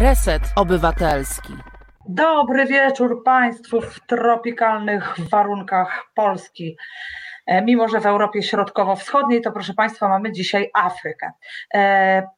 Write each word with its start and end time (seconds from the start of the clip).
Reset 0.00 0.42
Obywatelski. 0.56 1.52
Dobry 2.08 2.66
wieczór 2.66 3.22
Państwu 3.24 3.80
w 3.80 4.00
tropikalnych 4.06 5.16
warunkach 5.30 6.04
Polski. 6.14 6.76
E, 7.46 7.62
mimo, 7.62 7.88
że 7.88 8.00
w 8.00 8.06
Europie 8.06 8.42
Środkowo-Wschodniej, 8.42 9.40
to 9.42 9.52
proszę 9.52 9.74
Państwa, 9.74 10.08
mamy 10.08 10.32
dzisiaj 10.32 10.70
Afrykę. 10.74 11.32
E, 11.74 12.28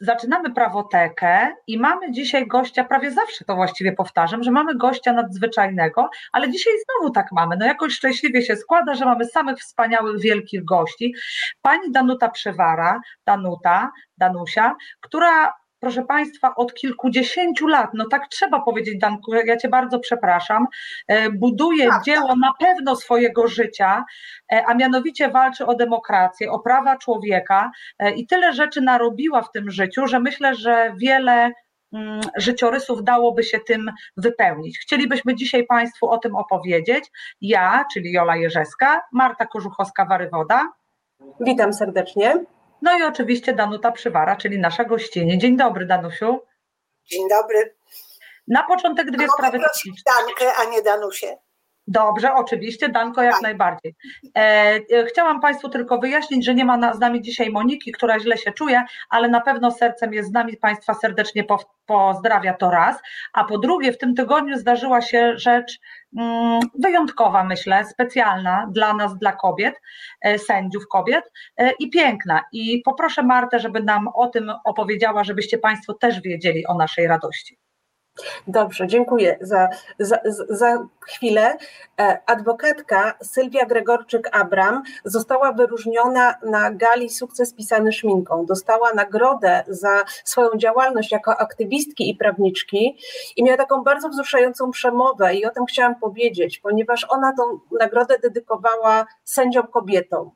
zaczynamy 0.00 0.54
prawotekę 0.54 1.48
i 1.66 1.78
mamy 1.78 2.12
dzisiaj 2.12 2.46
gościa, 2.46 2.84
prawie 2.84 3.10
zawsze 3.10 3.44
to 3.44 3.54
właściwie 3.54 3.92
powtarzam, 3.92 4.42
że 4.42 4.50
mamy 4.50 4.74
gościa 4.74 5.12
nadzwyczajnego, 5.12 6.10
ale 6.32 6.50
dzisiaj 6.50 6.72
znowu 6.84 7.12
tak 7.12 7.26
mamy. 7.32 7.56
No 7.56 7.66
jakoś 7.66 7.92
szczęśliwie 7.92 8.42
się 8.42 8.56
składa, 8.56 8.94
że 8.94 9.04
mamy 9.04 9.24
samych 9.24 9.58
wspaniałych, 9.58 10.20
wielkich 10.20 10.64
gości. 10.64 11.14
Pani 11.62 11.92
Danuta 11.92 12.28
Przewara, 12.28 13.00
Danuta, 13.26 13.90
Danusia, 14.18 14.76
która 15.00 15.61
proszę 15.82 16.02
Państwa, 16.02 16.54
od 16.54 16.74
kilkudziesięciu 16.74 17.66
lat, 17.66 17.90
no 17.94 18.04
tak 18.10 18.28
trzeba 18.28 18.60
powiedzieć, 18.60 18.98
Danku, 18.98 19.34
ja 19.34 19.56
Cię 19.56 19.68
bardzo 19.68 19.98
przepraszam, 19.98 20.66
e, 21.08 21.30
buduje 21.30 21.88
tak, 21.88 22.04
dzieło 22.04 22.28
tak. 22.28 22.36
na 22.38 22.52
pewno 22.60 22.96
swojego 22.96 23.48
życia, 23.48 24.04
e, 24.52 24.64
a 24.66 24.74
mianowicie 24.74 25.30
walczy 25.30 25.66
o 25.66 25.74
demokrację, 25.74 26.50
o 26.50 26.58
prawa 26.58 26.96
człowieka 26.96 27.70
e, 27.98 28.10
i 28.10 28.26
tyle 28.26 28.52
rzeczy 28.52 28.80
narobiła 28.80 29.42
w 29.42 29.50
tym 29.52 29.70
życiu, 29.70 30.06
że 30.06 30.20
myślę, 30.20 30.54
że 30.54 30.94
wiele 30.96 31.52
mm, 31.92 32.20
życiorysów 32.36 33.04
dałoby 33.04 33.42
się 33.42 33.58
tym 33.60 33.90
wypełnić. 34.16 34.78
Chcielibyśmy 34.78 35.34
dzisiaj 35.34 35.66
Państwu 35.66 36.08
o 36.08 36.18
tym 36.18 36.36
opowiedzieć. 36.36 37.04
Ja, 37.40 37.84
czyli 37.94 38.12
Jola 38.12 38.36
Jerzeska, 38.36 39.00
Marta 39.12 39.44
Korzuchowska-Warywoda. 39.44 40.60
Witam 41.40 41.72
serdecznie. 41.72 42.44
No 42.82 42.98
i 42.98 43.02
oczywiście 43.02 43.52
Danuta 43.52 43.92
Przywara, 43.92 44.36
czyli 44.36 44.58
nasza 44.58 44.84
gościni. 44.84 45.38
Dzień 45.38 45.56
dobry, 45.56 45.86
Danusiu. 45.86 46.40
Dzień 47.04 47.28
dobry. 47.28 47.76
Na 48.48 48.62
początek 48.62 49.10
dwie 49.10 49.24
a 49.24 49.28
sprawy. 49.28 49.58
Dankę, 50.06 50.54
a 50.54 50.64
nie 50.64 50.82
Danusię. 50.82 51.38
Dobrze, 51.86 52.34
oczywiście, 52.34 52.88
Danko 52.88 53.22
jak 53.22 53.32
tak. 53.32 53.42
najbardziej. 53.42 53.94
E, 54.36 54.40
e, 54.40 55.04
chciałam 55.06 55.40
Państwu 55.40 55.68
tylko 55.68 55.98
wyjaśnić, 55.98 56.44
że 56.44 56.54
nie 56.54 56.64
ma 56.64 56.76
na, 56.76 56.94
z 56.94 57.00
nami 57.00 57.22
dzisiaj 57.22 57.50
Moniki, 57.50 57.92
która 57.92 58.20
źle 58.20 58.38
się 58.38 58.52
czuje, 58.52 58.84
ale 59.10 59.28
na 59.28 59.40
pewno 59.40 59.70
sercem 59.70 60.12
jest 60.12 60.28
z 60.28 60.32
nami, 60.32 60.56
Państwa 60.56 60.94
serdecznie 60.94 61.44
po, 61.44 61.58
pozdrawia 61.86 62.54
to 62.54 62.70
raz. 62.70 62.96
A 63.32 63.44
po 63.44 63.58
drugie, 63.58 63.92
w 63.92 63.98
tym 63.98 64.14
tygodniu 64.14 64.58
zdarzyła 64.58 65.00
się 65.00 65.38
rzecz 65.38 65.78
mm, 66.18 66.60
wyjątkowa, 66.78 67.44
myślę, 67.44 67.84
specjalna 67.84 68.68
dla 68.70 68.94
nas, 68.94 69.18
dla 69.18 69.32
kobiet, 69.32 69.80
e, 70.20 70.38
sędziów 70.38 70.88
kobiet 70.88 71.32
e, 71.56 71.72
i 71.78 71.90
piękna. 71.90 72.44
I 72.52 72.82
poproszę 72.84 73.22
Martę, 73.22 73.60
żeby 73.60 73.82
nam 73.82 74.08
o 74.14 74.26
tym 74.26 74.52
opowiedziała, 74.64 75.24
żebyście 75.24 75.58
Państwo 75.58 75.94
też 75.94 76.20
wiedzieli 76.20 76.66
o 76.66 76.74
naszej 76.74 77.06
radości. 77.06 77.61
Dobrze, 78.46 78.86
dziękuję 78.86 79.38
za, 79.40 79.68
za, 79.98 80.18
za 80.48 80.86
chwilę. 81.00 81.56
E, 82.00 82.18
adwokatka 82.26 83.14
Sylwia 83.22 83.66
Gregorczyk-Abram 83.66 84.82
została 85.04 85.52
wyróżniona 85.52 86.34
na 86.42 86.70
gali 86.70 87.10
Sukces 87.10 87.54
pisany 87.54 87.92
szminką. 87.92 88.46
Dostała 88.46 88.92
nagrodę 88.92 89.64
za 89.68 90.04
swoją 90.24 90.48
działalność 90.56 91.12
jako 91.12 91.36
aktywistki 91.36 92.10
i 92.10 92.14
prawniczki 92.16 92.98
i 93.36 93.44
miała 93.44 93.56
taką 93.56 93.82
bardzo 93.82 94.08
wzruszającą 94.08 94.70
przemowę 94.70 95.34
i 95.34 95.46
o 95.46 95.50
tym 95.50 95.66
chciałam 95.66 95.94
powiedzieć, 95.94 96.58
ponieważ 96.58 97.06
ona 97.08 97.32
tą 97.36 97.42
nagrodę 97.80 98.18
dedykowała 98.18 99.06
sędziom 99.24 99.66
kobietom. 99.66 100.30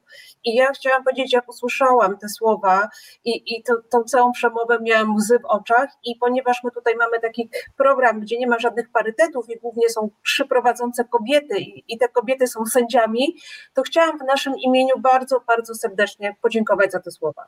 I 0.45 0.55
ja 0.55 0.73
chciałam 0.73 1.05
powiedzieć, 1.05 1.33
jak 1.33 1.49
usłyszałam 1.49 2.19
te 2.19 2.29
słowa 2.29 2.89
i, 3.25 3.57
i 3.57 3.63
to, 3.63 3.75
tą 3.91 4.05
całą 4.05 4.33
przemowę 4.33 4.79
miałam 4.83 5.15
łzy 5.15 5.39
w 5.39 5.45
oczach 5.45 5.91
i 6.05 6.17
ponieważ 6.17 6.65
my 6.65 6.71
tutaj 6.71 6.95
mamy 6.97 7.21
taki 7.21 7.51
program, 7.77 8.21
gdzie 8.21 8.39
nie 8.39 8.47
ma 8.47 8.59
żadnych 8.59 8.91
parytetów 8.91 9.51
i 9.51 9.59
głównie 9.59 9.89
są 9.89 10.11
trzy 10.25 10.47
prowadzące 10.47 11.05
kobiety 11.05 11.59
i, 11.61 11.85
i 11.89 11.99
te 11.99 12.09
kobiety 12.09 12.47
są 12.47 12.67
sędziami, 12.67 13.37
to 13.75 13.83
chciałam 13.83 14.19
w 14.19 14.23
naszym 14.23 14.55
imieniu 14.57 14.99
bardzo, 14.99 15.41
bardzo 15.47 15.75
serdecznie 15.75 16.37
podziękować 16.43 16.93
za 16.93 17.01
te 17.01 17.11
słowa. 17.11 17.47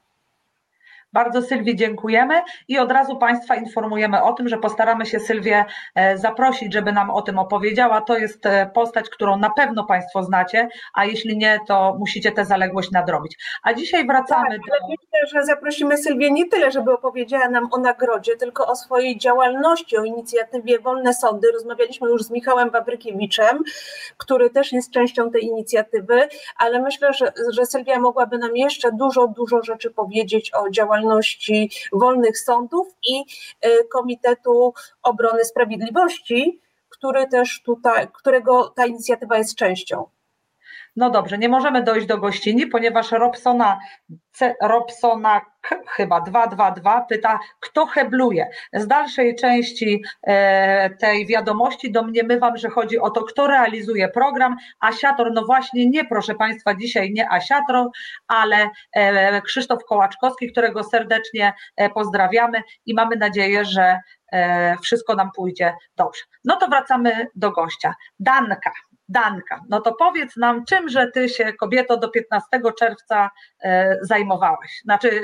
Bardzo 1.12 1.42
Sylwii 1.42 1.76
dziękujemy 1.76 2.42
i 2.69 2.78
od 2.78 2.92
razu 2.92 3.16
Państwa 3.16 3.56
informujemy 3.56 4.22
o 4.22 4.32
tym, 4.32 4.48
że 4.48 4.58
postaramy 4.58 5.06
się 5.06 5.20
Sylwię 5.20 5.64
e, 5.94 6.19
zaprosić, 6.19 6.72
żeby 6.72 6.92
nam 6.92 7.10
o 7.10 7.22
tym 7.22 7.38
opowiedziała. 7.38 8.00
To 8.00 8.19
jest 8.19 8.46
e, 8.46 8.70
postać, 8.74 9.10
którą 9.10 9.38
na 9.38 9.50
pewno 9.50 9.84
Państwo 9.84 10.22
znacie, 10.22 10.68
a 10.94 11.04
jeśli 11.04 11.36
nie, 11.36 11.58
to 11.68 11.97
musicie 11.98 12.32
tę 12.32 12.44
zaległość 12.44 12.91
nadrobić. 12.91 13.36
A 13.62 13.74
dzisiaj 13.74 14.06
wracamy 14.06 14.50
tak, 14.50 14.58
do. 14.58 14.88
Myślę, 14.88 15.26
że 15.32 15.47
zaprosimy 15.47 15.97
Sylwię 15.97 16.30
nie 16.30 16.48
tyle, 16.48 16.70
żeby 16.70 16.92
opowiedziała 16.92 17.48
nam 17.48 17.68
o 17.72 17.78
nagrodzie, 17.78 18.36
tylko 18.36 18.66
o 18.66 18.76
swojej 18.76 19.18
działalności, 19.18 19.98
o 19.98 20.04
inicjatywie 20.04 20.78
Wolne 20.78 21.14
Sądy. 21.14 21.52
Rozmawialiśmy 21.52 22.08
już 22.08 22.22
z 22.22 22.30
Michałem 22.30 22.70
Wawrykiewiczem, 22.70 23.58
który 24.16 24.50
też 24.50 24.72
jest 24.72 24.91
częścią 24.91 25.30
tej 25.30 25.44
inicjatywy, 25.44 26.28
ale 26.58 26.80
myślę, 26.80 27.12
że, 27.12 27.32
że 27.52 27.66
Sylwia 27.66 28.00
mogłaby 28.00 28.38
nam 28.38 28.56
jeszcze 28.56 28.92
dużo, 28.92 29.28
dużo 29.28 29.62
rzeczy 29.62 29.91
powiedzieć 29.91 30.50
o 30.54 30.70
działalności 30.70 30.97
działalności 30.98 31.70
wolnych 31.92 32.38
sądów 32.38 32.88
i 33.03 33.25
y, 33.66 33.88
Komitetu 33.92 34.75
Obrony 35.03 35.44
Sprawiedliwości, 35.44 36.60
który 36.88 37.28
też 37.28 37.62
tutaj, 37.64 38.09
którego 38.12 38.69
ta 38.69 38.86
inicjatywa 38.86 39.38
jest 39.38 39.54
częścią. 39.54 40.04
No 40.98 41.10
dobrze, 41.10 41.38
nie 41.38 41.48
możemy 41.48 41.82
dojść 41.82 42.06
do 42.06 42.19
gościni, 42.19 42.66
ponieważ 42.66 43.12
Robsona, 43.12 43.78
Robsona 44.62 45.41
chyba 45.86 46.20
222 46.20 47.00
pyta, 47.00 47.38
kto 47.60 47.86
hebluje. 47.86 48.48
Z 48.72 48.86
dalszej 48.86 49.36
części 49.36 50.03
e, 50.22 50.91
tej 50.91 51.26
wiadomości 51.26 51.92
domniemywam, 51.92 52.56
że 52.56 52.69
chodzi 52.69 52.98
o 52.98 53.10
to, 53.10 53.25
kto 53.25 53.47
realizuje 53.47 54.09
program. 54.09 54.56
Asiator, 54.81 55.32
no 55.32 55.44
właśnie 55.44 55.86
nie, 55.86 56.04
proszę 56.04 56.34
Państwa, 56.34 56.75
dzisiaj 56.75 57.12
nie 57.12 57.30
Asiator, 57.30 57.88
ale 58.28 58.70
e, 58.92 59.42
Krzysztof 59.42 59.84
Kołaczkowski, 59.84 60.53
którego 60.53 60.84
serdecznie 60.84 61.53
e, 61.76 61.91
pozdrawiamy 61.91 62.62
i 62.86 62.94
mamy 62.94 63.16
nadzieję, 63.16 63.65
że 63.65 64.00
wszystko 64.82 65.15
nam 65.15 65.30
pójdzie 65.36 65.75
dobrze. 65.97 66.22
No 66.44 66.56
to 66.56 66.69
wracamy 66.69 67.26
do 67.34 67.50
gościa. 67.50 67.94
Danka. 68.20 68.72
Danka, 69.08 69.60
no 69.69 69.80
to 69.80 69.92
powiedz 69.92 70.36
nam, 70.36 70.64
czymże 70.64 71.10
ty 71.14 71.28
się, 71.28 71.52
kobieto, 71.52 71.96
do 71.96 72.08
15 72.08 72.48
czerwca 72.78 73.30
e, 73.62 73.96
zajmowałaś? 74.02 74.80
Znaczy, 74.84 75.20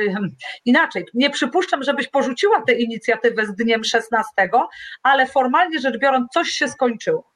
inaczej, 0.65 1.05
nie 1.15 1.31
przypuszczam, 1.31 1.83
żebyś 1.83 2.09
porzuciła 2.09 2.63
tę 2.63 2.73
inicjatywę 2.73 3.47
z 3.47 3.55
dniem 3.55 3.85
16, 3.85 4.31
ale 5.03 5.27
formalnie 5.27 5.79
rzecz 5.79 5.99
biorąc, 5.99 6.33
coś 6.33 6.49
się 6.49 6.69
skończyło. 6.69 7.34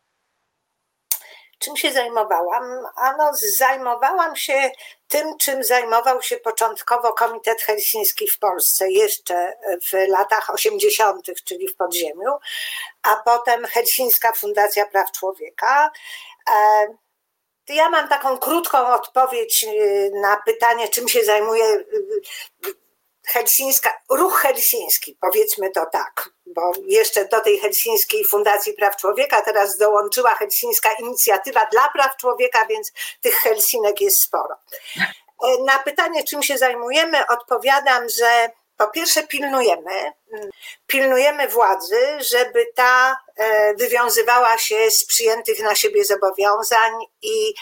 Czym 1.59 1.77
się 1.77 1.93
zajmowałam? 1.93 2.87
Ano, 2.97 3.31
zajmowałam 3.57 4.37
się 4.37 4.71
tym, 5.09 5.39
czym 5.39 5.65
zajmował 5.65 6.23
się 6.23 6.37
początkowo 6.37 7.13
Komitet 7.13 7.63
Helsiński 7.63 8.29
w 8.29 8.39
Polsce, 8.39 8.91
jeszcze 8.91 9.53
w 9.91 10.09
latach 10.09 10.51
80., 10.51 11.27
czyli 11.45 11.69
w 11.69 11.77
podziemiu, 11.77 12.39
a 13.03 13.17
potem 13.25 13.65
Helsińska 13.65 14.33
Fundacja 14.33 14.87
Praw 14.87 15.13
Człowieka. 15.13 15.91
E, 16.51 16.87
ja 17.69 17.91
mam 17.91 18.09
taką 18.09 18.39
krótką 18.39 18.87
odpowiedź 18.87 19.65
y, 19.65 20.11
na 20.15 20.37
pytanie, 20.47 20.89
czym 20.89 21.09
się 21.09 21.25
zajmuje 21.25 21.65
y, 21.65 21.85
helsińska, 23.27 24.01
ruch 24.11 24.41
helsiński, 24.41 25.19
powiedzmy 25.21 25.71
to 25.71 25.87
tak, 25.87 26.31
bo 26.55 26.73
jeszcze 26.87 27.25
do 27.25 27.41
tej 27.41 27.59
helsińskiej 27.59 28.25
Fundacji 28.25 28.73
Praw 28.73 28.97
Człowieka 28.97 29.43
teraz 29.43 29.79
dołączyła 29.79 30.35
helsińska 30.35 30.91
inicjatywa 30.99 31.67
dla 31.73 31.89
praw 31.89 32.17
człowieka, 32.17 32.67
więc 32.67 32.93
tych 33.21 33.35
helsinek 33.35 34.01
jest 34.01 34.23
sporo. 34.23 34.55
E, 35.45 35.63
na 35.65 35.79
pytanie, 35.79 36.25
czym 36.25 36.43
się 36.43 36.59
zajmujemy, 36.59 37.27
odpowiadam, 37.27 38.09
że 38.09 38.51
po 38.79 38.89
pierwsze 38.89 39.27
pilnujemy, 39.27 40.13
pilnujemy 40.87 41.49
władzy, 41.49 42.01
żeby 42.19 42.67
ta 42.75 43.17
e, 43.37 43.75
wywiązywała 43.75 44.59
się 44.59 44.91
z 44.91 45.07
przyjętych 45.07 45.61
na 45.61 45.75
siebie 45.75 46.05
zobowiązań 46.05 46.93
i 47.23 47.55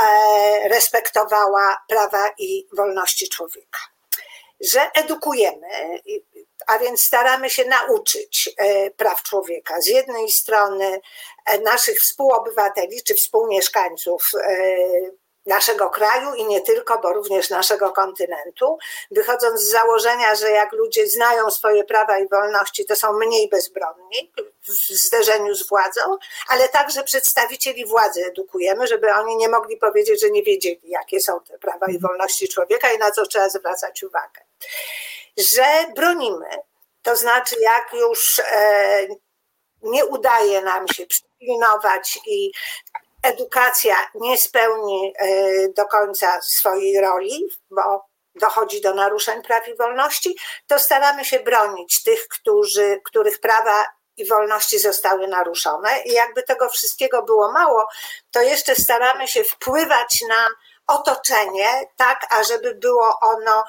e, 0.00 0.68
respektowała 0.68 1.82
prawa 1.88 2.30
i 2.38 2.66
wolności 2.72 3.28
człowieka. 3.28 3.78
Że 4.60 4.90
edukujemy, 4.94 6.00
a 6.66 6.78
więc 6.78 7.06
staramy 7.06 7.50
się 7.50 7.64
nauczyć 7.64 8.50
e, 8.56 8.90
praw 8.90 9.22
człowieka. 9.22 9.80
Z 9.80 9.86
jednej 9.86 10.30
strony 10.30 11.00
naszych 11.64 11.98
współobywateli 11.98 13.02
czy 13.02 13.14
współmieszkańców 13.14 14.22
naszego 15.48 15.90
kraju 15.90 16.34
i 16.34 16.44
nie 16.44 16.60
tylko, 16.60 16.98
bo 16.98 17.12
również 17.12 17.50
naszego 17.50 17.92
kontynentu, 17.92 18.78
wychodząc 19.10 19.60
z 19.60 19.70
założenia, 19.70 20.34
że 20.34 20.50
jak 20.50 20.72
ludzie 20.72 21.08
znają 21.08 21.50
swoje 21.50 21.84
prawa 21.84 22.18
i 22.18 22.28
wolności, 22.28 22.86
to 22.86 22.96
są 22.96 23.12
mniej 23.12 23.48
bezbronni 23.48 24.32
w 24.62 24.70
zderzeniu 25.06 25.54
z 25.54 25.68
władzą, 25.68 26.00
ale 26.48 26.68
także 26.68 27.02
przedstawicieli 27.02 27.86
władzy 27.86 28.26
edukujemy, 28.26 28.86
żeby 28.86 29.12
oni 29.12 29.36
nie 29.36 29.48
mogli 29.48 29.76
powiedzieć, 29.76 30.20
że 30.20 30.30
nie 30.30 30.42
wiedzieli, 30.42 30.80
jakie 30.84 31.20
są 31.20 31.40
te 31.40 31.58
prawa 31.58 31.86
i 31.86 31.98
wolności 31.98 32.48
człowieka 32.48 32.92
i 32.92 32.98
na 32.98 33.10
co 33.10 33.26
trzeba 33.26 33.48
zwracać 33.48 34.02
uwagę. 34.02 34.40
Że 35.38 35.92
bronimy 35.96 36.48
To 37.02 37.16
znaczy, 37.16 37.56
jak 37.60 37.92
już 37.92 38.38
e, 38.38 39.06
nie 39.82 40.06
udaje 40.06 40.62
nam 40.62 40.88
się 40.88 41.06
przypilnować 41.06 42.18
i 42.26 42.52
edukacja 43.22 43.96
nie 44.14 44.38
spełni 44.38 45.12
e, 45.18 45.28
do 45.68 45.86
końca 45.86 46.42
swojej 46.42 47.00
roli, 47.00 47.44
bo 47.70 48.08
dochodzi 48.34 48.80
do 48.80 48.94
naruszeń 48.94 49.42
praw 49.42 49.68
i 49.68 49.76
wolności, 49.76 50.38
to 50.66 50.78
staramy 50.78 51.24
się 51.24 51.40
bronić 51.40 52.02
tych, 52.02 52.28
którzy, 52.28 53.00
których 53.04 53.40
prawa 53.40 53.84
i 54.16 54.28
wolności 54.28 54.78
zostały 54.78 55.28
naruszone. 55.28 56.02
I 56.02 56.12
jakby 56.12 56.42
tego 56.42 56.68
wszystkiego 56.68 57.22
było 57.22 57.52
mało, 57.52 57.86
to 58.30 58.42
jeszcze 58.42 58.74
staramy 58.74 59.28
się 59.28 59.44
wpływać 59.44 60.24
na 60.28 60.46
otoczenie, 60.86 61.68
tak 61.96 62.26
ażeby 62.30 62.74
było 62.74 63.18
ono 63.20 63.64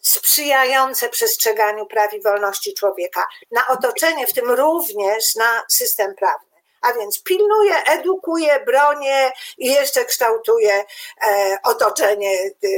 sprzyjające 0.00 1.08
przestrzeganiu 1.08 1.86
praw 1.86 2.14
i 2.14 2.22
wolności 2.22 2.74
człowieka, 2.74 3.26
na 3.50 3.66
otoczenie, 3.68 4.26
w 4.26 4.32
tym 4.32 4.50
również 4.50 5.34
na 5.34 5.62
system 5.68 6.14
prawny. 6.14 6.48
A 6.82 6.92
więc 6.92 7.22
pilnuje, 7.22 7.74
edukuje, 7.86 8.60
bronię 8.60 9.32
i 9.58 9.66
jeszcze 9.66 10.04
kształtuje 10.04 10.84
e, 11.26 11.58
otoczenie 11.64 12.38
e, 12.42 12.68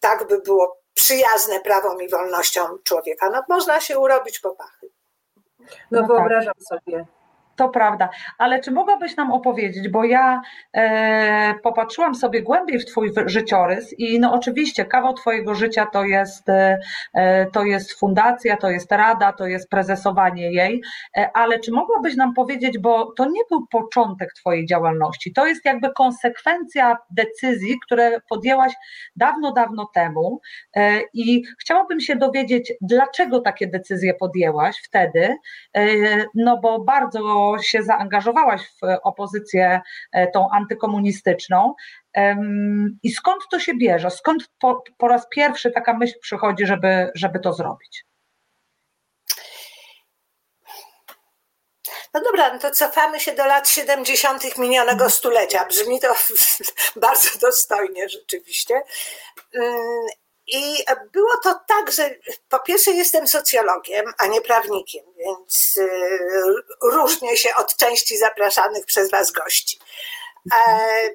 tak, 0.00 0.26
by 0.26 0.38
było 0.38 0.80
przyjazne 0.94 1.60
prawom 1.60 2.02
i 2.02 2.08
wolnościom 2.08 2.78
człowieka. 2.84 3.30
No 3.30 3.42
można 3.48 3.80
się 3.80 3.98
urobić 3.98 4.38
popachy. 4.38 4.90
No, 5.58 5.66
no 6.00 6.06
wyobrażam 6.06 6.54
tak. 6.54 6.80
sobie. 6.80 7.06
To 7.60 7.68
prawda, 7.68 8.08
ale 8.38 8.60
czy 8.60 8.70
mogłabyś 8.70 9.16
nam 9.16 9.32
opowiedzieć, 9.32 9.88
bo 9.88 10.04
ja 10.04 10.42
e, 10.76 11.54
popatrzyłam 11.62 12.14
sobie 12.14 12.42
głębiej 12.42 12.78
w 12.78 12.86
Twój 12.86 13.12
życiorys 13.26 13.94
i 13.98 14.20
no 14.20 14.32
oczywiście 14.32 14.84
kawał 14.84 15.14
Twojego 15.14 15.54
życia 15.54 15.86
to 15.86 16.04
jest, 16.04 16.48
e, 16.48 16.78
e, 17.14 17.46
to 17.46 17.64
jest 17.64 17.92
fundacja, 17.92 18.56
to 18.56 18.70
jest 18.70 18.92
rada, 18.92 19.32
to 19.32 19.46
jest 19.46 19.70
prezesowanie 19.70 20.52
jej, 20.52 20.82
e, 21.16 21.30
ale 21.34 21.58
czy 21.58 21.72
mogłabyś 21.72 22.16
nam 22.16 22.34
powiedzieć, 22.34 22.78
bo 22.78 23.12
to 23.12 23.24
nie 23.24 23.40
był 23.50 23.66
początek 23.66 24.32
Twojej 24.34 24.66
działalności, 24.66 25.32
to 25.32 25.46
jest 25.46 25.64
jakby 25.64 25.92
konsekwencja 25.92 26.96
decyzji, 27.10 27.78
które 27.86 28.20
podjęłaś 28.28 28.72
dawno, 29.16 29.52
dawno 29.52 29.90
temu. 29.94 30.40
E, 30.76 31.00
i 31.14 31.42
chciałabym 31.60 32.00
się 32.00 32.16
dowiedzieć, 32.16 32.72
dlaczego 32.80 33.40
takie 33.40 33.66
decyzje 33.66 34.14
podjęłaś 34.14 34.76
wtedy, 34.84 35.36
e, 35.76 35.86
no 36.34 36.60
bo 36.60 36.84
bardzo 36.84 37.49
się 37.58 37.82
zaangażowałaś 37.82 38.60
w 38.62 38.80
opozycję 39.02 39.80
e, 40.12 40.30
tą 40.30 40.50
antykomunistyczną. 40.50 41.74
I 43.02 43.10
skąd 43.10 43.42
to 43.50 43.58
się 43.58 43.74
bierze? 43.74 44.10
Skąd 44.10 44.50
po, 44.58 44.82
po 44.98 45.08
raz 45.08 45.28
pierwszy 45.28 45.70
taka 45.70 45.98
myśl 45.98 46.14
przychodzi, 46.20 46.66
żeby, 46.66 47.10
żeby 47.14 47.40
to 47.40 47.52
zrobić? 47.52 48.04
No 52.14 52.20
dobra, 52.20 52.52
no 52.52 52.58
to 52.58 52.70
cofamy 52.70 53.20
się 53.20 53.32
do 53.32 53.46
lat 53.46 53.68
70. 53.68 54.58
minionego 54.58 55.10
stulecia. 55.10 55.64
Brzmi 55.64 56.00
to 56.00 56.14
bardzo 57.06 57.38
dostojnie 57.38 58.08
rzeczywiście. 58.08 58.82
I 60.52 60.84
było 61.12 61.36
to 61.42 61.60
tak, 61.68 61.90
że 61.90 62.10
po 62.48 62.58
pierwsze 62.58 62.90
jestem 62.90 63.26
socjologiem, 63.26 64.12
a 64.18 64.26
nie 64.26 64.40
prawnikiem, 64.40 65.04
więc 65.16 65.76
y, 65.76 65.88
różnię 66.82 67.36
się 67.36 67.54
od 67.54 67.76
części 67.76 68.18
zapraszanych 68.18 68.86
przez 68.86 69.10
Was 69.10 69.32
gości. 69.32 69.80
E, 70.54 71.10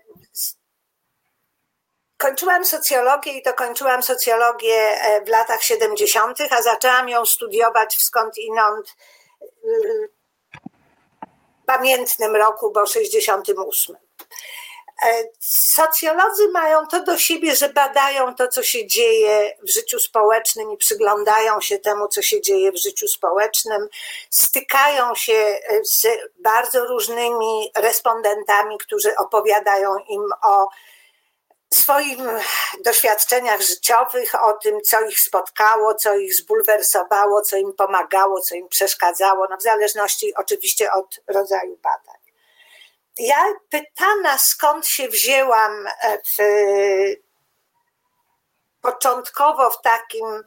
kończyłam 2.17 2.65
socjologię 2.65 3.31
i 3.31 3.41
to 3.41 3.53
kończyłam 3.53 4.03
socjologię 4.03 4.75
e, 4.75 5.21
w 5.25 5.27
latach 5.27 5.63
70., 5.63 6.37
a 6.49 6.61
zaczęłam 6.61 7.09
ją 7.09 7.25
studiować 7.25 7.97
w 7.97 8.03
skąd 8.03 8.37
inąd 8.37 8.95
y, 9.63 10.09
pamiętnym 11.65 12.35
roku, 12.35 12.71
bo 12.71 12.85
68. 12.85 14.04
E, 15.03 15.23
socjolodzy 15.39 16.47
mają 16.51 16.87
to 16.87 17.03
do 17.03 17.17
siebie, 17.17 17.55
że 17.55 17.69
badają 17.69 18.35
to, 18.35 18.47
co 18.47 18.63
się 18.63 18.87
dzieje 18.87 19.57
w 19.63 19.69
życiu 19.69 19.99
społecznym 19.99 20.71
i 20.71 20.77
przyglądają 20.77 21.61
się 21.61 21.79
temu, 21.79 22.07
co 22.07 22.21
się 22.21 22.41
dzieje 22.41 22.71
w 22.71 22.77
życiu 22.77 23.07
społecznym, 23.07 23.87
stykają 24.29 25.15
się 25.15 25.33
e, 25.33 25.59
z 25.83 26.07
bardzo 26.39 26.85
różnymi 26.85 27.71
respondentami, 27.75 28.77
którzy 28.77 29.15
opowiadają 29.17 29.97
im 30.09 30.23
o 30.43 30.67
swoich 31.73 32.17
doświadczeniach 32.85 33.61
życiowych, 33.61 34.43
o 34.43 34.53
tym, 34.53 34.81
co 34.81 35.01
ich 35.01 35.19
spotkało, 35.19 35.95
co 35.95 36.15
ich 36.15 36.35
zbulwersowało, 36.35 37.41
co 37.41 37.57
im 37.57 37.73
pomagało, 37.73 38.41
co 38.41 38.55
im 38.55 38.67
przeszkadzało, 38.67 39.47
no 39.49 39.57
w 39.57 39.61
zależności 39.61 40.35
oczywiście 40.35 40.91
od 40.91 41.19
rodzaju 41.27 41.77
badań 41.77 42.24
ja 43.17 43.53
pytana, 43.69 44.37
skąd 44.37 44.87
się 44.87 45.07
wzięłam 45.07 45.87
e, 45.87 46.17
w, 46.17 46.43
początkowo 48.81 49.69
w 49.69 49.81
takim 49.81 50.43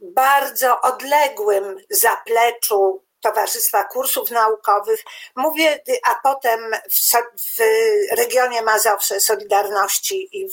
bardzo 0.00 0.80
odległym 0.80 1.76
zapleczu 1.90 3.04
Towarzystwa 3.20 3.84
Kursów 3.84 4.30
Naukowych, 4.30 5.04
mówię, 5.36 5.82
a 6.04 6.14
potem 6.22 6.70
w, 6.90 7.12
w 7.56 7.60
regionie 8.16 8.62
Mazowsze 8.62 9.20
Solidarności 9.20 10.28
i 10.32 10.48
w, 10.48 10.52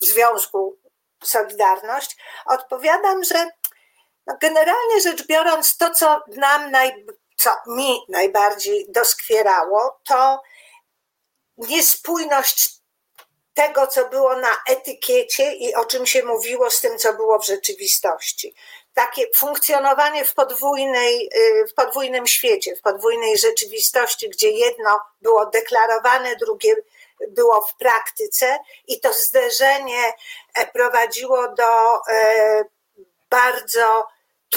w 0.00 0.04
Związku 0.04 0.76
Solidarność, 1.24 2.16
odpowiadam, 2.46 3.24
że 3.24 3.46
no 4.26 4.36
generalnie 4.40 5.00
rzecz 5.00 5.26
biorąc, 5.26 5.76
to, 5.76 5.90
co 5.90 6.20
nam 6.28 6.70
naj, 6.70 7.06
co 7.36 7.50
mi 7.66 7.98
najbardziej 8.08 8.86
doskwierało, 8.88 10.00
to 10.04 10.42
niespójność 11.56 12.76
tego, 13.54 13.86
co 13.86 14.08
było 14.08 14.36
na 14.36 14.48
etykiecie 14.68 15.52
i 15.52 15.74
o 15.74 15.84
czym 15.84 16.06
się 16.06 16.22
mówiło 16.24 16.70
z 16.70 16.80
tym, 16.80 16.98
co 16.98 17.14
było 17.14 17.38
w 17.38 17.46
rzeczywistości. 17.46 18.54
Takie 18.94 19.26
funkcjonowanie 19.36 20.24
w, 20.24 20.34
podwójnej, 20.34 21.30
y, 21.36 21.66
w 21.66 21.74
podwójnym 21.74 22.26
świecie, 22.26 22.76
w 22.76 22.82
podwójnej 22.82 23.38
rzeczywistości, 23.38 24.28
gdzie 24.28 24.50
jedno 24.50 25.00
było 25.20 25.46
deklarowane, 25.46 26.36
drugie 26.36 26.76
było 27.28 27.60
w 27.60 27.76
praktyce, 27.76 28.58
i 28.86 29.00
to 29.00 29.12
zderzenie 29.12 30.12
e, 30.54 30.66
prowadziło 30.66 31.48
do 31.48 32.00
e, 32.08 32.64
bardzo 33.30 34.06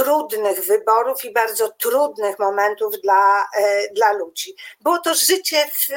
trudnych 0.03 0.65
wyborów 0.65 1.25
i 1.25 1.33
bardzo 1.33 1.71
trudnych 1.71 2.39
momentów 2.39 2.93
dla, 3.03 3.47
e, 3.55 3.93
dla 3.93 4.13
ludzi. 4.13 4.55
Było 4.79 4.99
to 4.99 5.13
życie 5.13 5.67
w, 5.67 5.87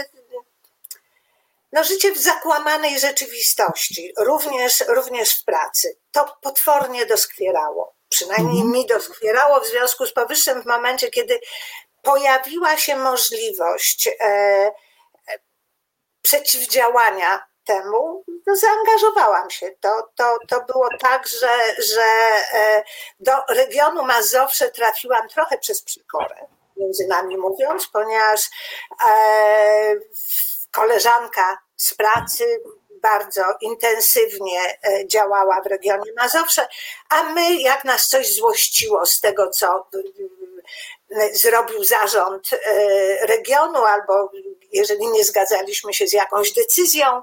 no, 1.72 1.84
życie 1.84 2.12
w 2.12 2.18
zakłamanej 2.18 3.00
rzeczywistości, 3.00 4.12
również, 4.18 4.84
również 4.88 5.40
w 5.40 5.44
pracy. 5.44 5.96
To 6.12 6.36
potwornie 6.42 7.06
doskwierało. 7.06 7.94
Przynajmniej 8.08 8.62
mhm. 8.62 8.72
mi 8.72 8.86
doskwierało 8.86 9.60
w 9.60 9.66
związku 9.66 10.06
z 10.06 10.12
powyższym 10.12 10.62
w 10.62 10.66
momencie, 10.66 11.10
kiedy 11.10 11.40
pojawiła 12.02 12.76
się 12.76 12.96
możliwość 12.96 14.08
e, 14.08 14.24
e 14.24 14.72
przeciwdziałania 16.22 17.51
temu 17.64 18.24
no, 18.46 18.56
zaangażowałam 18.56 19.50
się. 19.50 19.70
To, 19.80 20.08
to, 20.16 20.38
to 20.48 20.64
było 20.72 20.88
tak, 21.00 21.28
że, 21.28 21.58
że 21.78 22.06
e, 22.52 22.84
do 23.20 23.32
regionu 23.48 24.02
Mazowsze 24.02 24.70
trafiłam 24.70 25.28
trochę 25.28 25.58
przez 25.58 25.82
przykorę, 25.82 26.46
między 26.76 27.06
nami 27.06 27.36
mówiąc, 27.36 27.88
ponieważ 27.92 28.40
e, 29.06 29.94
koleżanka 30.70 31.58
z 31.76 31.94
pracy 31.94 32.62
bardzo 33.02 33.42
intensywnie 33.60 34.60
e, 34.60 35.08
działała 35.08 35.60
w 35.60 35.66
regionie 35.66 36.12
Mazowsze, 36.16 36.68
a 37.10 37.22
my, 37.22 37.56
jak 37.56 37.84
nas 37.84 38.08
coś 38.08 38.34
złościło 38.34 39.06
z 39.06 39.20
tego, 39.20 39.50
co 39.50 39.88
zrobił 41.32 41.84
zarząd 41.84 42.48
regionu, 43.22 43.84
albo 43.84 44.30
jeżeli 44.72 45.08
nie 45.08 45.24
zgadzaliśmy 45.24 45.94
się 45.94 46.06
z 46.06 46.12
jakąś 46.12 46.52
decyzją 46.52 47.22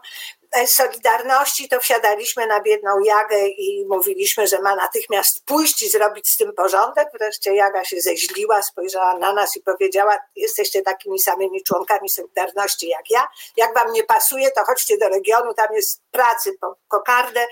e, 0.51 0.67
Solidarności, 0.67 1.69
to 1.69 1.79
wsiadaliśmy 1.79 2.47
na 2.47 2.61
biedną 2.61 2.99
Jagę 2.99 3.47
i 3.47 3.85
mówiliśmy, 3.89 4.47
że 4.47 4.61
ma 4.61 4.75
natychmiast 4.75 5.45
pójść 5.45 5.81
i 5.81 5.89
zrobić 5.89 6.29
z 6.29 6.37
tym 6.37 6.53
porządek. 6.53 7.07
Wreszcie 7.19 7.55
Jaga 7.55 7.85
się 7.85 8.01
zeźliła, 8.01 8.61
spojrzała 8.61 9.17
na 9.17 9.33
nas 9.33 9.57
i 9.57 9.61
powiedziała: 9.61 10.17
Jesteście 10.35 10.81
takimi 10.81 11.19
samymi 11.19 11.63
członkami 11.63 12.09
Solidarności 12.09 12.87
jak 12.87 13.09
ja. 13.09 13.27
Jak 13.57 13.73
wam 13.73 13.93
nie 13.93 14.03
pasuje, 14.03 14.51
to 14.51 14.63
chodźcie 14.65 14.97
do 14.97 15.09
regionu, 15.09 15.53
tam 15.53 15.75
jest 15.75 16.01
pracy 16.11 16.57
po 16.61 16.75
kokardę 16.87 17.47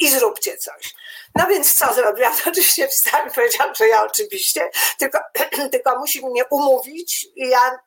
i 0.00 0.08
zróbcie 0.08 0.56
coś. 0.56 0.94
No 1.34 1.46
więc 1.46 1.74
co 1.74 1.94
zrobiłam? 1.94 2.32
Oczywiście 2.48 2.88
wstałam 2.88 3.28
i 3.28 3.32
powiedziałam, 3.32 3.74
że 3.74 3.88
ja 3.88 4.04
oczywiście, 4.04 4.70
tylko, 4.98 5.18
tylko 5.72 5.98
musi 5.98 6.26
mnie 6.26 6.44
umówić 6.50 7.26
i 7.36 7.48
ja 7.48 7.78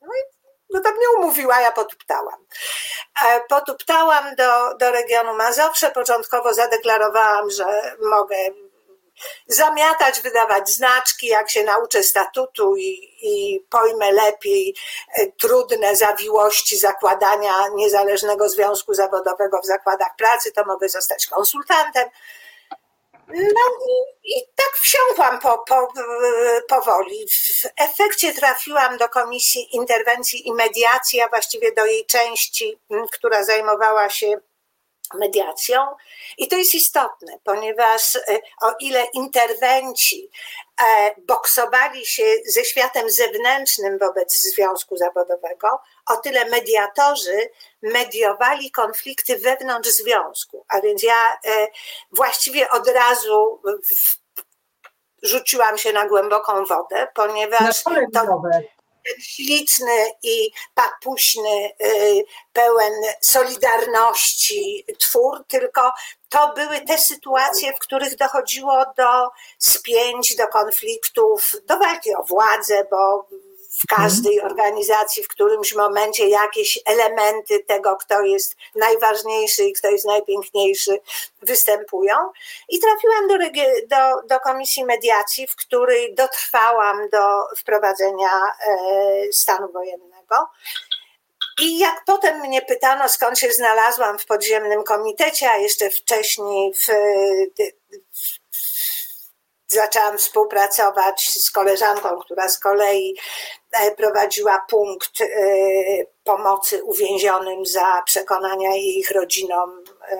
no 0.00 0.08
i 0.14 0.37
no 0.70 0.80
tak 0.80 0.96
mnie 0.96 1.06
umówiła, 1.18 1.60
ja 1.60 1.72
potuptałam. 1.72 2.46
E, 3.26 3.40
potuptałam 3.48 4.34
do, 4.34 4.74
do 4.74 4.90
regionu 4.90 5.36
Mazowsze. 5.36 5.90
Początkowo 5.90 6.54
zadeklarowałam, 6.54 7.50
że 7.50 7.96
mogę 8.02 8.36
zamiatać, 9.46 10.20
wydawać 10.20 10.70
znaczki, 10.70 11.26
jak 11.26 11.50
się 11.50 11.64
nauczę 11.64 12.02
statutu 12.02 12.76
i, 12.76 13.16
i 13.22 13.60
pojmę 13.70 14.12
lepiej 14.12 14.74
e, 15.14 15.26
trudne 15.26 15.96
zawiłości 15.96 16.78
zakładania 16.78 17.52
niezależnego 17.74 18.48
związku 18.48 18.94
zawodowego 18.94 19.60
w 19.60 19.66
zakładach 19.66 20.16
pracy, 20.18 20.52
to 20.52 20.64
mogę 20.64 20.88
zostać 20.88 21.26
konsultantem. 21.26 22.08
No 23.34 23.62
i, 23.88 24.38
i 24.38 24.42
tak 24.54 24.76
wsiąkłam 24.76 25.40
po, 25.40 25.58
po, 25.58 25.88
powoli. 26.68 27.26
W 27.28 27.66
efekcie 27.76 28.34
trafiłam 28.34 28.98
do 28.98 29.08
Komisji 29.08 29.76
Interwencji 29.76 30.48
i 30.48 30.52
Mediacji, 30.52 31.20
a 31.20 31.28
właściwie 31.28 31.72
do 31.72 31.86
jej 31.86 32.06
części, 32.06 32.78
która 33.12 33.44
zajmowała 33.44 34.10
się 34.10 34.40
mediacją. 35.14 35.86
I 36.38 36.48
to 36.48 36.56
jest 36.56 36.74
istotne, 36.74 37.38
ponieważ 37.44 38.16
e, 38.16 38.40
o 38.62 38.74
ile 38.80 39.06
interwenci 39.14 40.30
boksowali 41.18 42.06
się 42.06 42.24
ze 42.46 42.64
światem 42.64 43.10
zewnętrznym 43.10 43.98
wobec 43.98 44.42
związku 44.42 44.96
zawodowego, 44.96 45.80
o 46.06 46.16
tyle 46.16 46.44
mediatorzy 46.44 47.50
mediowali 47.82 48.70
konflikty 48.70 49.38
wewnątrz 49.38 49.90
związku. 49.90 50.64
A 50.68 50.80
więc 50.80 51.02
ja 51.02 51.38
e, 51.44 51.66
właściwie 52.12 52.70
od 52.70 52.88
razu 52.88 53.62
rzuciłam 55.22 55.78
się 55.78 55.92
na 55.92 56.08
głęboką 56.08 56.64
wodę, 56.64 57.08
ponieważ 57.14 57.82
to, 57.82 57.90
śliczny 59.20 60.06
i 60.22 60.50
papuśny, 60.74 61.70
y, 61.82 62.24
pełen 62.52 62.92
solidarności 63.20 64.84
twór, 64.98 65.44
tylko 65.48 65.92
to 66.28 66.52
były 66.56 66.80
te 66.80 66.98
sytuacje, 66.98 67.72
w 67.72 67.78
których 67.78 68.16
dochodziło 68.16 68.84
do 68.96 69.28
spięć, 69.58 70.36
do 70.36 70.48
konfliktów, 70.48 71.52
do 71.66 71.78
walki 71.78 72.14
o 72.14 72.22
władzę, 72.22 72.86
bo 72.90 73.26
w 73.82 73.86
każdej 73.86 74.40
organizacji 74.40 75.22
w 75.22 75.28
którymś 75.28 75.74
momencie 75.74 76.28
jakieś 76.28 76.78
elementy 76.86 77.64
tego, 77.64 77.96
kto 77.96 78.22
jest 78.22 78.56
najważniejszy 78.74 79.64
i 79.64 79.72
kto 79.72 79.90
jest 79.90 80.06
najpiękniejszy, 80.06 80.98
występują. 81.42 82.14
I 82.68 82.78
trafiłam 82.80 83.28
do, 83.28 83.38
do, 83.86 84.26
do 84.28 84.40
komisji 84.40 84.84
mediacji, 84.84 85.46
w 85.46 85.56
której 85.56 86.14
dotrwałam 86.14 87.08
do 87.08 87.18
wprowadzenia 87.56 88.30
e, 88.30 89.32
stanu 89.32 89.72
wojennego. 89.72 90.48
I 91.62 91.78
jak 91.78 92.04
potem 92.06 92.40
mnie 92.40 92.62
pytano, 92.62 93.08
skąd 93.08 93.38
się 93.38 93.52
znalazłam 93.52 94.18
w 94.18 94.26
podziemnym 94.26 94.84
komitecie, 94.84 95.50
a 95.50 95.56
jeszcze 95.56 95.90
wcześniej 95.90 96.74
w, 96.74 96.86
w 98.12 98.38
zaczęłam 99.68 100.18
współpracować 100.18 101.30
z 101.30 101.50
koleżanką, 101.50 102.18
która 102.18 102.48
z 102.48 102.58
kolei 102.58 103.16
e, 103.72 103.90
prowadziła 103.90 104.64
punkt 104.68 105.20
e, 105.20 105.26
pomocy 106.24 106.84
uwięzionym 106.84 107.66
za 107.66 108.02
przekonania 108.06 108.76
ich 108.76 109.10
rodzinom, 109.10 109.84
e, 110.10 110.18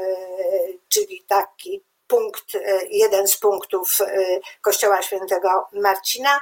czyli 0.88 1.24
taki 1.28 1.84
punkt, 2.06 2.44
jeden 2.90 3.28
z 3.28 3.36
punktów 3.36 3.90
Kościoła 4.60 5.02
Świętego 5.02 5.48
Marcina 5.72 6.40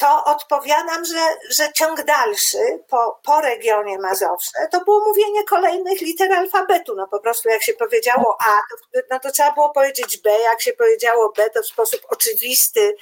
to 0.00 0.24
odpowiadam, 0.24 1.04
że, 1.04 1.36
że 1.50 1.72
ciąg 1.72 2.02
dalszy 2.02 2.84
po, 2.88 3.20
po 3.24 3.40
regionie 3.40 3.98
Mazowsze 3.98 4.68
to 4.70 4.84
było 4.84 5.00
mówienie 5.00 5.44
kolejnych 5.44 6.00
liter 6.00 6.32
alfabetu. 6.32 6.94
No 6.96 7.08
po 7.08 7.20
prostu 7.20 7.48
jak 7.48 7.62
się 7.62 7.72
powiedziało 7.72 8.36
A, 8.40 8.58
to, 8.70 9.00
no 9.10 9.20
to 9.20 9.30
trzeba 9.30 9.52
było 9.52 9.70
powiedzieć 9.70 10.18
B, 10.18 10.30
jak 10.30 10.62
się 10.62 10.72
powiedziało 10.72 11.32
B, 11.36 11.50
to 11.50 11.62
w 11.62 11.66
sposób 11.66 12.00
oczywisty 12.08 12.96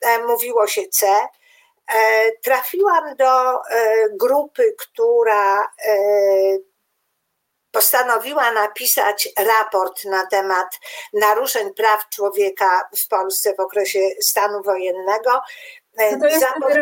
e, 0.00 0.18
mówiło 0.18 0.66
się 0.66 0.82
C. 0.88 1.06
E, 1.94 2.30
trafiłam 2.42 3.16
do 3.16 3.52
e, 3.54 4.08
grupy, 4.10 4.74
która 4.78 5.62
e, 5.62 5.96
postanowiła 7.70 8.52
napisać 8.52 9.28
raport 9.36 10.04
na 10.04 10.26
temat 10.26 10.80
naruszeń 11.12 11.74
praw 11.74 12.08
człowieka 12.08 12.88
w 13.04 13.08
Polsce 13.08 13.54
w 13.54 13.60
okresie 13.60 14.00
stanu 14.20 14.62
wojennego. 14.62 15.40
Czy 15.98 16.20
to 16.20 16.26
jest 16.26 16.44
raport? 16.44 16.74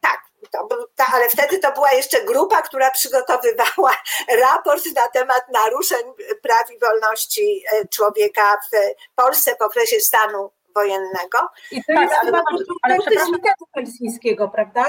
Tak, 0.00 0.20
to, 0.50 0.68
ta, 0.96 1.06
ale 1.14 1.28
wtedy 1.28 1.58
to 1.58 1.72
była 1.72 1.92
jeszcze 1.92 2.24
grupa, 2.24 2.62
która 2.62 2.90
przygotowywała 2.90 3.92
raport 4.42 4.84
na 4.96 5.08
temat 5.08 5.42
naruszeń 5.52 6.02
praw 6.42 6.70
i 6.70 6.78
wolności 6.78 7.64
e, 7.72 7.88
człowieka 7.88 8.56
w 8.72 8.76
Polsce 9.14 9.56
w 9.60 9.62
okresie 9.62 10.00
stanu 10.00 10.50
wojennego. 10.74 11.38
I 11.70 11.84
to 11.84 11.92
jest 11.92 12.14
tak, 12.14 12.24
chyba 12.24 12.42
ale, 12.82 12.96
Komitetu 12.98 13.64
Helsińskiego, 13.74 14.48
prawda? 14.48 14.88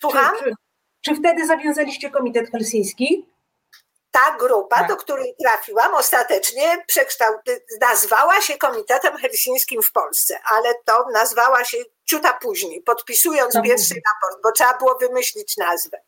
Słucham? 0.00 0.36
Czy, 0.38 0.44
czy, 0.44 0.54
czy 1.00 1.14
wtedy 1.14 1.46
zawiązaliście 1.46 2.10
Komitet 2.10 2.50
Helsiński? 2.50 3.33
Ta 4.14 4.36
grupa, 4.38 4.76
tak. 4.76 4.88
do 4.88 4.96
której 4.96 5.36
trafiłam, 5.42 5.94
ostatecznie 5.94 6.84
nazwała 7.80 8.40
się 8.40 8.58
Komitetem 8.58 9.16
Helsińskim 9.16 9.82
w 9.82 9.92
Polsce, 9.92 10.38
ale 10.44 10.74
to 10.84 11.06
nazwała 11.12 11.64
się 11.64 11.78
ciuta 12.04 12.38
później, 12.42 12.82
podpisując 12.82 13.54
no, 13.54 13.62
pierwszy 13.62 13.94
raport, 13.94 14.42
bo 14.42 14.52
trzeba 14.52 14.78
było 14.78 14.98
wymyślić 14.98 15.56
nazwę. 15.56 15.98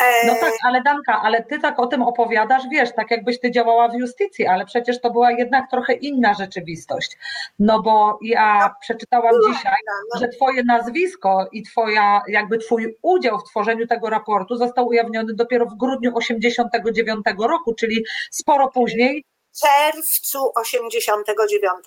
E... 0.00 0.26
No 0.26 0.34
tak, 0.40 0.52
ale 0.64 0.82
Danka, 0.82 1.22
ale 1.22 1.42
ty 1.44 1.58
tak 1.58 1.78
o 1.78 1.86
tym 1.86 2.02
opowiadasz, 2.02 2.62
wiesz, 2.70 2.94
tak 2.96 3.10
jakbyś 3.10 3.40
ty 3.40 3.50
działała 3.50 3.88
w 3.88 3.94
justycji, 3.94 4.46
ale 4.46 4.66
przecież 4.66 5.00
to 5.00 5.10
była 5.10 5.30
jednak 5.32 5.70
trochę 5.70 5.92
inna 5.92 6.34
rzeczywistość. 6.34 7.16
No 7.58 7.82
bo 7.82 8.18
ja 8.22 8.58
no, 8.68 8.74
przeczytałam 8.80 9.34
no, 9.42 9.54
dzisiaj, 9.54 9.76
no. 10.14 10.20
że 10.20 10.28
twoje 10.28 10.64
nazwisko 10.64 11.48
i 11.52 11.62
twoja, 11.62 12.22
jakby 12.28 12.58
twój 12.58 12.98
udział 13.02 13.38
w 13.38 13.50
tworzeniu 13.50 13.86
tego 13.86 14.10
raportu 14.10 14.56
został 14.56 14.86
ujawniony 14.86 15.34
dopiero 15.34 15.66
w 15.66 15.74
grudniu 15.76 16.16
89 16.16 17.26
roku, 17.38 17.74
czyli 17.74 18.04
sporo 18.30 18.68
później. 18.68 19.24
W 19.52 19.60
czerwcu 19.60 20.52
89 20.56 21.84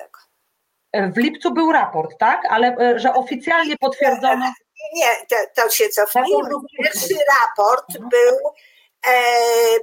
w 0.94 1.18
lipcu 1.18 1.52
był 1.52 1.72
raport, 1.72 2.18
tak? 2.18 2.42
Ale 2.50 2.76
e, 2.78 3.00
że 3.00 3.14
oficjalnie 3.14 3.78
potwierdzono. 3.78 4.54
Nie, 4.94 5.08
to, 5.30 5.36
to 5.62 5.70
się 5.70 5.90
cofnijmy. 5.90 6.50
Pierwszy 6.84 7.16
raport 7.42 7.98
był 7.98 8.38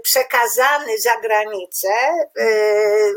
przekazany 0.03 0.99
za 0.99 1.21
granicę. 1.23 1.89
E, 1.89 2.47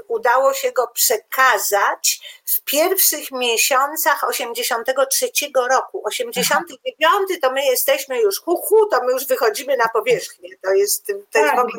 udało 0.07 0.53
się 0.53 0.71
go 0.71 0.87
przekazać 0.87 2.19
w 2.45 2.61
pierwszych 2.61 3.31
miesiącach 3.31 4.23
83 4.23 5.29
roku. 5.69 6.01
89 6.05 7.41
to 7.41 7.51
my 7.51 7.65
jesteśmy 7.65 8.21
już 8.21 8.41
hu, 8.41 8.57
hu 8.57 8.85
to 8.85 9.03
my 9.03 9.11
już 9.11 9.27
wychodzimy 9.27 9.77
na 9.77 9.85
powierzchnię. 9.93 10.49
To 10.61 10.73
jest, 10.73 11.07
to 11.07 11.13
tak, 11.31 11.43
jest. 11.43 11.77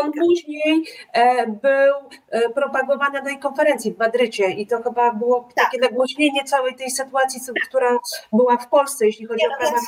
On 0.00 0.12
później 0.12 0.84
e, 1.12 1.46
był 1.46 1.94
propagowany 2.54 3.18
na 3.18 3.24
tej 3.24 3.38
konferencji 3.38 3.92
w 3.92 3.98
Madrycie 3.98 4.50
i 4.50 4.66
to 4.66 4.82
chyba 4.82 5.12
było 5.12 5.48
tak. 5.54 5.64
takie 5.64 5.78
nagłośnienie 5.78 6.44
całej 6.44 6.76
tej 6.76 6.90
sytuacji, 6.90 7.40
która 7.68 7.98
była 8.32 8.56
w 8.56 8.68
Polsce, 8.68 9.06
jeśli 9.06 9.26
chodzi 9.26 9.46
o 9.46 9.58
prawa 9.58 9.80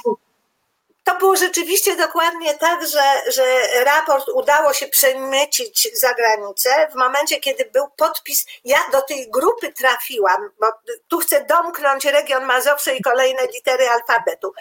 to 1.08 1.18
było 1.18 1.36
rzeczywiście 1.36 1.96
dokładnie 1.96 2.54
tak, 2.54 2.86
że, 2.86 3.32
że 3.32 3.44
raport 3.84 4.28
udało 4.28 4.72
się 4.72 4.88
przemycić 4.88 5.88
za 6.00 6.14
granicę 6.14 6.88
w 6.92 6.94
momencie, 6.94 7.40
kiedy 7.40 7.64
był 7.64 7.88
podpis. 7.96 8.46
Ja 8.64 8.78
do 8.92 9.02
tej 9.02 9.30
grupy 9.30 9.72
trafiłam, 9.72 10.50
bo 10.60 10.66
tu 11.08 11.18
chcę 11.18 11.44
domknąć 11.44 12.04
region 12.04 12.44
Mazowsze 12.44 12.96
i 12.96 13.02
kolejne 13.02 13.46
litery 13.46 13.88
alfabetu. 13.88 14.52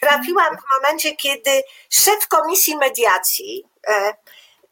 Trafiłam 0.00 0.56
w 0.56 0.74
momencie, 0.74 1.16
kiedy 1.16 1.62
szef 1.90 2.28
komisji 2.28 2.76
mediacji, 2.76 3.64
e, 3.88 4.14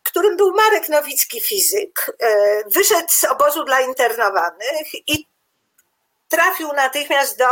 którym 0.02 0.36
był 0.36 0.54
Marek 0.54 0.88
Nowicki, 0.88 1.40
fizyk, 1.40 2.16
e, 2.20 2.62
wyszedł 2.66 3.08
z 3.10 3.24
obozu 3.24 3.64
dla 3.64 3.80
internowanych 3.80 5.08
i 5.08 5.26
trafił 6.28 6.72
natychmiast 6.72 7.38
do 7.38 7.46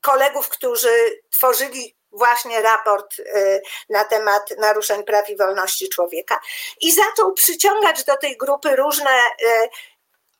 kolegów, 0.00 0.48
którzy 0.48 1.22
tworzyli 1.30 1.95
właśnie 2.16 2.62
raport 2.62 3.18
y, 3.18 3.62
na 3.88 4.04
temat 4.04 4.50
naruszeń 4.58 5.04
praw 5.04 5.30
i 5.30 5.36
wolności 5.36 5.88
człowieka. 5.88 6.40
I 6.80 6.92
zaczął 6.92 7.32
przyciągać 7.32 8.04
do 8.04 8.16
tej 8.16 8.36
grupy 8.36 8.76
różne 8.76 9.10
y, 9.10 9.68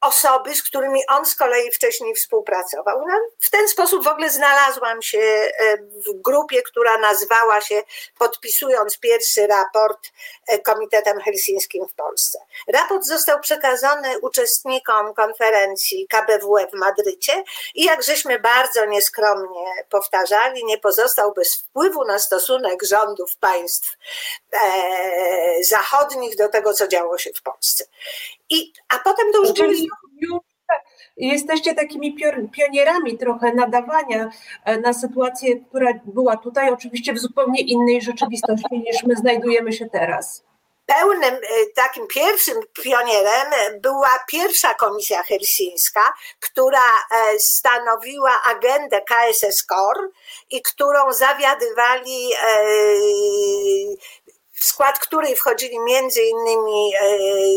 osoby, 0.07 0.55
z 0.55 0.63
którymi 0.63 1.07
on 1.09 1.27
z 1.27 1.35
kolei 1.35 1.73
wcześniej 1.73 2.15
współpracował. 2.15 3.05
No, 3.09 3.15
w 3.41 3.51
ten 3.51 3.69
sposób 3.69 4.05
w 4.05 4.09
ogóle 4.09 4.31
znalazłam 4.31 5.03
się 5.03 5.19
e, 5.19 5.77
w 5.77 6.23
grupie, 6.23 6.63
która 6.63 6.99
nazwała 6.99 7.61
się, 7.61 7.83
podpisując 8.19 8.99
pierwszy 8.99 9.47
raport, 9.47 10.09
e, 10.47 10.59
Komitetem 10.59 11.21
Helsińskim 11.21 11.89
w 11.89 11.95
Polsce. 11.95 12.39
Raport 12.69 13.05
został 13.05 13.41
przekazany 13.41 14.19
uczestnikom 14.19 15.15
konferencji 15.15 16.07
KBWE 16.09 16.67
w 16.67 16.73
Madrycie 16.73 17.45
i 17.75 17.85
jak 17.85 18.03
żeśmy 18.03 18.39
bardzo 18.41 18.85
nieskromnie 18.85 19.65
powtarzali, 19.91 20.65
nie 20.65 20.79
pozostał 20.79 21.33
bez 21.33 21.57
wpływu 21.57 22.05
na 22.05 22.19
stosunek 22.19 22.83
rządów 22.83 23.37
państw 23.37 23.97
e, 24.53 25.65
zachodnich 25.65 26.37
do 26.37 26.49
tego, 26.49 26.75
co 26.75 26.89
działo 26.89 27.19
się 27.19 27.31
w 27.37 27.43
Polsce. 27.43 27.85
I, 28.51 28.73
a 28.89 28.99
potem 28.99 29.33
to 29.33 29.39
już 29.39 29.53
czyli, 29.53 29.89
już, 30.21 30.41
jesteście 31.17 31.75
takimi 31.75 32.17
pionierami 32.53 33.19
trochę 33.19 33.55
nadawania 33.55 34.31
e, 34.65 34.81
na 34.81 34.93
sytuację, 34.93 35.61
która 35.61 35.93
była 36.05 36.37
tutaj, 36.37 36.71
oczywiście 36.71 37.13
w 37.13 37.19
zupełnie 37.19 37.61
innej 37.61 38.03
rzeczywistości 38.03 38.79
niż 38.79 39.03
my 39.03 39.17
znajdujemy 39.17 39.73
się 39.73 39.87
teraz. 39.93 40.45
Pełnym 40.87 41.35
e, 41.35 41.39
takim 41.75 42.07
pierwszym 42.07 42.57
pionierem 42.83 43.81
była 43.81 44.11
pierwsza 44.29 44.75
komisja 44.75 45.23
helsińska, 45.23 46.13
która 46.41 46.79
e, 46.81 47.39
stanowiła 47.39 48.43
agendę 48.43 49.01
KSS 49.01 49.63
KOR 49.63 50.11
i 50.51 50.63
którą 50.63 51.13
zawiadywali 51.13 52.33
e, 52.33 52.47
w 54.61 54.65
skład 54.65 54.99
której 54.99 55.37
wchodzili 55.37 55.81
między 55.81 56.23
innymi 56.23 56.93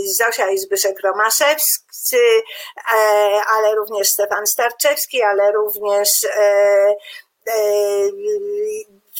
Zosia 0.05 0.49
i 0.49 0.57
Zbyszek 0.57 0.99
Romaszewscy, 1.03 2.17
ale 3.47 3.75
również 3.75 4.09
Stefan 4.09 4.47
Starczewski, 4.47 5.21
ale 5.21 5.51
również 5.51 6.09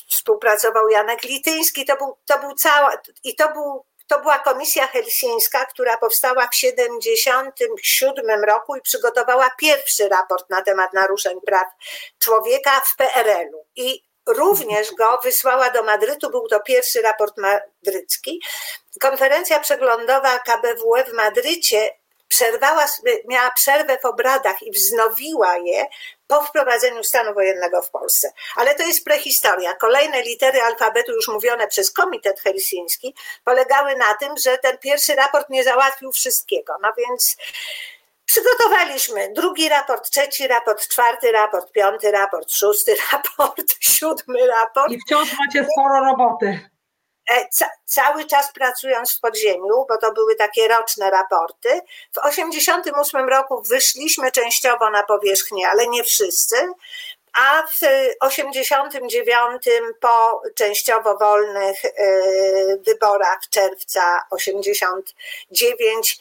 współpracował 0.10 0.90
Janek 0.90 1.24
Lityński, 1.24 1.86
to 1.86 1.96
był, 1.96 2.18
to 2.26 2.40
był 2.40 2.56
cała, 2.56 2.98
i 3.24 3.36
to 3.36 3.54
był 3.54 3.86
to 4.08 4.20
była 4.20 4.40
komisja 4.40 4.88
helsińska, 4.88 5.66
która 5.66 5.98
powstała 5.98 6.48
w 6.48 6.50
1977 6.50 8.44
roku 8.44 8.76
i 8.76 8.82
przygotowała 8.82 9.50
pierwszy 9.58 10.10
raport 10.10 10.50
na 10.50 10.62
temat 10.62 10.94
naruszeń 10.94 11.42
praw 11.42 11.68
człowieka 12.20 12.82
w 12.86 12.96
PRL-u. 12.96 13.66
I 13.76 14.09
również 14.28 14.92
go 14.92 15.20
wysłała 15.24 15.70
do 15.70 15.84
Madrytu, 15.84 16.30
był 16.30 16.48
to 16.48 16.60
pierwszy 16.60 17.02
raport 17.02 17.34
madrycki. 17.38 18.42
Konferencja 19.02 19.60
przeglądowa 19.60 20.40
KBWE 20.40 21.04
w 21.04 21.14
Madrycie 21.14 22.00
przerwała, 22.30 22.86
miała 23.28 23.52
przerwę 23.52 23.98
w 23.98 24.06
obradach 24.06 24.62
i 24.62 24.72
wznowiła 24.72 25.58
je 25.58 25.86
po 26.28 26.44
wprowadzeniu 26.44 27.04
stanu 27.04 27.34
wojennego 27.34 27.82
w 27.82 27.90
Polsce. 27.90 28.32
Ale 28.56 28.76
to 28.76 28.84
jest 28.84 29.06
prehistoria. 29.06 29.74
Kolejne 29.74 30.22
litery 30.22 30.62
alfabetu, 30.62 31.12
już 31.12 31.28
mówione 31.28 31.68
przez 31.68 31.92
Komitet 31.92 32.40
Helsiński, 32.42 33.16
polegały 33.46 33.96
na 33.96 34.14
tym, 34.14 34.38
że 34.38 34.58
ten 34.58 34.78
pierwszy 34.78 35.16
raport 35.16 35.50
nie 35.50 35.64
załatwił 35.64 36.12
wszystkiego. 36.12 36.74
No 36.82 36.90
więc 36.98 37.38
przygotowaliśmy 38.30 39.34
drugi 39.34 39.70
raport, 39.70 40.10
trzeci 40.10 40.48
raport, 40.48 40.88
czwarty 40.88 41.32
raport, 41.32 41.72
piąty 41.72 42.12
raport, 42.12 42.52
szósty 42.52 42.96
raport, 43.14 43.76
siódmy 43.80 44.48
raport. 44.48 44.92
I 44.92 45.00
wciąż 45.06 45.30
macie 45.40 45.68
sporo 45.72 46.06
roboty. 46.06 46.70
E, 47.30 47.48
ca 47.52 47.70
cały 47.86 48.26
czas 48.26 48.52
pracując 48.54 49.18
w 49.18 49.20
podziemiu, 49.20 49.86
bo 49.90 49.98
to 50.02 50.14
były 50.14 50.36
takie 50.36 50.68
roczne 50.68 51.10
raporty. 51.10 51.70
W 52.12 52.20
1988 52.30 53.30
roku 53.30 53.62
wyszliśmy 53.62 54.32
częściowo 54.32 54.90
na 54.90 55.04
powierzchnię, 55.04 55.70
ale 55.70 55.88
nie 55.88 56.04
wszyscy, 56.04 56.56
a 57.34 57.64
w 57.68 57.80
89 58.20 59.64
po 60.00 60.42
częściowo 60.56 61.18
wolnych 61.18 61.86
e, 61.86 61.92
wyborach 62.78 63.40
czerwca 63.50 64.22
89 64.32 66.20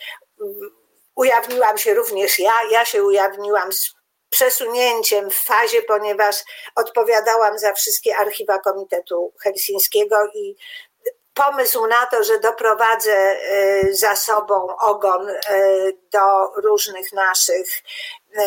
ujawniłam 1.19 1.79
się 1.79 1.95
również 1.95 2.39
ja, 2.39 2.53
ja 2.71 2.85
się 2.85 3.05
ujawniłam 3.05 3.73
z 3.73 3.95
przesunięciem 4.31 5.31
w 5.31 5.35
fazie, 5.35 5.83
ponieważ 5.83 6.37
odpowiadałam 6.77 7.59
za 7.59 7.73
wszystkie 7.73 8.17
archiwa 8.17 8.59
Komitetu 8.59 9.33
Helsińskiego 9.43 10.17
i 10.35 10.57
pomysł 11.35 11.87
na 11.87 12.07
to, 12.07 12.25
że 12.25 12.41
doprowadzę 12.41 13.13
e, 13.13 13.93
za 13.93 14.17
sobą 14.17 14.77
ogon 14.77 15.29
e, 15.29 15.35
do 16.13 16.61
różnych 16.63 17.13
naszych 17.13 17.67
e, 18.37 18.43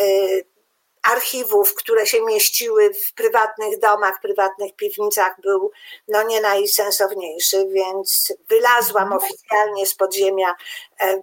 archiwów, 1.02 1.74
które 1.74 2.06
się 2.06 2.22
mieściły 2.22 2.90
w 2.94 3.14
prywatnych 3.14 3.78
domach, 3.78 4.20
prywatnych 4.20 4.76
piwnicach, 4.76 5.40
był 5.40 5.70
no 6.08 6.22
nie 6.22 6.40
najsensowniejszy, 6.40 7.66
więc 7.68 8.32
wylazłam 8.48 9.12
mhm. 9.12 9.22
oficjalnie 9.22 9.86
z 9.86 9.94
podziemia 9.94 10.54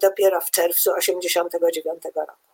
dopiero 0.01 0.41
w 0.41 0.51
czerwcu 0.51 0.91
1989 0.99 2.04
roku. 2.15 2.49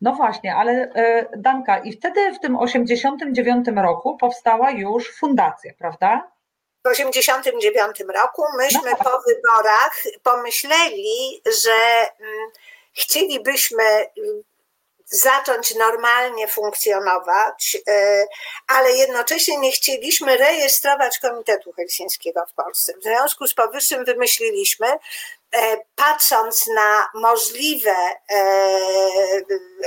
No 0.00 0.14
właśnie, 0.14 0.54
ale 0.54 0.92
Danka, 1.36 1.78
i 1.78 1.92
wtedy 1.92 2.32
w 2.32 2.40
tym 2.40 2.56
89 2.56 3.66
roku 3.76 4.16
powstała 4.16 4.70
już 4.70 5.16
fundacja, 5.16 5.72
prawda? 5.78 6.30
w 6.84 6.88
1989 6.88 8.00
roku 8.22 8.42
myśmy 8.56 8.90
po 8.90 9.22
wyborach 9.28 10.02
pomyśleli, 10.22 11.42
że 11.64 11.76
mm, 12.20 12.50
chcielibyśmy 12.92 13.84
zacząć 15.10 15.74
normalnie 15.74 16.48
funkcjonować, 16.48 17.76
e, 17.88 18.24
ale 18.66 18.92
jednocześnie 18.92 19.58
nie 19.58 19.72
chcieliśmy 19.72 20.36
rejestrować 20.36 21.18
Komitetu 21.18 21.72
Helsińskiego 21.72 22.46
w 22.46 22.54
Polsce. 22.54 22.92
W 22.98 23.02
związku 23.02 23.46
z 23.46 23.54
powyższym 23.54 24.04
wymyśliliśmy, 24.04 24.86
e, 24.88 24.98
patrząc 25.94 26.66
na 26.66 27.08
możliwe 27.14 27.96
e, 28.30 28.40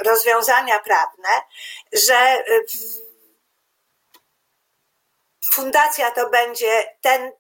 rozwiązania 0.05 0.79
prawne, 0.79 1.29
że 1.93 2.43
fundacja 5.53 6.11
to 6.11 6.29
będzie 6.29 6.95
ten 7.01 7.31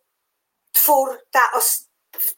twór, 0.71 1.19
ta 1.31 1.51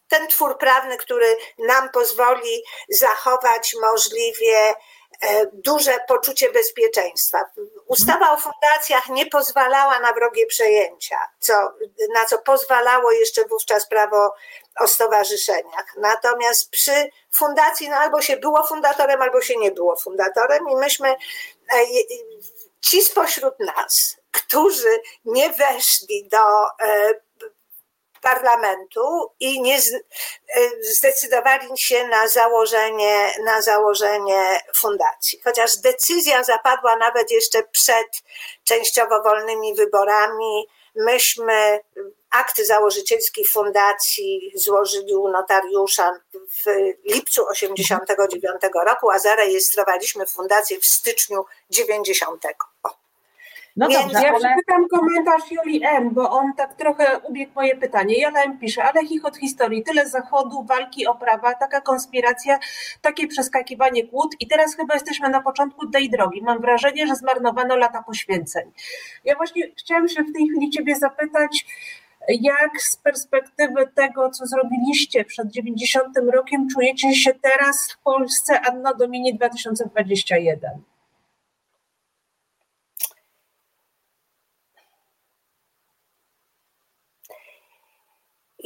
ten 0.08 0.27
twór 0.27 0.58
prawny, 0.58 0.97
który 0.97 1.38
nam 1.58 1.89
pozwoli 1.89 2.63
zachować 2.89 3.75
możliwie 3.81 4.75
duże 5.54 5.99
poczucie 6.08 6.51
bezpieczeństwa. 6.51 7.45
Ustawa 7.88 8.32
o 8.32 8.38
fundacjach 8.38 9.10
nie 9.10 9.25
pozwalała 9.25 9.99
na 9.99 10.13
wrogie 10.13 10.45
przejęcia, 10.45 11.17
co, 11.39 11.54
na 12.13 12.25
co 12.25 12.38
pozwalało 12.38 13.12
jeszcze 13.12 13.45
wówczas 13.45 13.88
prawo 13.88 14.34
o 14.80 14.88
stowarzyszeniach. 14.88 15.86
Natomiast 15.97 16.69
przy 16.69 17.10
fundacji 17.32 17.89
no 17.89 17.95
albo 17.95 18.21
się 18.21 18.38
było 18.38 18.63
fundatorem, 18.63 19.21
albo 19.21 19.41
się 19.41 19.58
nie 19.58 19.71
było 19.71 19.95
fundatorem 19.95 20.69
i 20.69 20.75
myśmy, 20.75 21.10
e, 21.10 21.15
ci 22.82 23.01
spośród 23.01 23.60
nas, 23.60 24.17
którzy 24.32 25.01
nie 25.25 25.49
weszli 25.49 26.30
do 26.30 26.38
e, 26.88 27.13
parlamentu 28.25 29.31
i 29.39 29.61
nie 29.61 29.77
e, 29.77 29.81
zdecydowali 30.81 31.67
się 31.77 32.07
na 32.07 32.27
założenie, 32.27 33.31
na 33.45 33.61
założenie 33.61 34.59
fundacji. 34.75 35.41
Chociaż 35.43 35.77
decyzja 35.77 36.43
zapadła 36.43 36.95
nawet 36.95 37.31
jeszcze 37.31 37.63
przed 37.63 38.23
częściowo 38.63 39.23
wolnymi 39.23 39.75
wyborami, 39.75 40.67
myśmy 40.95 41.79
akt 42.31 42.61
założycielski 42.61 43.45
fundacji 43.45 44.51
złożyli 44.55 45.15
u 45.15 45.27
notariusza 45.27 46.19
w 46.33 46.65
lipcu 47.13 47.47
89 47.47 48.61
roku, 48.85 49.11
a 49.11 49.19
zarejestrowaliśmy 49.19 50.25
fundację 50.25 50.79
w 50.79 50.85
styczniu 50.85 51.45
90. 51.69 52.43
O. 52.83 53.04
No 53.75 53.88
Więc 53.88 54.03
dobrze, 54.03 54.21
ja 54.21 54.29
ale... 54.29 54.39
przeczytam 54.39 54.88
komentarz 54.88 55.51
Julii 55.51 55.83
M., 55.83 56.13
bo 56.13 56.29
on 56.29 56.53
tak 56.53 56.75
trochę 56.75 57.19
ubiegł 57.19 57.51
moje 57.55 57.75
pytanie. 57.75 58.21
Jola 58.21 58.43
M. 58.43 58.59
pisze, 58.59 58.83
ale 58.83 59.05
chichot 59.05 59.38
historii, 59.38 59.83
tyle 59.83 60.09
zachodu, 60.09 60.63
walki 60.63 61.07
o 61.07 61.15
prawa, 61.15 61.53
taka 61.53 61.81
konspiracja, 61.81 62.59
takie 63.01 63.27
przeskakiwanie 63.27 64.07
kłód 64.07 64.35
i 64.39 64.47
teraz 64.47 64.75
chyba 64.75 64.93
jesteśmy 64.93 65.29
na 65.29 65.41
początku 65.41 65.88
tej 65.88 66.09
drogi. 66.09 66.41
Mam 66.41 66.61
wrażenie, 66.61 67.07
że 67.07 67.15
zmarnowano 67.15 67.75
lata 67.75 68.03
poświęceń. 68.03 68.71
Ja 69.25 69.35
właśnie 69.35 69.71
chciałam 69.77 70.09
się 70.09 70.23
w 70.23 70.33
tej 70.33 70.47
chwili 70.47 70.69
ciebie 70.69 70.95
zapytać, 70.95 71.65
jak 72.27 72.81
z 72.81 72.97
perspektywy 72.97 73.88
tego, 73.95 74.29
co 74.29 74.45
zrobiliście 74.45 75.25
przed 75.25 75.47
90 75.47 76.17
rokiem, 76.33 76.67
czujecie 76.73 77.15
się 77.15 77.33
teraz 77.33 77.91
w 77.91 78.03
Polsce 78.03 78.61
Anno 78.61 78.95
Domini 78.95 79.35
2021? 79.35 80.94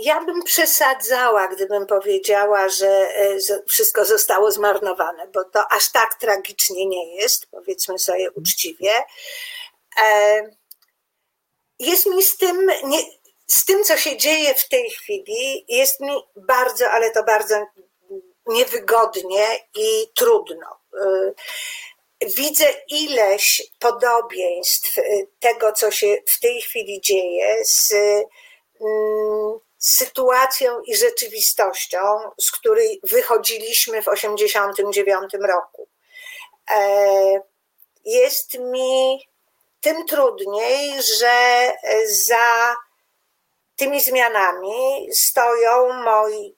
Ja 0.01 0.25
bym 0.25 0.43
przesadzała, 0.43 1.47
gdybym 1.47 1.85
powiedziała, 1.85 2.69
że 2.69 2.87
e, 2.87 3.37
wszystko 3.67 4.05
zostało 4.05 4.51
zmarnowane, 4.51 5.27
bo 5.27 5.43
to 5.43 5.71
aż 5.71 5.91
tak 5.91 6.19
tragicznie 6.19 6.85
nie 6.85 7.15
jest, 7.15 7.47
powiedzmy 7.51 7.99
sobie 7.99 8.31
uczciwie. 8.31 8.93
E, 10.03 10.41
jest 11.79 12.05
mi 12.05 12.23
z 12.23 12.37
tym, 12.37 12.71
nie, 12.83 12.99
z 13.47 13.65
tym, 13.65 13.83
co 13.83 13.97
się 13.97 14.17
dzieje 14.17 14.55
w 14.55 14.69
tej 14.69 14.89
chwili, 14.89 15.65
jest 15.67 15.99
mi 15.99 16.13
bardzo, 16.35 16.89
ale 16.91 17.11
to 17.11 17.23
bardzo 17.23 17.65
niewygodnie 18.45 19.47
i 19.75 20.11
trudno. 20.15 20.79
E, 21.01 21.33
widzę 22.21 22.65
ileś 22.87 23.71
podobieństw 23.79 24.95
tego, 25.39 25.71
co 25.71 25.91
się 25.91 26.17
w 26.27 26.39
tej 26.39 26.61
chwili 26.61 27.01
dzieje 27.01 27.65
z 27.65 27.93
mm, 28.81 29.59
sytuacją 29.79 30.81
i 30.81 30.95
rzeczywistością, 30.95 31.99
z 32.37 32.51
której 32.51 32.99
wychodziliśmy 33.03 34.01
w 34.01 34.05
1989 34.05 35.33
roku. 35.47 35.87
jest 38.05 38.59
mi 38.59 39.27
tym 39.81 40.05
trudniej, 40.05 41.01
że 41.01 41.67
za 42.05 42.75
tymi 43.75 44.01
zmianami 44.01 45.09
stoją 45.13 45.93
moi 45.93 46.55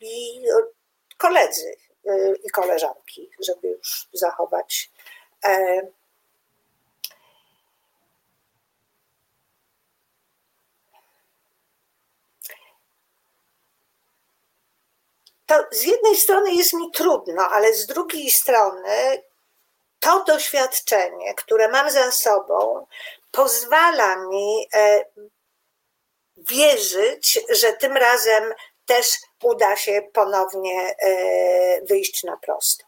koledzy 1.17 1.75
i 2.43 2.49
koleżanki, 2.49 3.29
żeby 3.39 3.67
już 3.67 4.07
zachować 4.13 4.91
to 15.51 15.67
z 15.71 15.83
jednej 15.83 16.15
strony 16.15 16.53
jest 16.53 16.73
mi 16.73 16.91
trudno, 16.91 17.43
ale 17.49 17.73
z 17.73 17.85
drugiej 17.87 18.31
strony 18.31 19.23
to 19.99 20.23
doświadczenie, 20.23 21.33
które 21.33 21.67
mam 21.67 21.91
za 21.91 22.11
sobą, 22.11 22.85
pozwala 23.31 24.15
mi 24.15 24.67
e, 24.73 25.05
wierzyć, 26.37 27.39
że 27.49 27.73
tym 27.73 27.97
razem 27.97 28.53
też 28.85 29.07
uda 29.43 29.75
się 29.75 30.01
ponownie 30.13 30.95
e, 30.99 31.81
wyjść 31.81 32.23
na 32.23 32.37
prosto. 32.37 32.85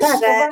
Tak, 0.00 0.20
że, 0.20 0.48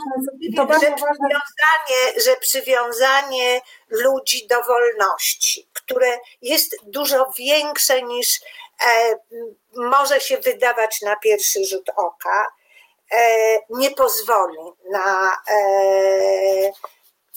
to 0.57 0.67
ważne, 0.67 0.89
że, 0.89 0.95
przywiązanie, 0.95 2.21
że 2.25 2.37
przywiązanie 2.37 3.61
ludzi 3.89 4.47
do 4.47 4.63
wolności, 4.63 5.69
które 5.73 6.19
jest 6.43 6.77
dużo 6.83 7.31
większe 7.39 8.03
niż 8.03 8.41
może 9.77 10.21
się 10.21 10.39
wydawać 10.39 11.01
na 11.03 11.17
pierwszy 11.17 11.65
rzut 11.65 11.91
oka, 11.97 12.47
e, 13.13 13.59
nie 13.71 13.91
pozwoli 13.91 14.73
na 14.91 15.37
e, 15.51 16.73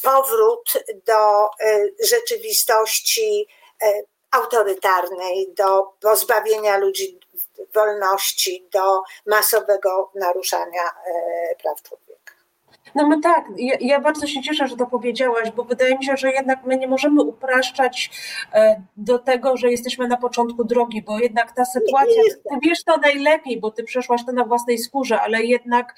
powrót 0.03 0.73
do 1.05 1.45
e, 1.45 1.87
rzeczywistości 2.03 3.47
e, 3.81 4.01
autorytarnej, 4.31 5.53
do 5.53 5.93
pozbawienia 6.01 6.77
ludzi 6.77 7.19
wolności, 7.73 8.67
do 8.71 9.01
masowego 9.25 10.11
naruszania 10.15 10.83
e, 10.83 11.55
praw 11.55 11.81
człowieka. 11.81 12.18
No 12.95 13.07
my 13.07 13.21
tak, 13.21 13.45
ja, 13.57 13.75
ja, 13.81 14.01
bardzo 14.01 14.27
się 14.27 14.41
cieszę, 14.41 14.67
że 14.67 14.77
to 14.77 14.85
powiedziałaś, 14.85 15.51
bo 15.55 15.63
wydaje 15.63 15.97
mi 15.97 16.05
się, 16.05 16.17
że 16.17 16.31
jednak 16.31 16.63
my 16.65 16.77
nie 16.77 16.87
możemy 16.87 17.21
upraszczać 17.21 18.11
e, 18.53 18.81
do 18.97 19.19
tego, 19.19 19.57
że 19.57 19.71
jesteśmy 19.71 20.07
na 20.07 20.17
początku 20.17 20.63
drogi, 20.63 21.01
bo 21.01 21.19
jednak 21.19 21.51
ta 21.51 21.65
sytuacja, 21.65 22.23
ty 22.49 22.55
wiesz 22.63 22.83
to 22.83 22.97
najlepiej, 22.97 23.59
bo 23.59 23.71
ty 23.71 23.83
przeszłaś 23.83 24.25
to 24.25 24.31
na 24.31 24.43
własnej 24.43 24.77
skórze, 24.77 25.21
ale 25.21 25.43
jednak 25.43 25.95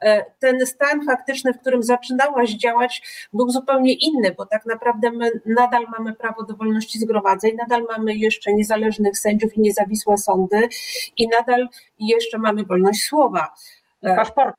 e, 0.00 0.24
ten 0.38 0.66
stan 0.66 1.04
faktyczny, 1.06 1.52
w 1.52 1.58
którym 1.60 1.82
zaczynałaś 1.82 2.50
działać, 2.50 3.02
był 3.32 3.50
zupełnie 3.50 3.92
inny, 3.92 4.34
bo 4.36 4.46
tak 4.46 4.66
naprawdę 4.66 5.10
my 5.10 5.30
nadal 5.46 5.86
mamy 5.98 6.14
prawo 6.14 6.42
do 6.42 6.56
wolności 6.56 6.98
zgromadzeń, 6.98 7.56
nadal 7.56 7.86
mamy 7.88 8.14
jeszcze 8.14 8.54
niezależnych 8.54 9.18
sędziów 9.18 9.56
i 9.56 9.60
niezawisłe 9.60 10.18
sądy 10.18 10.68
i 11.16 11.28
nadal 11.28 11.68
jeszcze 11.98 12.38
mamy 12.38 12.64
wolność 12.64 13.04
słowa. 13.04 13.54
I 14.02 14.16
paszport. 14.16 14.56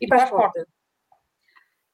I 0.00 0.08
paszporty 0.08 0.64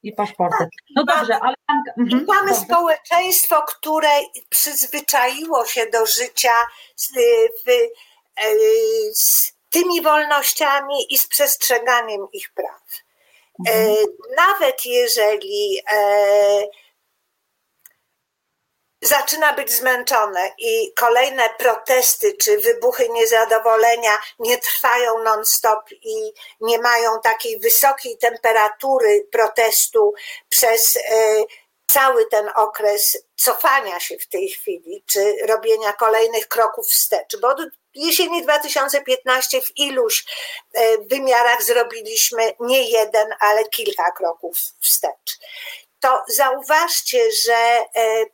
i 0.03 0.13
paszporty. 0.13 0.67
No 0.95 1.03
dobrze, 1.03 1.39
ale. 1.41 1.55
Mhm, 1.97 2.25
mamy 2.27 2.49
dobrze. 2.49 2.65
społeczeństwo, 2.65 3.61
które 3.67 4.09
przyzwyczaiło 4.49 5.65
się 5.65 5.85
do 5.85 6.05
życia 6.05 6.53
z, 6.95 7.09
w, 7.65 7.69
e, 7.69 8.55
z 9.13 9.53
tymi 9.69 10.01
wolnościami 10.01 10.95
i 11.09 11.17
z 11.17 11.27
przestrzeganiem 11.27 12.27
ich 12.33 12.53
praw. 12.53 12.81
E, 13.67 13.71
mhm. 13.71 14.05
Nawet 14.37 14.85
jeżeli 14.85 15.79
e, 15.93 16.67
zaczyna 19.01 19.53
być 19.53 19.71
zmęczone 19.71 20.51
i 20.57 20.93
kolejne 20.93 21.49
protesty 21.57 22.33
czy 22.33 22.57
wybuchy 22.57 23.09
niezadowolenia 23.09 24.11
nie 24.39 24.57
trwają 24.57 25.23
non-stop 25.23 25.91
i 25.91 26.33
nie 26.61 26.79
mają 26.79 27.21
takiej 27.23 27.59
wysokiej 27.59 28.17
temperatury 28.17 29.27
protestu 29.31 30.13
przez 30.49 30.97
e, 30.97 30.99
cały 31.91 32.25
ten 32.25 32.49
okres 32.55 33.17
cofania 33.35 33.99
się 33.99 34.17
w 34.17 34.27
tej 34.27 34.49
chwili, 34.49 35.03
czy 35.07 35.35
robienia 35.47 35.93
kolejnych 35.93 36.47
kroków 36.47 36.87
wstecz, 36.87 37.37
bo 37.41 37.47
od 37.47 37.59
jesieni 37.95 38.43
2015 38.43 39.61
w 39.61 39.77
iluś 39.77 40.25
e, 40.73 40.97
wymiarach 40.97 41.63
zrobiliśmy 41.63 42.53
nie 42.59 42.89
jeden, 42.89 43.27
ale 43.39 43.65
kilka 43.65 44.11
kroków 44.11 44.57
wstecz. 44.81 45.39
To 45.99 46.23
zauważcie, 46.27 47.31
że 47.31 47.85
e, 47.95 48.25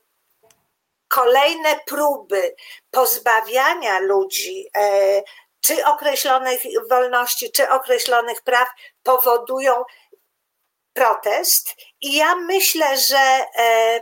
kolejne 1.16 1.80
próby 1.86 2.56
pozbawiania 2.92 4.00
ludzi 4.00 4.70
e, 4.78 5.22
czy 5.62 5.86
określonych 5.86 6.62
wolności, 6.90 7.52
czy 7.52 7.70
określonych 7.70 8.42
praw 8.42 8.68
powodują 9.04 9.84
protest. 10.94 11.76
I 12.02 12.16
ja 12.16 12.36
myślę, 12.36 12.98
że 12.98 13.46
e, 13.58 14.00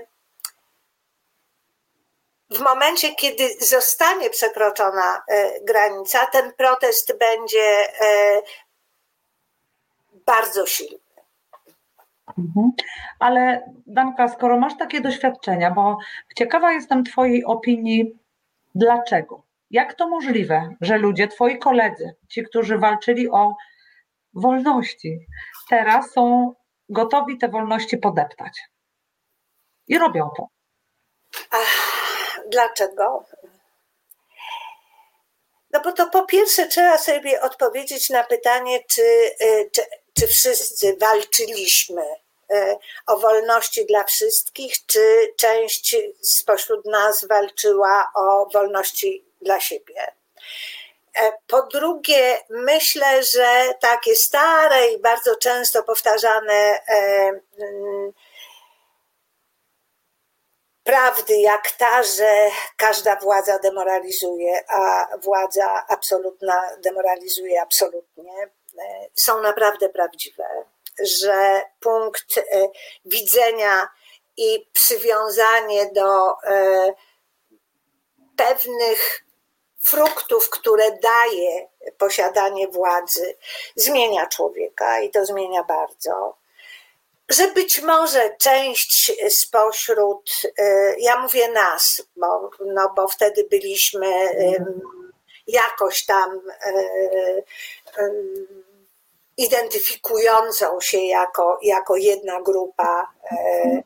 w 2.50 2.60
momencie, 2.60 3.16
kiedy 3.16 3.50
zostanie 3.60 4.30
przekroczona 4.30 5.24
e, 5.28 5.62
granica, 5.62 6.26
ten 6.26 6.54
protest 6.54 7.18
będzie 7.18 7.94
bardzo 10.14 10.66
silny. 10.66 11.03
Mhm. 12.38 12.72
Ale 13.20 13.72
Danka, 13.88 14.28
skoro 14.28 14.60
masz 14.60 14.78
takie 14.78 15.02
doświadczenia, 15.02 15.72
bo 15.72 15.98
ciekawa 16.36 16.72
jestem 16.72 17.04
Twojej 17.04 17.46
opinii, 17.46 18.20
dlaczego? 18.76 19.44
Jak 19.72 19.94
to 19.94 20.10
możliwe, 20.10 20.76
że 20.82 20.98
ludzie, 20.98 21.28
Twoi 21.28 21.60
koledzy, 21.60 22.16
ci, 22.30 22.44
którzy 22.44 22.78
walczyli 22.78 23.30
o 23.30 23.56
wolności, 24.34 25.20
teraz 25.70 26.12
są 26.12 26.54
gotowi 26.90 27.38
te 27.38 27.48
wolności 27.48 27.98
podeptać? 27.98 28.62
I 29.88 29.98
robią 29.98 30.30
to. 30.38 30.48
Ach, 31.52 32.40
dlaczego? 32.52 33.26
No 35.72 35.82
bo 35.82 35.92
to 35.92 36.10
po 36.10 36.26
pierwsze 36.26 36.68
trzeba 36.68 36.98
sobie 36.98 37.42
odpowiedzieć 37.42 38.10
na 38.10 38.24
pytanie, 38.24 38.80
czy, 38.90 39.02
y, 39.42 39.70
czy, 39.74 39.82
czy 40.14 40.28
wszyscy 40.28 40.98
walczyliśmy 41.02 42.04
o 43.08 43.18
wolności 43.18 43.86
dla 43.86 44.04
wszystkich, 44.04 44.86
czy 44.86 45.34
część 45.38 45.96
spośród 46.22 46.86
nas 46.86 47.26
walczyła 47.26 48.12
o 48.16 48.50
wolności 48.54 49.26
dla 49.42 49.60
siebie. 49.60 50.14
E, 51.22 51.32
po 51.48 51.62
drugie, 51.62 52.40
myślę, 52.50 53.24
że 53.24 53.74
takie 53.80 54.16
stare 54.16 54.88
i 54.88 55.00
bardzo 55.00 55.36
często 55.36 55.84
powtarzane 55.84 56.54
e, 56.54 57.32
mm, 57.60 58.14
prawdy 60.84 61.38
jak 61.38 61.72
ta, 61.72 62.04
że 62.04 62.50
każda 62.78 63.16
władza 63.16 63.60
demoralizuje, 63.60 64.64
a 64.72 65.08
władza 65.18 65.86
absolutna 65.88 66.70
demoralizuje 66.78 67.62
absolutnie, 67.62 68.50
są 69.14 69.42
naprawdę 69.42 69.90
prawdziwe 69.90 70.44
że 71.00 71.62
punkt 71.80 72.38
e, 72.38 72.42
widzenia 73.06 73.88
i 74.38 74.70
przywiązanie 74.74 75.92
do 75.92 76.42
e, 76.44 76.94
pewnych 78.38 79.24
fruktów, 79.80 80.50
które 80.50 80.92
daje 80.92 81.68
posiadanie 81.98 82.68
władzy, 82.68 83.38
zmienia 83.76 84.28
człowieka 84.28 85.00
i 85.00 85.12
to 85.12 85.26
zmienia 85.26 85.64
bardzo. 85.64 86.38
Że 87.30 87.48
być 87.48 87.82
może 87.82 88.36
część 88.40 89.12
spośród, 89.30 90.32
e, 90.58 90.96
ja 91.00 91.20
mówię 91.20 91.52
nas, 91.52 92.02
bo, 92.16 92.50
no 92.66 92.94
bo 92.96 93.08
wtedy 93.08 93.48
byliśmy 93.50 94.08
jakoś 95.48 96.06
tam 96.06 96.42
identyfikującą 99.38 100.82
się 100.82 100.98
jako, 100.98 101.60
jako 101.62 101.96
jedna 101.96 102.42
grupa 102.42 103.08
e, 103.32 103.84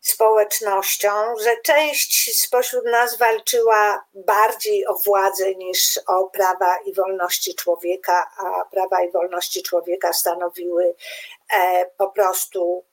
społecznością, 0.00 1.10
że 1.42 1.56
część 1.64 2.42
spośród 2.44 2.84
nas 2.84 3.18
walczyła 3.18 4.04
bardziej 4.14 4.86
o 4.86 4.94
władzę 4.94 5.54
niż 5.54 6.00
o 6.06 6.24
prawa 6.24 6.76
i 6.86 6.94
wolności 6.94 7.54
człowieka, 7.54 8.30
a 8.38 8.64
prawa 8.64 9.04
i 9.04 9.12
wolności 9.12 9.62
człowieka 9.62 10.12
stanowiły 10.12 10.94
e, 11.54 11.86
po 11.98 12.10
prostu 12.10 12.84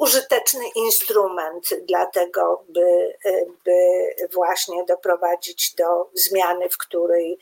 użyteczny 0.00 0.64
instrument 0.74 1.68
dla 1.88 2.06
tego, 2.06 2.64
by, 2.68 3.16
by 3.64 3.72
właśnie 4.32 4.84
doprowadzić 4.84 5.74
do 5.74 6.10
zmiany, 6.14 6.68
w 6.68 6.76
której, 6.76 7.38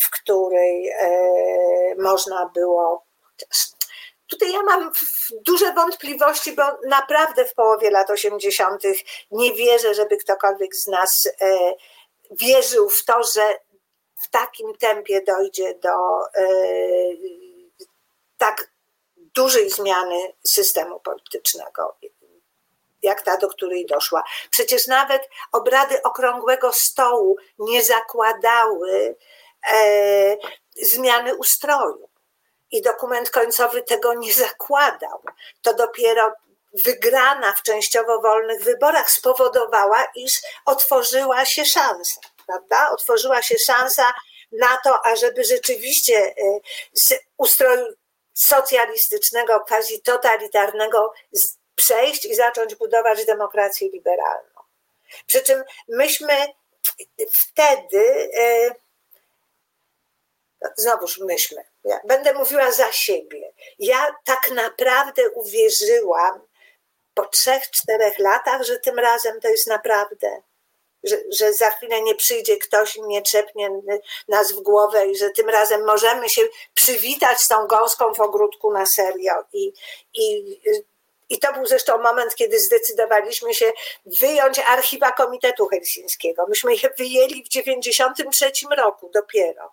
w 0.00 0.10
której 0.10 0.88
e, 0.88 1.94
można 1.98 2.50
było. 2.54 3.04
Tutaj 4.26 4.52
ja 4.52 4.62
mam 4.62 4.92
duże 5.46 5.72
wątpliwości, 5.72 6.52
bo 6.52 6.62
naprawdę 6.88 7.44
w 7.44 7.54
połowie 7.54 7.90
lat 7.90 8.10
80. 8.10 8.82
nie 9.30 9.54
wierzę, 9.54 9.94
żeby 9.94 10.16
ktokolwiek 10.16 10.76
z 10.76 10.86
nas 10.86 11.10
e, 11.40 11.74
wierzył 12.30 12.88
w 12.88 13.04
to, 13.04 13.22
że 13.22 13.58
w 14.22 14.30
takim 14.30 14.74
tempie 14.74 15.22
dojdzie 15.22 15.74
do 15.74 15.90
e, 16.34 16.48
tak 18.38 18.70
dużej 19.38 19.70
zmiany 19.70 20.32
systemu 20.46 21.00
politycznego, 21.00 21.96
jak 23.02 23.22
ta, 23.22 23.36
do 23.36 23.48
której 23.48 23.86
doszła. 23.86 24.24
Przecież 24.50 24.86
nawet 24.86 25.28
obrady 25.52 26.02
okrągłego 26.02 26.72
stołu 26.72 27.36
nie 27.58 27.84
zakładały 27.84 29.16
e, 29.70 30.36
zmiany 30.82 31.36
ustroju. 31.36 32.08
I 32.70 32.82
dokument 32.82 33.30
końcowy 33.30 33.82
tego 33.82 34.14
nie 34.14 34.34
zakładał. 34.34 35.22
To 35.62 35.74
dopiero 35.74 36.32
wygrana 36.72 37.52
w 37.52 37.62
częściowo 37.62 38.20
wolnych 38.20 38.62
wyborach 38.64 39.10
spowodowała, 39.10 40.06
iż 40.14 40.40
otworzyła 40.64 41.44
się 41.44 41.64
szansa, 41.64 42.20
prawda? 42.46 42.90
Otworzyła 42.90 43.42
się 43.42 43.58
szansa 43.66 44.12
na 44.52 44.76
to, 44.84 45.06
ażeby 45.06 45.44
rzeczywiście 45.44 46.16
e, 46.16 46.34
z 46.92 47.14
ustroju 47.36 47.86
socjalistycznego, 48.38 49.60
quasi 49.60 50.02
totalitarnego 50.02 51.12
przejść 51.74 52.24
i 52.24 52.34
zacząć 52.34 52.74
budować 52.74 53.24
demokrację 53.24 53.88
liberalną. 53.88 54.60
Przy 55.26 55.42
czym 55.42 55.64
myśmy 55.88 56.34
wtedy, 57.32 58.30
e, 58.36 58.74
znowuż 60.76 61.18
myśmy, 61.18 61.64
ja 61.84 62.00
będę 62.04 62.34
mówiła 62.34 62.72
za 62.72 62.92
siebie. 62.92 63.52
Ja 63.78 64.16
tak 64.24 64.50
naprawdę 64.50 65.30
uwierzyłam 65.30 66.40
po 67.14 67.26
trzech, 67.26 67.70
czterech 67.70 68.18
latach, 68.18 68.62
że 68.62 68.78
tym 68.78 68.98
razem 68.98 69.40
to 69.40 69.48
jest 69.48 69.66
naprawdę 69.66 70.42
że, 71.04 71.16
że 71.38 71.52
za 71.52 71.70
chwilę 71.70 72.02
nie 72.02 72.14
przyjdzie 72.14 72.56
ktoś 72.56 72.96
i 72.96 73.02
nie 73.02 73.22
trzepnie 73.22 73.70
nas 74.28 74.52
w 74.52 74.60
głowę 74.60 75.06
i 75.06 75.16
że 75.16 75.30
tym 75.30 75.48
razem 75.48 75.86
możemy 75.86 76.28
się 76.28 76.42
przywitać 76.74 77.40
z 77.40 77.48
tą 77.48 77.66
gąską 77.66 78.14
w 78.14 78.20
ogródku 78.20 78.72
na 78.72 78.86
serio. 78.86 79.32
I, 79.52 79.72
i, 80.14 80.58
i 81.28 81.38
to 81.38 81.52
był 81.52 81.66
zresztą 81.66 81.98
moment, 81.98 82.34
kiedy 82.34 82.60
zdecydowaliśmy 82.60 83.54
się 83.54 83.72
wyjąć 84.20 84.58
archiwa 84.58 85.12
Komitetu 85.12 85.66
Helsińskiego. 85.66 86.46
Myśmy 86.48 86.74
je 86.74 86.90
wyjęli 86.98 87.44
w 87.44 87.48
93 87.48 88.50
roku 88.76 89.10
dopiero. 89.14 89.72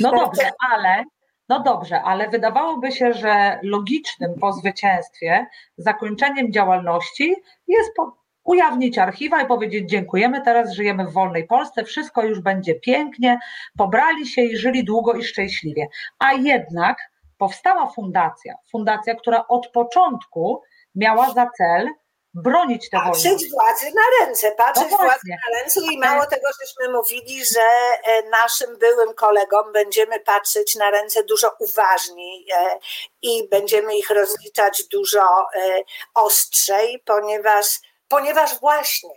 No 0.00 0.10
dobrze, 0.10 0.50
ale 0.72 1.04
no 1.48 1.62
dobrze, 1.62 2.02
ale 2.02 2.28
wydawałoby 2.28 2.92
się, 2.92 3.12
że 3.12 3.58
logicznym 3.62 4.34
po 4.40 4.52
zwycięstwie 4.52 5.46
zakończeniem 5.78 6.52
działalności 6.52 7.36
jest 7.68 7.90
po, 7.96 8.16
ujawnić 8.46 8.98
archiwa 8.98 9.42
i 9.42 9.46
powiedzieć 9.46 9.90
dziękujemy, 9.90 10.42
teraz 10.42 10.72
żyjemy 10.72 11.06
w 11.06 11.12
wolnej 11.12 11.46
Polsce, 11.46 11.84
wszystko 11.84 12.22
już 12.22 12.40
będzie 12.40 12.74
pięknie, 12.74 13.38
pobrali 13.78 14.26
się 14.26 14.42
i 14.42 14.56
żyli 14.56 14.84
długo 14.84 15.12
i 15.12 15.24
szczęśliwie. 15.24 15.86
A 16.18 16.32
jednak 16.32 16.96
powstała 17.38 17.86
fundacja, 17.86 18.54
fundacja, 18.70 19.14
która 19.14 19.44
od 19.48 19.68
początku 19.68 20.62
miała 20.94 21.34
za 21.34 21.50
cel 21.56 21.88
bronić 22.36 22.90
te 22.90 22.98
wolności. 22.98 23.28
Patrzeć 23.28 23.50
władzy 23.50 23.86
na 23.94 24.26
ręce, 24.26 24.52
patrzeć 24.52 24.90
no 24.90 24.96
władzy 24.96 25.20
na 25.28 25.58
ręce 25.58 25.80
i 25.92 25.98
mało 25.98 26.26
tego, 26.26 26.48
żeśmy 26.60 26.92
mówili, 26.92 27.44
że 27.44 27.60
e, 28.04 28.22
naszym 28.22 28.78
byłym 28.78 29.14
kolegom 29.14 29.72
będziemy 29.72 30.20
patrzeć 30.20 30.74
na 30.74 30.90
ręce 30.90 31.24
dużo 31.24 31.50
uważniej 31.58 32.46
e, 32.56 32.78
i 33.22 33.48
będziemy 33.48 33.96
ich 33.96 34.10
rozliczać 34.10 34.82
dużo 34.92 35.20
e, 35.20 35.82
ostrzej, 36.14 37.02
ponieważ 37.06 37.66
ponieważ 38.08 38.60
właśnie 38.60 39.10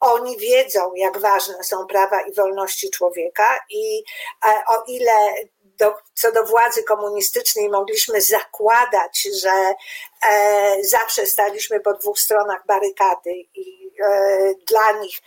oni 0.00 0.38
wiedzą, 0.38 0.94
jak 0.94 1.18
ważne 1.18 1.64
są 1.64 1.86
prawa 1.86 2.20
i 2.20 2.34
wolności 2.34 2.90
człowieka, 2.90 3.58
i 3.70 4.04
e, 4.44 4.62
o 4.68 4.84
ile 4.86 5.34
do, 5.62 5.94
co 6.14 6.32
do 6.32 6.44
władzy 6.44 6.82
komunistycznej 6.82 7.68
mogliśmy 7.68 8.20
zakładać, 8.20 9.28
że 9.42 9.74
e, 10.28 10.76
zawsze 10.84 11.26
staliśmy 11.26 11.80
po 11.80 11.92
dwóch 11.92 12.18
stronach 12.18 12.66
barykady 12.66 13.32
i 13.54 13.90
e, 14.04 14.54
dla 14.68 14.92
nich 14.92 15.18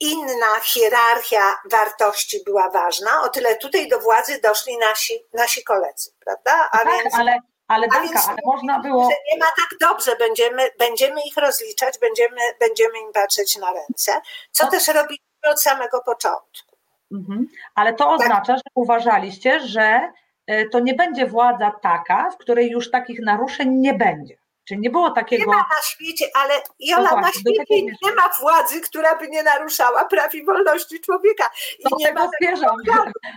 inna 0.00 0.60
hierarchia 0.64 1.56
wartości 1.70 2.42
była 2.44 2.70
ważna, 2.70 3.22
o 3.22 3.28
tyle 3.28 3.56
tutaj 3.56 3.88
do 3.88 4.00
władzy 4.00 4.40
doszli 4.40 4.78
nasi, 4.78 5.26
nasi 5.32 5.64
koledzy, 5.64 6.10
prawda? 6.24 6.68
A 6.72 6.78
tak, 6.78 6.88
więc, 6.88 7.14
ale 7.14 7.38
ale 7.70 7.88
Danka, 7.88 8.22
ale 8.28 8.38
można 8.44 8.78
było. 8.78 9.10
Że 9.10 9.16
nie 9.32 9.38
ma 9.38 9.46
tak 9.46 9.78
dobrze, 9.80 10.16
będziemy, 10.16 10.70
będziemy 10.78 11.20
ich 11.26 11.36
rozliczać, 11.36 11.98
będziemy, 12.00 12.40
będziemy 12.60 12.98
im 12.98 13.12
patrzeć 13.12 13.56
na 13.56 13.72
ręce, 13.72 14.20
co 14.50 14.64
no. 14.64 14.70
też 14.70 14.88
robimy 14.88 15.18
od 15.52 15.62
samego 15.62 16.02
początku. 16.02 16.76
Mhm. 17.12 17.46
Ale 17.74 17.92
to 17.92 18.04
tak. 18.04 18.20
oznacza, 18.20 18.56
że 18.56 18.62
uważaliście, 18.74 19.60
że 19.60 20.12
e, 20.46 20.68
to 20.68 20.80
nie 20.80 20.94
będzie 20.94 21.26
władza 21.26 21.72
taka, 21.82 22.30
w 22.30 22.36
której 22.36 22.70
już 22.70 22.90
takich 22.90 23.20
naruszeń 23.20 23.70
nie 23.70 23.94
będzie. 23.94 24.40
Czyli 24.64 24.80
nie 24.80 24.90
było 24.90 25.10
takiego. 25.10 25.50
Nie 25.50 25.56
ma 25.56 25.62
na 25.62 25.82
świecie, 25.82 26.26
ale 26.34 26.54
Jola, 26.78 27.10
no 27.10 27.20
na 27.20 27.32
świecie 27.32 27.82
nie 28.02 28.14
ma 28.16 28.30
władzy, 28.40 28.80
która 28.80 29.16
by 29.16 29.28
nie 29.28 29.42
naruszała 29.42 30.04
praw 30.04 30.34
i 30.34 30.44
wolności 30.44 31.00
człowieka. 31.00 31.50
I 31.78 31.82
no 31.90 31.96
nie 31.98 32.12
ma 32.12 32.28
tego 32.40 32.66
E, 32.66 33.32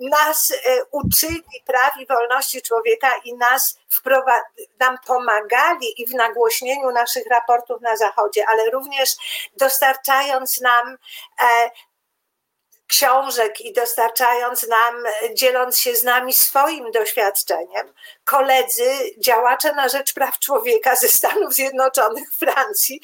nas 0.00 0.50
e, 0.50 0.84
uczyli 0.90 1.62
praw 1.66 2.00
i 2.00 2.06
wolności 2.06 2.62
człowieka 2.62 3.16
i 3.24 3.34
nas 3.34 3.78
nam 4.80 4.98
pomagali 5.06 6.02
i 6.02 6.06
w 6.06 6.14
nagłośnieniu 6.14 6.90
naszych 6.90 7.26
raportów 7.26 7.80
na 7.80 7.96
Zachodzie, 7.96 8.44
ale 8.48 8.70
również 8.70 9.10
dostarczając 9.56 10.60
nam 10.60 10.98
e, 11.42 11.70
książek 12.88 13.60
i 13.60 13.72
dostarczając 13.72 14.68
nam, 14.68 14.94
dzieląc 15.34 15.80
się 15.80 15.96
z 15.96 16.04
nami 16.04 16.32
swoim 16.32 16.90
doświadczeniem, 16.90 17.94
koledzy, 18.24 18.90
działacze 19.18 19.72
na 19.72 19.88
rzecz 19.88 20.14
praw 20.14 20.38
człowieka 20.38 20.96
ze 20.96 21.08
Stanów 21.08 21.54
Zjednoczonych, 21.54 22.32
Francji, 22.34 23.00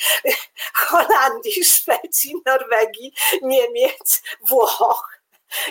Holandii, 0.74 1.64
Szwecji, 1.64 2.34
Norwegii, 2.46 3.12
Niemiec, 3.42 4.22
Włoch, 4.40 5.23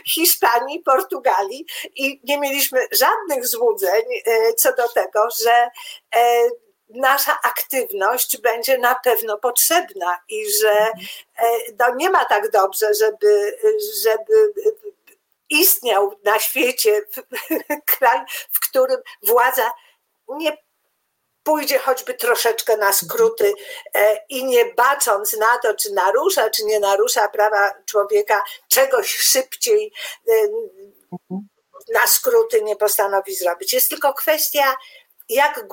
Hiszpanii, 0.08 0.80
Portugalii 0.80 1.65
i 1.96 2.22
nie 2.24 2.39
mieliśmy 2.39 2.88
żadnych 2.91 3.48
złudzeń 3.48 4.04
e, 4.26 4.54
co 4.54 4.76
do 4.76 4.88
tego, 4.88 5.28
że 5.43 5.69
e, 6.15 6.50
nasza 6.89 7.39
aktywność 7.43 8.38
będzie 8.41 8.78
na 8.78 8.96
pewno 8.96 9.38
potrzebna 9.38 10.19
i 10.30 10.52
że 10.52 10.72
e, 10.72 10.91
no, 11.80 11.96
nie 11.96 12.10
ma 12.10 12.26
tak 12.26 12.52
dobrze, 12.52 12.93
żeby, 12.93 13.58
żeby 14.04 14.54
istniał 15.50 16.19
na 16.24 16.39
świecie 16.39 17.02
kraj, 17.98 18.19
w 18.52 18.69
którym 18.69 18.98
władza 19.24 19.72
nie 20.28 20.58
pójdzie 21.44 21.80
choćby 21.80 22.14
troszeczkę 22.14 22.78
na 22.78 22.94
skróty 22.94 23.54
e, 23.94 24.18
i 24.30 24.46
nie 24.46 24.66
bacząc 24.66 25.34
na 25.34 25.58
to, 25.58 25.74
czy 25.74 25.94
narusza, 25.94 26.50
czy 26.50 26.66
nie 26.66 26.80
narusza 26.80 27.28
prawa 27.28 27.72
człowieka, 27.86 28.44
czegoś 28.68 29.16
szybciej 29.16 29.94
e, 30.30 30.34
na 31.94 32.08
skróty 32.08 32.62
nie 32.62 32.76
postanowi 32.76 33.36
zrobić. 33.36 33.74
Jest 33.74 33.90
tylko 33.90 34.14
kwestia, 34.14 34.76
jak 35.30 35.66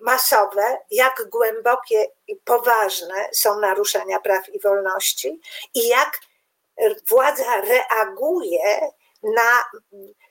masowe, 0.00 0.78
jak 0.90 1.28
głębokie 1.28 2.06
i 2.28 2.36
poważne 2.36 3.28
są 3.32 3.60
naruszenia 3.60 4.20
praw 4.20 4.48
i 4.48 4.60
wolności 4.60 5.40
i 5.74 5.88
jak 5.88 6.20
władza 7.08 7.60
reaguje 7.60 8.90
na 9.22 9.64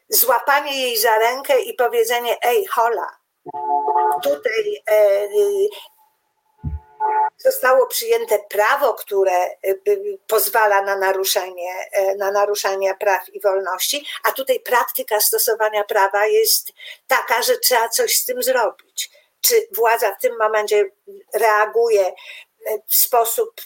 złapanie 0.10 0.82
jej 0.82 0.98
za 0.98 1.18
rękę 1.18 1.62
i 1.62 1.74
powiedzenie: 1.74 2.38
Ej, 2.42 2.66
hola, 2.66 3.18
tutaj 4.24 4.84
e, 4.90 4.94
e, 4.94 5.28
zostało 7.38 7.88
przyjęte 7.88 8.40
prawo, 8.50 8.94
które 8.94 9.32
e, 9.32 9.58
pozwala 10.28 10.82
na 10.82 10.96
naruszenie, 10.96 11.74
na 12.18 12.32
naruszenie 12.32 12.96
praw 13.00 13.30
i 13.30 13.42
wolności, 13.42 14.06
a 14.24 14.32
tutaj 14.32 14.60
praktyka 14.60 15.20
stosowania 15.20 15.84
prawa 15.84 16.26
jest 16.26 16.72
taka, 17.08 17.42
że 17.42 17.58
trzeba 17.58 17.90
coś 17.90 18.12
z 18.12 18.26
tym 18.26 18.44
zrobić. 18.44 19.10
Czy 19.42 19.68
władza 19.72 20.16
w 20.16 20.22
tym 20.22 20.38
momencie 20.38 20.90
reaguje 21.34 22.14
w 22.88 22.96
sposób 22.96 23.62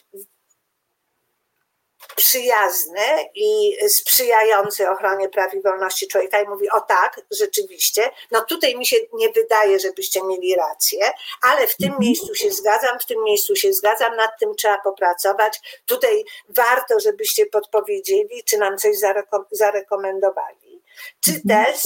przyjazny 2.15 3.29
i 3.35 3.77
sprzyjający 3.89 4.89
ochronie 4.89 5.29
praw 5.29 5.53
i 5.53 5.61
wolności 5.61 6.07
człowieka 6.07 6.41
i 6.41 6.47
mówi, 6.47 6.69
o 6.69 6.81
tak, 6.81 7.21
rzeczywiście, 7.31 8.09
no 8.31 8.41
tutaj 8.41 8.77
mi 8.77 8.85
się 8.85 8.97
nie 9.13 9.29
wydaje, 9.29 9.79
żebyście 9.79 10.23
mieli 10.23 10.55
rację, 10.55 11.11
ale 11.41 11.67
w 11.67 11.75
tym 11.75 11.87
mhm. 11.87 12.03
miejscu 12.03 12.35
się 12.35 12.51
zgadzam, 12.51 12.99
w 12.99 13.05
tym 13.05 13.23
miejscu 13.23 13.55
się 13.55 13.73
zgadzam, 13.73 14.15
nad 14.15 14.31
tym 14.39 14.55
trzeba 14.55 14.77
popracować, 14.77 15.81
tutaj 15.85 16.25
warto, 16.49 16.99
żebyście 16.99 17.45
podpowiedzieli, 17.45 18.43
czy 18.43 18.57
nam 18.57 18.77
coś 18.77 18.95
zarekomendowali. 19.51 20.81
Czy 21.19 21.31
mhm. 21.31 21.65
też 21.65 21.81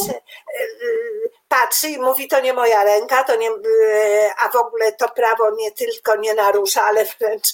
patrzy 1.54 1.90
i 1.90 2.02
mówi, 2.02 2.28
to 2.28 2.42
nie 2.42 2.54
moja 2.54 2.84
ręka, 2.84 3.24
to 3.24 3.36
nie, 3.36 3.50
a 4.46 4.50
w 4.50 4.56
ogóle 4.56 4.92
to 4.92 5.10
prawo 5.10 5.56
nie 5.58 5.72
tylko 5.72 6.16
nie 6.16 6.34
narusza, 6.34 6.82
ale 6.84 7.06
wręcz 7.06 7.48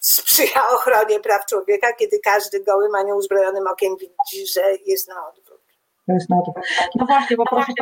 sprzyja 0.00 0.68
ochronie 0.74 1.20
praw 1.20 1.46
człowieka, 1.46 1.92
kiedy 1.92 2.18
każdy 2.24 2.64
gołym, 2.64 2.94
a 2.94 3.02
nie 3.02 3.14
uzbrojonym 3.14 3.66
okiem 3.66 3.96
widzi, 3.96 4.46
że 4.54 4.62
jest 4.86 5.08
na 5.08 5.28
odwrót. 5.28 5.60
Jest 6.08 6.30
na 6.30 6.36
odwrót. 6.38 6.66
No 6.94 7.06
właśnie, 7.06 7.36
bo 7.36 7.44
proszę 7.48 7.72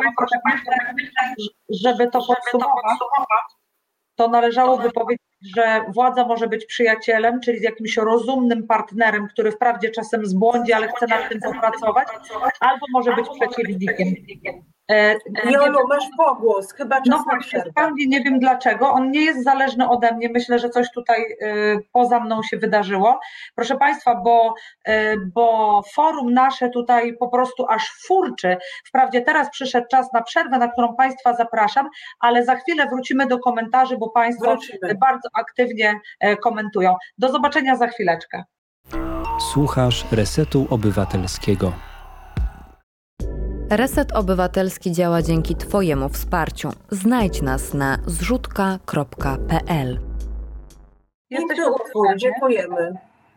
Państwa, 0.43 0.75
żeby 1.69 2.11
to 2.11 2.19
podsumować, 2.27 2.97
to 4.15 4.27
należałoby 4.27 4.91
powiedzieć, 4.91 5.27
że 5.57 5.85
władza 5.93 6.25
może 6.25 6.47
być 6.47 6.65
przyjacielem, 6.65 7.39
czyli 7.41 7.59
z 7.59 7.63
jakimś 7.63 7.97
rozumnym 7.97 8.67
partnerem, 8.67 9.27
który 9.27 9.51
wprawdzie 9.51 9.89
czasem 9.89 10.25
zbłądzi, 10.25 10.73
ale 10.73 10.87
chce 10.87 11.07
nad 11.07 11.29
tym 11.29 11.39
popracować, 11.39 12.07
albo 12.59 12.85
może 12.93 13.15
być 13.15 13.27
przeciwnikiem. 13.39 14.15
E, 14.91 15.15
Jolu, 15.51 15.87
masz 15.87 16.03
pogłos, 16.17 16.73
chyba 16.73 16.95
czas 16.95 17.05
No 17.07 17.23
właśnie, 17.23 17.63
zupełnie 17.65 18.07
nie 18.07 18.21
wiem 18.21 18.39
dlaczego. 18.39 18.91
On 18.91 19.11
nie 19.11 19.21
jest 19.21 19.43
zależny 19.43 19.89
ode 19.89 20.11
mnie. 20.11 20.29
Myślę, 20.29 20.59
że 20.59 20.69
coś 20.69 20.91
tutaj 20.91 21.21
y, 21.21 21.79
poza 21.91 22.19
mną 22.19 22.43
się 22.43 22.57
wydarzyło. 22.57 23.19
Proszę 23.55 23.77
Państwa, 23.77 24.15
bo, 24.15 24.53
y, 24.87 24.91
bo 25.35 25.81
forum 25.93 26.33
nasze 26.33 26.69
tutaj 26.69 27.17
po 27.17 27.27
prostu 27.27 27.65
aż 27.69 27.91
furczy. 28.07 28.57
Wprawdzie 28.85 29.21
teraz 29.21 29.49
przyszedł 29.49 29.87
czas 29.91 30.13
na 30.13 30.21
przerwę, 30.21 30.57
na 30.57 30.67
którą 30.67 30.95
Państwa 30.95 31.33
zapraszam, 31.33 31.89
ale 32.19 32.45
za 32.45 32.55
chwilę 32.55 32.87
wrócimy 32.87 33.27
do 33.27 33.39
komentarzy, 33.39 33.97
bo 33.97 34.09
Państwo 34.09 34.51
Wrócimy. 34.51 34.95
bardzo 34.95 35.29
aktywnie 35.33 35.99
e, 36.19 36.37
komentują. 36.37 36.95
Do 37.17 37.31
zobaczenia 37.31 37.75
za 37.75 37.87
chwileczkę. 37.87 38.43
Słuchasz 39.53 40.05
Resetu 40.11 40.67
Obywatelskiego. 40.69 41.71
Reset 43.69 44.11
Obywatelski 44.11 44.91
działa 44.91 45.21
dzięki 45.21 45.55
Twojemu 45.55 46.09
wsparciu. 46.09 46.69
Znajdź 46.91 47.41
nas 47.41 47.73
na 47.73 47.97
zrzutka.pl. 48.05 49.99
Piękny 51.29 51.71
utwór, 51.71 52.07
dziękujemy. 52.17 52.93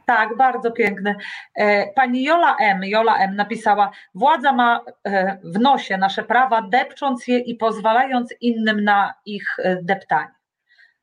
Tak, 0.06 0.36
bardzo 0.36 0.70
piękny. 0.70 1.14
E, 1.56 1.92
pani 1.92 2.24
Jola 2.24 2.56
M. 2.60 2.84
Jola 2.84 3.18
M. 3.18 3.36
napisała: 3.36 3.90
Władza 4.14 4.52
ma 4.52 4.80
e, 5.04 5.38
w 5.44 5.58
nosie 5.60 5.98
nasze 5.98 6.22
prawa, 6.22 6.62
depcząc 6.62 7.26
je 7.26 7.38
i 7.38 7.54
pozwalając 7.54 8.34
innym 8.40 8.84
na 8.84 9.14
ich 9.24 9.46
e, 9.58 9.82
deptanie. 9.82 10.34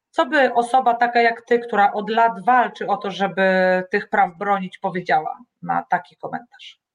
Co 0.09 0.25
by 0.25 0.53
osoba 0.53 0.93
taka 0.93 1.21
jak 1.21 1.41
ty, 1.41 1.59
która 1.59 1.93
od 1.93 2.09
lat 2.09 2.45
walczy 2.45 2.87
o 2.87 2.97
to, 2.97 3.11
żeby 3.11 3.43
tych 3.91 4.09
praw 4.09 4.37
bronić, 4.37 4.77
powiedziała 4.77 5.37
na 5.61 5.83
taki 5.89 6.15
komentarz? 6.17 6.86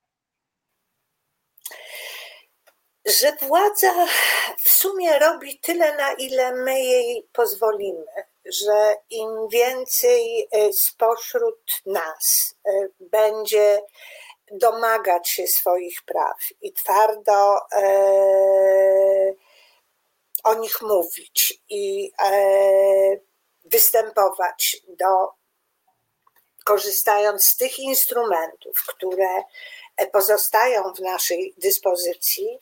Że 3.05 3.33
władza 3.33 4.07
w 4.65 4.71
sumie 4.71 5.19
robi 5.19 5.59
tyle, 5.59 5.97
na 5.97 6.13
ile 6.13 6.53
my 6.53 6.81
jej 6.81 7.29
pozwolimy, 7.33 8.07
że 8.45 8.97
im 9.11 9.49
więcej 9.49 10.49
e, 10.53 10.73
spośród 10.73 11.83
nas 11.87 12.55
e, 12.67 12.89
będzie 13.01 13.83
domagać 14.53 15.31
się 15.31 15.47
swoich 15.47 16.03
praw 16.03 16.37
i 16.61 16.73
twardo 16.73 17.57
e, 17.73 19.33
o 20.45 20.55
nich 20.55 20.83
mówić 20.83 21.61
i 21.69 22.13
występować 23.65 24.77
do 24.89 25.07
korzystając 26.65 27.47
z 27.47 27.57
tych 27.57 27.79
instrumentów, 27.79 28.85
które 28.89 29.43
pozostają 30.13 30.93
w 30.95 31.01
naszej 31.01 31.55
dyspozycji, 31.59 32.61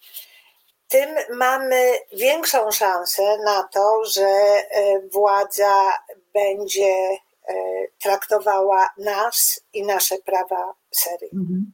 tym 0.90 1.16
mamy 1.30 1.92
większą 2.12 2.70
szansę 2.70 3.22
na 3.44 3.62
to, 3.62 4.04
że 4.04 4.26
e, 4.26 5.00
władza 5.12 5.92
będzie 6.34 7.08
e, 7.48 7.54
traktowała 7.98 8.88
nas 8.98 9.60
i 9.72 9.82
nasze 9.82 10.18
prawa 10.18 10.74
serio. 10.90 11.28
Mhm. 11.32 11.72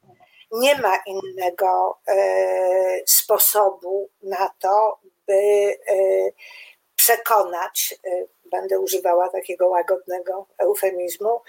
Nie 0.53 0.79
ma 0.79 0.97
innego 1.07 1.99
e, 2.09 3.01
sposobu 3.07 4.11
na 4.23 4.51
to, 4.59 4.99
by 5.27 5.75
przekonać, 6.97 7.95
będę 8.51 8.81
używała 8.81 9.29
takiego 9.29 9.69
łagodnego 9.69 10.47
eufemizmu, 10.59 11.41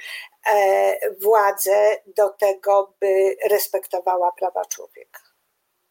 władzę 1.21 1.97
do 2.05 2.29
tego, 2.29 2.93
by 2.99 3.35
respektowała 3.49 4.31
prawa 4.31 4.65
człowieka 4.65 5.26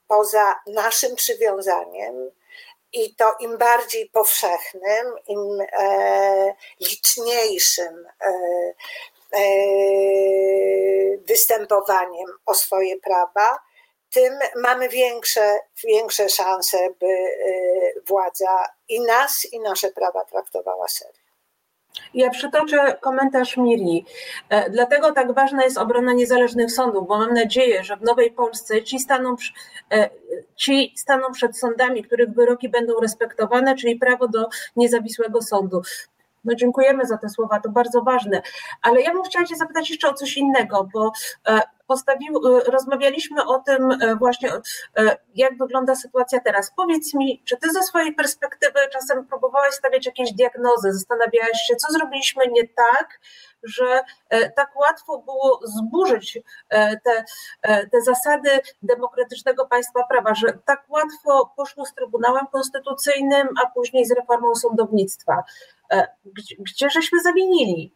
poza 0.08 0.60
naszym 0.66 1.16
przywiązaniem, 1.16 2.30
i 2.92 3.14
to 3.14 3.34
im 3.40 3.58
bardziej 3.58 4.10
powszechnym, 4.10 5.14
im 5.26 5.58
e, 5.72 6.54
liczniejszym 6.80 8.06
e, 8.20 8.32
e, 9.32 9.42
występowaniem 11.18 12.26
o 12.46 12.54
swoje 12.54 12.96
prawa, 13.00 13.58
tym 14.10 14.38
mamy 14.56 14.88
większe, 14.88 15.58
większe 15.84 16.28
szanse, 16.28 16.88
by 17.00 17.06
e, 17.06 17.30
władza 18.06 18.68
i 18.88 19.00
nas, 19.00 19.46
i 19.52 19.60
nasze 19.60 19.90
prawa 19.90 20.24
traktowała 20.24 20.88
serio. 20.88 21.25
Ja 22.14 22.30
przytoczę 22.30 22.98
komentarz 23.00 23.56
Miri. 23.56 24.04
E, 24.48 24.70
dlatego 24.70 25.12
tak 25.12 25.34
ważna 25.34 25.64
jest 25.64 25.78
obrona 25.78 26.12
niezależnych 26.12 26.72
sądów, 26.72 27.08
bo 27.08 27.18
mam 27.18 27.34
nadzieję, 27.34 27.84
że 27.84 27.96
w 27.96 28.02
Nowej 28.02 28.30
Polsce 28.30 28.82
ci 28.82 28.98
staną, 28.98 29.36
e, 29.92 30.10
ci 30.56 30.92
staną 30.96 31.32
przed 31.32 31.58
sądami, 31.58 32.04
których 32.04 32.30
wyroki 32.30 32.68
będą 32.68 33.00
respektowane, 33.00 33.76
czyli 33.76 33.96
prawo 33.96 34.28
do 34.28 34.48
niezawisłego 34.76 35.42
sądu. 35.42 35.82
No 36.44 36.54
dziękujemy 36.54 37.06
za 37.06 37.18
te 37.18 37.28
słowa, 37.28 37.60
to 37.60 37.68
bardzo 37.68 38.02
ważne. 38.02 38.42
Ale 38.82 39.00
ja 39.00 39.12
bym 39.12 39.22
chciała 39.22 39.44
Cię 39.44 39.56
zapytać 39.56 39.90
jeszcze 39.90 40.08
o 40.08 40.14
coś 40.14 40.36
innego, 40.36 40.88
bo 40.92 41.12
postawił, 41.86 42.36
e, 42.36 42.60
rozmawialiśmy 42.60 43.44
o 43.44 43.58
tym 43.58 43.90
e, 43.90 44.16
właśnie, 44.16 44.50
jak 45.34 45.58
wygląda 45.58 45.94
sytuacja 45.94 46.40
teraz. 46.40 46.72
Powiedz 46.76 47.14
mi, 47.14 47.42
czy 47.44 47.56
Ty 47.56 47.72
ze 47.72 47.82
swojej 47.82 48.14
perspektywy 48.14 48.78
czasem 48.92 49.26
próbowałaś 49.26 49.74
stawiać 49.74 50.06
jakieś 50.06 50.32
diagnozy, 50.32 50.92
zastanawiałaś 50.92 51.66
się, 51.68 51.76
co 51.76 51.92
zrobiliśmy 51.92 52.44
nie 52.50 52.68
tak, 52.68 53.20
że 53.62 54.00
tak 54.56 54.76
łatwo 54.76 55.18
było 55.18 55.60
zburzyć 55.64 56.38
te, 57.04 57.24
te 57.62 58.02
zasady 58.02 58.50
demokratycznego 58.82 59.66
państwa 59.66 60.02
prawa, 60.10 60.34
że 60.34 60.58
tak 60.64 60.84
łatwo 60.88 61.52
poszło 61.56 61.86
z 61.86 61.94
Trybunałem 61.94 62.46
Konstytucyjnym, 62.46 63.48
a 63.64 63.70
później 63.70 64.06
z 64.06 64.12
reformą 64.12 64.54
sądownictwa. 64.54 65.44
Gdzie, 66.24 66.56
gdzie 66.58 66.90
żeśmy 66.90 67.20
zawinili? 67.22 67.92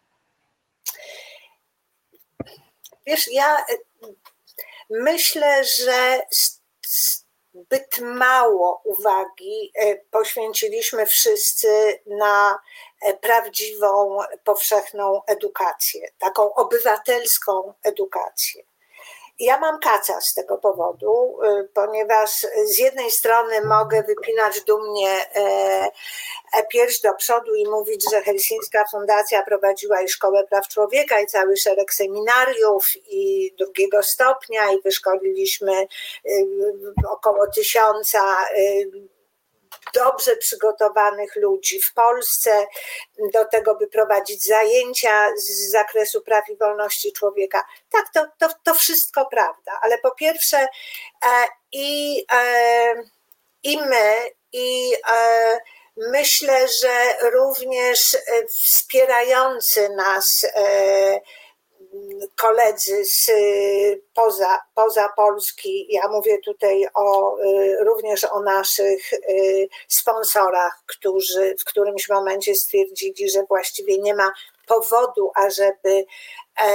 Wiesz, 3.06 3.28
ja 3.32 3.56
e, 3.58 3.76
myślę, 4.90 5.64
że 5.64 6.20
zbyt 7.54 7.98
mało 7.98 8.82
uwagi 8.84 9.72
e, 9.74 9.96
poświęciliśmy 9.96 11.06
wszyscy 11.06 12.00
na 12.06 12.58
e, 13.02 13.14
prawdziwą, 13.14 14.18
powszechną 14.44 15.20
edukację, 15.26 16.08
taką 16.18 16.54
obywatelską 16.54 17.74
edukację. 17.82 18.69
Ja 19.40 19.58
mam 19.58 19.78
kaca 19.78 20.20
z 20.20 20.34
tego 20.34 20.58
powodu, 20.58 21.38
y, 21.44 21.68
ponieważ 21.74 22.30
z 22.64 22.78
jednej 22.78 23.10
strony 23.10 23.60
mogę 23.64 24.02
wypinać 24.02 24.60
dumnie 24.60 25.10
e, 25.36 25.40
e, 26.54 26.66
pierś 26.72 27.00
do 27.00 27.14
przodu 27.14 27.54
i 27.54 27.68
mówić, 27.68 28.04
że 28.10 28.22
Helsińska 28.22 28.84
Fundacja 28.90 29.42
prowadziła 29.42 30.02
i 30.02 30.08
Szkołę 30.08 30.44
Praw 30.50 30.68
Człowieka 30.68 31.20
i 31.20 31.26
cały 31.26 31.56
szereg 31.56 31.94
seminariów 31.94 32.84
i 33.06 33.54
drugiego 33.58 34.02
stopnia 34.02 34.72
i 34.72 34.82
wyszkoliliśmy 34.82 35.86
y, 36.26 36.46
około 37.10 37.46
tysiąca 37.46 38.36
y, 38.58 39.19
dobrze 39.94 40.36
przygotowanych 40.36 41.36
ludzi 41.36 41.80
w 41.80 41.94
Polsce 41.94 42.66
do 43.32 43.44
tego, 43.44 43.74
by 43.74 43.86
prowadzić 43.86 44.46
zajęcia 44.46 45.30
z 45.36 45.70
zakresu 45.70 46.22
praw 46.22 46.48
i 46.48 46.56
wolności 46.56 47.12
człowieka. 47.12 47.64
Tak, 47.92 48.04
to, 48.14 48.26
to, 48.38 48.54
to 48.64 48.74
wszystko 48.74 49.26
prawda, 49.26 49.72
ale 49.82 49.98
po 49.98 50.10
pierwsze 50.10 50.58
e, 50.58 50.68
i, 51.72 52.24
e, 52.32 52.94
i 53.62 53.78
my, 53.78 54.14
i 54.52 54.94
e, 55.12 55.58
myślę, 55.96 56.68
że 56.82 57.16
również 57.30 58.16
wspierający 58.48 59.88
nas 59.88 60.46
koledzy 62.36 63.04
z 63.04 63.30
y, 64.30 64.58
poza, 64.74 65.08
Polski, 65.16 65.86
ja 65.90 66.08
mówię 66.08 66.38
tutaj 66.44 66.86
o, 66.94 67.38
y, 67.38 67.76
również 67.80 68.24
o 68.24 68.40
naszych 68.40 69.12
y, 69.12 69.68
sponsorach, 69.88 70.82
którzy 70.86 71.56
w 71.60 71.64
którymś 71.64 72.08
momencie 72.08 72.54
stwierdzili, 72.54 73.30
że 73.30 73.42
właściwie 73.48 73.98
nie 73.98 74.14
ma 74.14 74.32
powodu, 74.66 75.32
ażeby 75.34 76.04
e, 76.60 76.68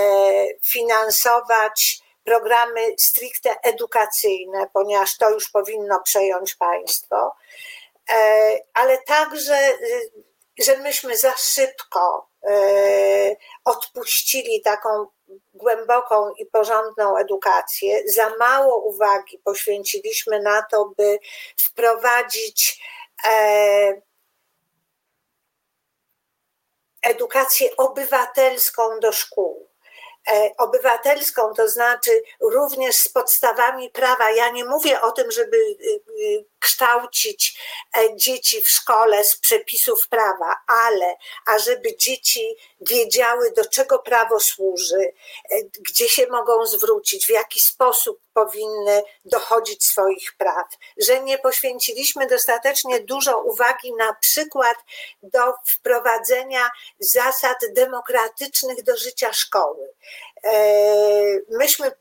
finansować 0.63 1.99
programy 2.23 2.95
stricte 2.99 3.55
edukacyjne, 3.63 4.67
ponieważ 4.73 5.17
to 5.17 5.29
już 5.29 5.49
powinno 5.49 6.01
przejąć 6.01 6.55
państwo. 6.55 7.35
ale 8.73 8.97
także, 8.97 9.77
że 10.59 10.77
myśmy 10.77 11.17
za 11.17 11.33
szybko 11.37 12.29
odpuścili 13.65 14.61
taką 14.61 15.07
głęboką 15.55 16.33
i 16.33 16.45
porządną 16.45 17.17
edukację. 17.17 18.03
Za 18.05 18.35
mało 18.39 18.77
uwagi 18.77 19.39
poświęciliśmy 19.43 20.39
na 20.39 20.61
to, 20.71 20.93
by 20.97 21.19
wprowadzić 21.67 22.81
edukację 27.01 27.77
obywatelską 27.77 28.99
do 28.99 29.11
szkół. 29.11 29.69
E, 30.27 30.51
obywatelską, 30.57 31.53
to 31.53 31.69
znaczy 31.69 32.23
również 32.41 32.95
z 32.95 33.09
podstawami 33.09 33.89
prawa. 33.89 34.31
Ja 34.31 34.49
nie 34.49 34.65
mówię 34.65 35.01
o 35.01 35.11
tym, 35.11 35.31
żeby 35.31 35.57
y, 35.57 36.01
y, 36.21 36.45
kształcić 36.59 37.59
e, 37.97 38.15
dzieci 38.15 38.61
w 38.61 38.69
szkole 38.69 39.23
z 39.23 39.39
przepisów 39.39 40.07
prawa, 40.09 40.55
ale 40.67 41.15
ażeby 41.45 41.97
dzieci 41.97 42.55
wiedziały, 42.89 43.51
do 43.51 43.65
czego 43.65 43.99
prawo 43.99 44.39
służy, 44.39 45.13
e, 45.51 45.63
gdzie 45.79 46.09
się 46.09 46.27
mogą 46.27 46.65
zwrócić, 46.65 47.27
w 47.27 47.29
jaki 47.29 47.59
sposób 47.59 48.19
powinny 48.33 49.03
dochodzić 49.25 49.85
swoich 49.85 50.33
praw, 50.37 50.67
że 50.97 51.23
nie 51.23 51.37
poświęciliśmy 51.37 52.27
dostatecznie 52.27 52.99
dużo 52.99 53.39
uwagi 53.39 53.93
na 53.93 54.13
przykład 54.13 54.77
do 55.23 55.53
wprowadzenia 55.67 56.69
zasad 56.99 57.57
demokratycznych 57.75 58.83
do 58.83 58.97
życia 58.97 59.33
szkoły. 59.33 59.93
E, 60.43 60.51
myśmy 61.49 61.91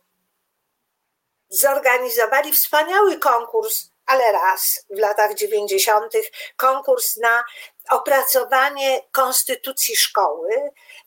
zorganizowali 1.48 2.52
wspaniały 2.52 3.18
konkurs 3.18 3.93
ale 4.06 4.32
raz 4.32 4.84
w 4.90 4.98
latach 4.98 5.34
90. 5.34 6.12
konkurs 6.56 7.16
na 7.16 7.44
opracowanie 7.90 9.00
konstytucji 9.12 9.96
szkoły, 9.96 10.50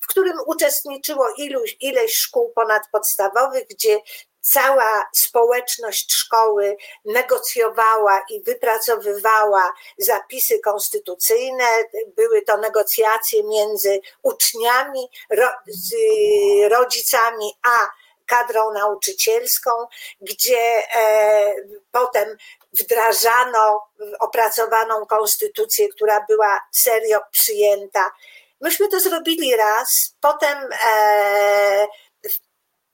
w 0.01 0.07
którym 0.07 0.37
uczestniczyło 0.45 1.27
iluś, 1.37 1.77
ileś 1.79 2.13
szkół 2.13 2.51
ponadpodstawowych, 2.53 3.67
gdzie 3.67 3.99
cała 4.41 5.09
społeczność 5.15 6.13
szkoły 6.13 6.77
negocjowała 7.05 8.21
i 8.29 8.43
wypracowywała 8.43 9.73
zapisy 9.97 10.59
konstytucyjne. 10.59 11.65
Były 12.15 12.41
to 12.41 12.57
negocjacje 12.57 13.43
między 13.43 13.99
uczniami, 14.23 15.09
rodzicami, 16.69 17.59
a 17.63 17.89
kadrą 18.27 18.71
nauczycielską, 18.71 19.71
gdzie 20.21 20.59
e, 20.95 21.55
potem 21.91 22.37
wdrażano 22.79 23.87
opracowaną 24.19 25.05
konstytucję, 25.05 25.87
która 25.89 26.25
była 26.29 26.59
serio 26.71 27.19
przyjęta. 27.31 28.11
Myśmy 28.61 28.87
to 28.87 28.99
zrobili 28.99 29.55
raz, 29.55 30.15
potem 30.21 30.57
e, 30.85 31.87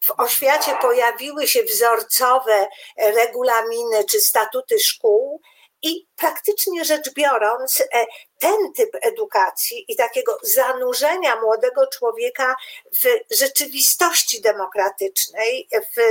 w 0.04 0.12
oświacie 0.18 0.76
pojawiły 0.82 1.48
się 1.48 1.64
wzorcowe 1.64 2.68
regulaminy 2.98 4.06
czy 4.12 4.22
statuty 4.22 4.80
szkół, 4.80 5.42
i 5.84 6.08
praktycznie 6.16 6.86
rzecz 6.86 7.14
biorąc, 7.14 7.82
e, 7.82 8.06
ten 8.40 8.74
typ 8.74 8.90
edukacji 9.02 9.86
i 9.88 9.96
takiego 9.96 10.40
zanurzenia 10.42 11.42
młodego 11.42 11.88
człowieka 11.88 12.56
w 13.04 13.36
rzeczywistości 13.38 14.42
demokratycznej, 14.42 15.70
w 15.96 16.02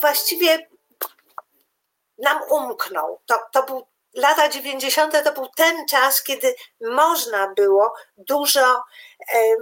właściwie 0.00 0.68
nam 2.18 2.42
umknął. 2.50 3.20
To, 3.26 3.38
to 3.52 3.62
był 3.62 3.86
lata 4.14 4.48
90. 4.48 5.24
to 5.24 5.32
był 5.32 5.46
ten 5.56 5.86
czas, 5.86 6.22
kiedy 6.22 6.54
można 6.80 7.54
było 7.56 7.94
dużo 8.16 8.82
e, 9.34 9.56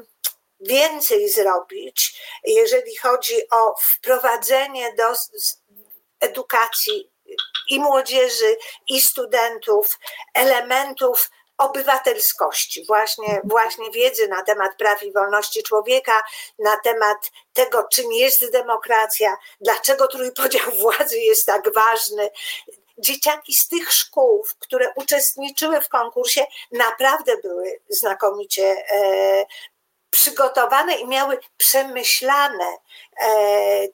więcej 0.60 1.28
zrobić, 1.28 2.22
jeżeli 2.44 2.96
chodzi 2.96 3.50
o 3.50 3.74
wprowadzenie 3.82 4.94
do 4.94 5.04
edukacji 6.20 7.10
i 7.70 7.80
młodzieży, 7.80 8.56
i 8.86 9.00
studentów 9.00 9.98
elementów 10.34 11.30
obywatelskości, 11.58 12.84
właśnie, 12.86 13.40
właśnie 13.44 13.90
wiedzy 13.90 14.28
na 14.28 14.42
temat 14.42 14.76
praw 14.78 15.02
i 15.02 15.12
wolności 15.12 15.62
człowieka, 15.62 16.22
na 16.58 16.76
temat 16.76 17.30
tego, 17.52 17.88
czym 17.92 18.12
jest 18.12 18.52
demokracja, 18.52 19.36
dlaczego 19.60 20.06
trójpodział 20.06 20.70
władzy 20.82 21.18
jest 21.18 21.46
tak 21.46 21.74
ważny. 21.74 22.30
Dzieciaki 22.98 23.54
z 23.54 23.68
tych 23.68 23.92
szkół, 23.92 24.44
które 24.58 24.92
uczestniczyły 24.96 25.80
w 25.80 25.88
konkursie, 25.88 26.46
naprawdę 26.72 27.36
były 27.36 27.80
znakomicie 27.88 28.84
e, 28.92 29.46
przygotowane 30.10 30.94
i 30.94 31.06
miały 31.06 31.38
przemyślane 31.56 32.76
e, 33.20 33.88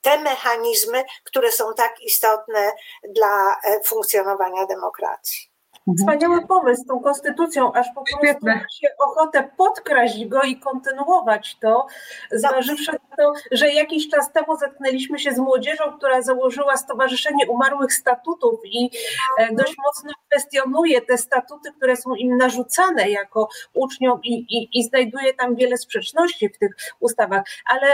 te 0.00 0.18
mechanizmy, 0.20 1.04
które 1.24 1.52
są 1.52 1.74
tak 1.74 2.00
istotne 2.00 2.72
dla 3.14 3.56
e, 3.64 3.84
funkcjonowania 3.84 4.66
demokracji. 4.66 5.49
Mhm. 5.88 5.96
Wspaniały 5.98 6.46
pomysł 6.46 6.82
z 6.82 6.86
tą 6.86 7.00
konstytucją, 7.00 7.72
aż 7.72 7.86
po 7.94 8.02
prostu 8.02 8.26
Świetne. 8.26 8.64
się 8.80 8.88
ochotę 8.98 9.50
podkraść 9.56 10.26
go 10.26 10.42
i 10.42 10.56
kontynuować 10.56 11.58
to, 11.60 11.86
zważywszy 12.32 12.92
na 12.92 13.16
to, 13.16 13.32
że 13.52 13.72
jakiś 13.72 14.08
czas 14.08 14.32
temu 14.32 14.56
zetknęliśmy 14.56 15.18
się 15.18 15.32
z 15.32 15.38
młodzieżą, 15.38 15.84
która 15.98 16.22
założyła 16.22 16.76
Stowarzyszenie 16.76 17.46
Umarłych 17.46 17.92
Statutów 17.92 18.60
i 18.64 18.90
e, 19.38 19.40
mhm. 19.40 19.56
dość 19.56 19.74
mocno 19.86 20.10
kwestionuje 20.30 21.00
te 21.00 21.18
statuty, 21.18 21.72
które 21.72 21.96
są 21.96 22.14
im 22.14 22.36
narzucane 22.36 23.10
jako 23.10 23.48
uczniom 23.74 24.20
i, 24.22 24.34
i, 24.34 24.78
i 24.78 24.84
znajduje 24.84 25.34
tam 25.34 25.54
wiele 25.54 25.76
sprzeczności 25.78 26.48
w 26.48 26.58
tych 26.58 26.76
ustawach. 27.00 27.42
Ale 27.66 27.86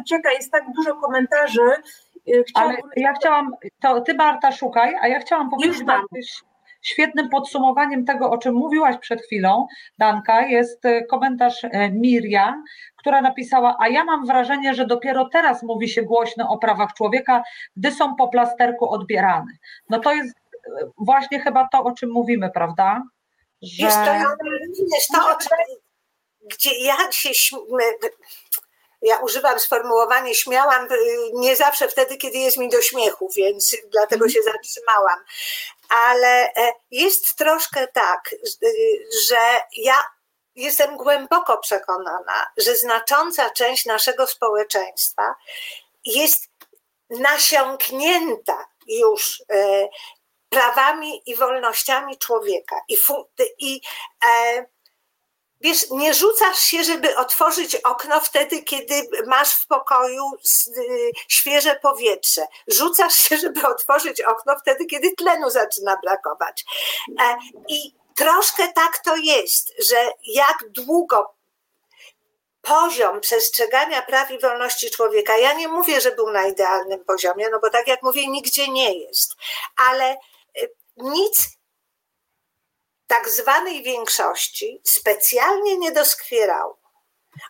ucieka, 0.00 0.32
jest 0.32 0.52
tak 0.52 0.64
dużo 0.76 0.94
komentarzy. 0.94 1.62
E, 2.28 2.42
chciałam... 2.48 2.70
Ale 2.70 2.78
ja 2.96 3.12
chciałam, 3.12 3.56
to 3.82 4.00
ty 4.00 4.14
Barta 4.14 4.52
szukaj, 4.52 4.94
a 5.02 5.08
ja 5.08 5.20
chciałam 5.20 5.50
powiedzieć, 5.50 5.78
Już 5.78 5.86
mam 5.86 6.06
świetnym 6.84 7.28
podsumowaniem 7.28 8.04
tego, 8.04 8.30
o 8.30 8.38
czym 8.38 8.54
mówiłaś 8.54 8.96
przed 8.98 9.22
chwilą, 9.22 9.66
Danka, 9.98 10.46
jest 10.46 10.84
e, 10.84 11.04
komentarz 11.04 11.64
e, 11.64 11.90
Miria, 11.90 12.62
która 12.96 13.22
napisała, 13.22 13.76
a 13.80 13.88
ja 13.88 14.04
mam 14.04 14.26
wrażenie, 14.26 14.74
że 14.74 14.86
dopiero 14.86 15.28
teraz 15.32 15.62
mówi 15.62 15.88
się 15.88 16.02
głośno 16.02 16.48
o 16.48 16.58
prawach 16.58 16.92
człowieka, 16.96 17.42
gdy 17.76 17.92
są 17.92 18.16
po 18.16 18.28
plasterku 18.28 18.90
odbierane. 18.90 19.52
No 19.88 19.98
to 19.98 20.12
jest 20.12 20.34
e, 20.36 20.70
właśnie 20.98 21.40
chyba 21.40 21.68
to, 21.72 21.84
o 21.84 21.92
czym 21.92 22.10
mówimy, 22.10 22.50
prawda? 22.54 23.02
Że... 23.62 23.84
Jest 23.84 23.96
to, 23.96 24.14
jest 24.94 25.08
to 25.14 25.26
o 25.32 25.36
czym, 25.36 25.50
gdzie 26.50 26.70
ja 26.84 26.96
się 27.12 27.30
ja 29.04 29.18
używam 29.18 29.60
sformułowania 29.60 30.34
śmiałam 30.34 30.88
nie 31.34 31.56
zawsze 31.56 31.88
wtedy, 31.88 32.16
kiedy 32.16 32.38
jest 32.38 32.56
mi 32.56 32.68
do 32.68 32.82
śmiechu, 32.82 33.28
więc 33.36 33.76
dlatego 33.92 34.28
się 34.28 34.38
zatrzymałam 34.42 35.18
ale 35.88 36.52
e, 36.56 36.72
jest 36.90 37.36
troszkę 37.36 37.88
tak, 37.88 38.34
że 39.28 39.60
ja 39.76 40.04
jestem 40.54 40.96
głęboko 40.96 41.58
przekonana, 41.58 42.46
że 42.56 42.76
znacząca 42.76 43.50
część 43.50 43.86
naszego 43.86 44.26
społeczeństwa 44.26 45.34
jest 46.04 46.50
nasiąknięta 47.10 48.66
już 48.86 49.42
e, 49.52 49.88
prawami 50.48 51.22
i 51.26 51.36
wolnościami 51.36 52.18
człowieka. 52.18 52.80
I, 52.88 52.96
i 53.58 53.80
e, 54.26 54.66
wiesz, 55.60 55.90
nie 55.90 56.14
rzucasz 56.14 56.58
się, 56.58 56.84
żeby 56.84 57.16
otworzyć 57.16 57.74
okno 57.74 58.20
wtedy, 58.20 58.62
kiedy 58.62 59.08
masz 59.26 59.54
w 59.54 59.66
pokoju 59.66 60.24
y, 60.78 61.10
świeże 61.28 61.76
powietrze. 61.82 62.46
Rzucasz 62.66 63.14
się, 63.14 63.36
żeby 63.36 63.66
otworzyć 63.68 64.20
okno 64.20 64.58
wtedy, 64.58 64.86
kiedy 64.86 65.12
tlenu 65.12 65.50
zaczyna 65.50 65.96
brakować. 66.02 66.64
E, 67.20 67.36
I 67.68 67.94
troszkę 68.16 68.72
tak 68.72 68.98
to 69.04 69.16
jest, 69.16 69.72
że 69.90 70.10
jak 70.26 70.64
długo 70.70 71.34
poziom 72.62 73.20
przestrzegania 73.20 74.02
praw 74.02 74.30
i 74.30 74.38
wolności 74.38 74.90
człowieka, 74.90 75.36
ja 75.36 75.52
nie 75.52 75.68
mówię, 75.68 76.00
że 76.00 76.12
był 76.12 76.30
na 76.30 76.46
idealnym 76.46 77.04
poziomie, 77.04 77.48
no 77.52 77.60
bo 77.60 77.70
tak 77.70 77.88
jak 77.88 78.02
mówię, 78.02 78.28
nigdzie 78.28 78.68
nie 78.68 78.98
jest, 78.98 79.34
ale 79.90 80.16
y, 80.62 80.74
nic 80.96 81.48
tak 83.06 83.28
zwanej 83.28 83.82
większości 83.82 84.80
specjalnie 84.84 85.78
nie 85.78 85.92
doskwierało. 85.92 86.78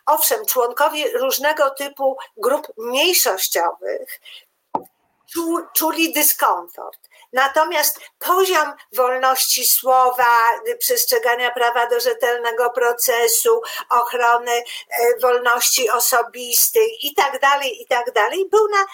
Owszem, 0.05 0.45
członkowie 0.45 1.11
różnego 1.17 1.69
typu 1.69 2.17
grup 2.37 2.67
mniejszościowych 2.77 4.19
czuli 5.73 6.13
dyskomfort. 6.13 7.09
Natomiast 7.33 7.99
poziom 8.19 8.73
wolności 8.93 9.65
słowa, 9.65 10.37
przestrzegania 10.79 11.51
prawa 11.51 11.87
do 11.89 11.99
rzetelnego 11.99 12.69
procesu, 12.69 13.61
ochrony 13.89 14.51
e, 14.51 14.63
wolności 15.21 15.89
osobistej 15.89 16.97
i 17.01 17.13
tak 17.13 17.41
dalej, 17.41 17.81
i 17.81 17.85
tak 17.87 18.05
był 18.49 18.67
na 18.67 18.85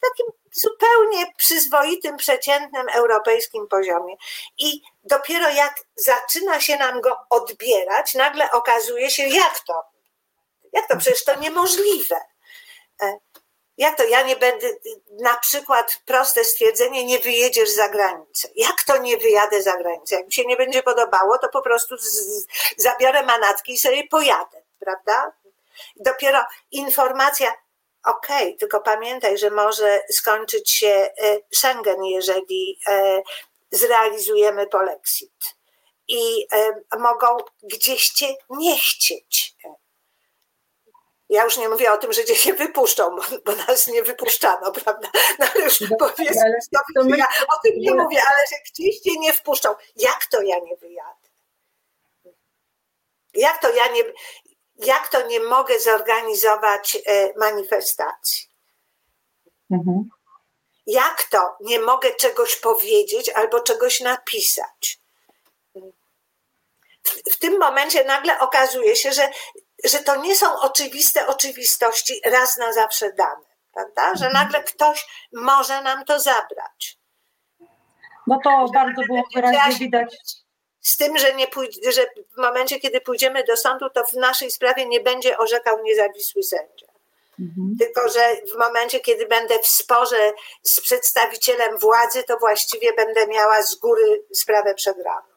takim 0.00 0.26
zupełnie 0.54 1.32
przyzwoitym, 1.36 2.16
przeciętnym 2.16 2.88
europejskim 2.88 3.68
poziomie. 3.68 4.16
I 4.58 4.82
dopiero 5.04 5.48
jak 5.48 5.80
zaczyna 5.96 6.60
się 6.60 6.76
nam 6.76 7.00
go 7.00 7.16
odbierać, 7.30 8.14
nagle 8.14 8.50
okazuje 8.50 9.10
się, 9.10 9.22
jak 9.22 9.60
to? 9.66 9.84
Jak 10.72 10.88
to? 10.88 10.96
Przecież 10.96 11.24
to 11.24 11.40
niemożliwe. 11.40 12.16
E, 13.02 13.18
jak 13.78 13.96
to 13.96 14.04
ja 14.04 14.22
nie 14.22 14.36
będę, 14.36 14.68
na 15.10 15.36
przykład 15.36 16.00
proste 16.04 16.44
stwierdzenie, 16.44 17.04
nie 17.04 17.18
wyjedziesz 17.18 17.70
za 17.70 17.88
granicę. 17.88 18.48
Jak 18.54 18.82
to 18.82 18.96
nie 18.96 19.16
wyjadę 19.16 19.62
za 19.62 19.76
granicę? 19.76 20.16
Jak 20.16 20.26
mi 20.26 20.32
się 20.32 20.44
nie 20.44 20.56
będzie 20.56 20.82
podobało, 20.82 21.38
to 21.38 21.48
po 21.48 21.62
prostu 21.62 21.96
z, 21.96 22.46
zabiorę 22.76 23.22
manatki 23.22 23.72
i 23.72 23.78
sobie 23.78 24.08
pojadę, 24.08 24.62
prawda? 24.78 25.32
Dopiero 25.96 26.44
informacja, 26.70 27.54
okej, 28.04 28.46
okay, 28.46 28.58
tylko 28.58 28.80
pamiętaj, 28.80 29.38
że 29.38 29.50
może 29.50 30.00
skończyć 30.10 30.70
się 30.70 31.10
e, 31.22 31.38
Schengen, 31.54 32.04
jeżeli 32.04 32.80
e, 32.88 33.22
zrealizujemy 33.70 34.66
polexit. 34.66 35.54
I 36.08 36.46
e, 36.52 36.98
mogą 36.98 37.26
gdzieś 37.62 38.08
cię 38.08 38.34
nie 38.50 38.78
chcieć 38.78 39.54
ja 41.28 41.44
już 41.44 41.56
nie 41.56 41.68
mówię 41.68 41.92
o 41.92 41.96
tym, 41.96 42.12
że 42.12 42.22
gdzieś 42.22 42.40
się 42.40 42.52
wypuszczą, 42.52 43.16
bo, 43.16 43.22
bo 43.44 43.56
nas 43.56 43.86
nie 43.86 44.02
wypuszczano, 44.02 44.72
prawda? 44.72 45.08
No 45.38 45.46
ale 45.54 45.64
już 45.64 45.80
no, 45.80 45.96
powiedzmy, 45.98 46.58
to 46.94 47.04
my, 47.04 47.18
ja 47.18 47.26
o 47.26 47.58
tym 47.62 47.72
nie 47.76 47.94
mówię, 47.94 48.20
ale 48.32 48.46
że 48.50 48.56
gdzieś 48.70 49.00
cię 49.00 49.10
nie 49.18 49.32
wpuszczą. 49.32 49.74
Jak 49.96 50.26
to 50.26 50.42
ja 50.42 50.58
nie 50.58 50.76
wyjadę? 50.76 51.28
Jak 53.34 53.62
to 53.62 53.74
ja 53.74 53.88
nie, 53.88 54.02
jak 54.76 55.08
to 55.08 55.26
nie 55.26 55.40
mogę 55.40 55.80
zorganizować 55.80 56.98
e, 57.06 57.38
manifestacji? 57.38 58.48
Mhm. 59.70 60.08
Jak 60.86 61.24
to 61.30 61.56
nie 61.60 61.80
mogę 61.80 62.14
czegoś 62.14 62.56
powiedzieć 62.56 63.28
albo 63.28 63.60
czegoś 63.60 64.00
napisać? 64.00 65.00
W, 67.04 67.34
w 67.34 67.38
tym 67.38 67.58
momencie 67.58 68.04
nagle 68.04 68.40
okazuje 68.40 68.96
się, 68.96 69.12
że 69.12 69.28
że 69.84 69.98
to 69.98 70.16
nie 70.16 70.36
są 70.36 70.60
oczywiste 70.60 71.26
oczywistości 71.26 72.20
raz 72.24 72.56
na 72.56 72.72
zawsze 72.72 73.12
dane, 73.12 73.44
prawda? 73.74 74.14
Że 74.14 74.26
mhm. 74.26 74.32
nagle 74.32 74.62
ktoś 74.62 75.06
może 75.32 75.82
nam 75.82 76.04
to 76.04 76.20
zabrać. 76.20 76.98
No 78.26 78.38
to 78.44 78.66
że 78.66 78.72
bardzo 78.74 79.02
było 79.08 79.22
wyraźnie 79.34 79.78
widać. 79.78 80.16
Z 80.84 80.96
tym, 80.96 81.18
że, 81.18 81.34
nie 81.34 81.46
pójdzie, 81.46 81.92
że 81.92 82.06
w 82.34 82.36
momencie, 82.36 82.80
kiedy 82.80 83.00
pójdziemy 83.00 83.44
do 83.44 83.56
sądu, 83.56 83.90
to 83.90 84.04
w 84.04 84.12
naszej 84.12 84.50
sprawie 84.50 84.86
nie 84.86 85.00
będzie 85.00 85.38
orzekał 85.38 85.82
niezawisły 85.82 86.42
sędzia. 86.42 86.86
Mhm. 87.40 87.76
Tylko, 87.78 88.08
że 88.08 88.36
w 88.54 88.58
momencie, 88.58 89.00
kiedy 89.00 89.26
będę 89.26 89.58
w 89.58 89.66
sporze 89.66 90.32
z 90.62 90.80
przedstawicielem 90.80 91.78
władzy, 91.78 92.22
to 92.22 92.36
właściwie 92.36 92.92
będę 92.92 93.26
miała 93.26 93.62
z 93.62 93.74
góry 93.74 94.24
sprawę 94.32 94.74
przegraną. 94.74 95.33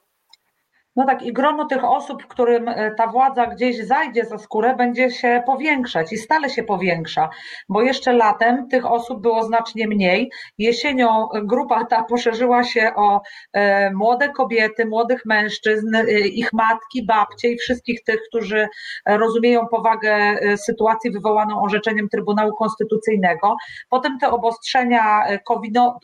No 0.97 1.05
tak, 1.05 1.23
i 1.23 1.33
grono 1.33 1.65
tych 1.65 1.83
osób, 1.83 2.27
którym 2.27 2.67
e, 2.67 2.91
ta 2.95 3.07
władza 3.07 3.47
gdzieś 3.47 3.85
zajdzie 3.85 4.25
za 4.25 4.37
skórę, 4.37 4.75
będzie 4.75 5.11
się 5.11 5.43
powiększać 5.45 6.13
i 6.13 6.17
stale 6.17 6.49
się 6.49 6.63
powiększa, 6.63 7.29
bo 7.69 7.81
jeszcze 7.81 8.13
latem 8.13 8.67
tych 8.67 8.91
osób 8.91 9.21
było 9.21 9.43
znacznie 9.43 9.87
mniej. 9.87 10.31
Jesienią 10.57 11.27
grupa 11.43 11.85
ta 11.85 12.03
poszerzyła 12.03 12.63
się 12.63 12.91
o 12.95 13.21
e, 13.53 13.91
młode 13.91 14.29
kobiety, 14.29 14.85
młodych 14.85 15.25
mężczyzn, 15.25 15.95
e, 15.95 16.19
ich 16.19 16.53
matki, 16.53 17.05
babcie 17.05 17.51
i 17.51 17.57
wszystkich 17.57 18.03
tych, 18.03 18.21
którzy 18.29 18.67
rozumieją 19.05 19.67
powagę 19.67 20.37
sytuacji 20.57 21.11
wywołaną 21.11 21.61
orzeczeniem 21.61 22.09
Trybunału 22.09 22.55
Konstytucyjnego. 22.55 23.55
Potem 23.89 24.19
te 24.19 24.29
obostrzenia 24.29 25.23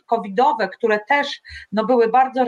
covidowe, 0.06 0.68
które 0.68 1.00
też 1.08 1.40
no, 1.72 1.84
były 1.84 2.08
bardzo 2.08 2.44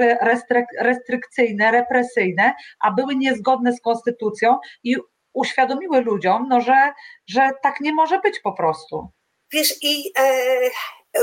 restrykcyjne, 0.81 1.71
represyjne, 1.71 2.36
a 2.81 2.91
były 2.91 3.17
niezgodne 3.17 3.73
z 3.73 3.81
konstytucją 3.81 4.59
i 4.85 4.97
uświadomiły 5.33 6.01
ludziom, 6.01 6.47
no, 6.49 6.61
że, 6.61 6.93
że 7.29 7.51
tak 7.63 7.81
nie 7.81 7.95
może 7.95 8.19
być 8.19 8.41
po 8.41 8.53
prostu. 8.53 9.09
Wiesz, 9.53 9.75
i 9.83 10.13
e, 10.19 10.71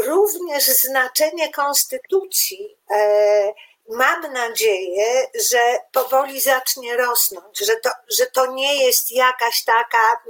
również 0.06 0.64
znaczenie 0.66 1.52
konstytucji. 1.52 2.78
E, 2.92 3.54
mam 3.90 4.34
nadzieję, 4.34 5.28
że 5.50 5.60
powoli 5.92 6.42
zacznie 6.42 6.98
rosnąć, 6.98 7.58
że 7.58 7.76
to, 7.76 7.90
że 8.18 8.26
to 8.26 8.54
nie 8.54 8.86
jest 8.86 9.12
jakaś 9.12 9.64
taka 9.64 10.22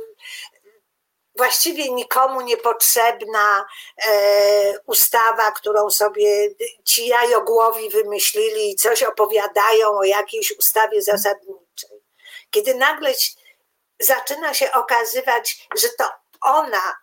właściwie 1.35 1.91
nikomu 1.91 2.41
niepotrzebna 2.41 3.65
e, 4.05 4.79
ustawa, 4.85 5.51
którą 5.51 5.89
sobie 5.89 6.49
ci 6.83 7.07
jajogłowi 7.07 7.89
wymyślili 7.89 8.71
i 8.71 8.75
coś 8.75 9.03
opowiadają 9.03 9.89
o 9.97 10.03
jakiejś 10.03 10.57
ustawie 10.59 11.01
zasadniczej. 11.01 12.03
Kiedy 12.49 12.75
nagle 12.75 13.13
zaczyna 13.99 14.53
się 14.53 14.71
okazywać, 14.71 15.67
że 15.77 15.89
to 15.89 16.05
ona 16.41 16.97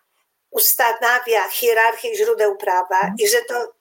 ustanawia 0.51 1.49
hierarchię 1.49 2.15
źródeł 2.15 2.57
prawa 2.57 3.11
i 3.19 3.27
że 3.27 3.41
to, 3.41 3.73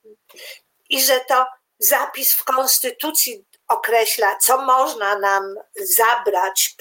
i 0.88 1.02
że 1.02 1.20
to 1.20 1.46
zapis 1.78 2.34
w 2.36 2.44
konstytucji 2.44 3.44
określa, 3.68 4.36
co 4.36 4.62
można 4.62 5.18
nam 5.18 5.54
zabrać 5.76 6.74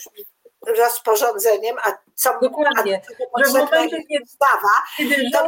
rozporządzeniem, 0.68 1.78
a 1.84 1.98
co 2.20 2.40
Dokładnie. 2.42 3.02
A, 3.34 3.44
że 3.44 3.50
w 3.50 3.54
momencie, 3.54 4.04
kiedy 4.10 4.24
ustawa, 4.24 4.76
to, 5.34 5.40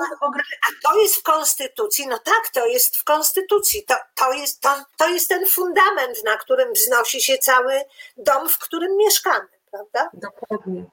a 0.68 0.92
to 0.92 1.00
jest 1.00 1.16
w 1.16 1.24
konstytucji, 1.24 2.08
no 2.08 2.20
tak, 2.20 2.50
to 2.54 2.66
jest 2.66 2.98
w 2.98 3.04
konstytucji, 3.04 3.86
to, 3.86 3.96
to, 4.16 4.34
jest, 4.34 4.62
to, 4.62 4.70
to 4.98 5.10
jest 5.10 5.30
ten 5.30 5.48
fundament, 5.48 6.24
na 6.26 6.38
którym 6.38 6.74
wznosi 6.74 7.22
się 7.22 7.38
cały 7.38 7.82
dom, 8.18 8.50
w 8.50 8.58
którym 8.58 8.98
mieszkamy, 8.98 9.48
prawda? 9.72 10.10
Dokładnie. 10.14 10.86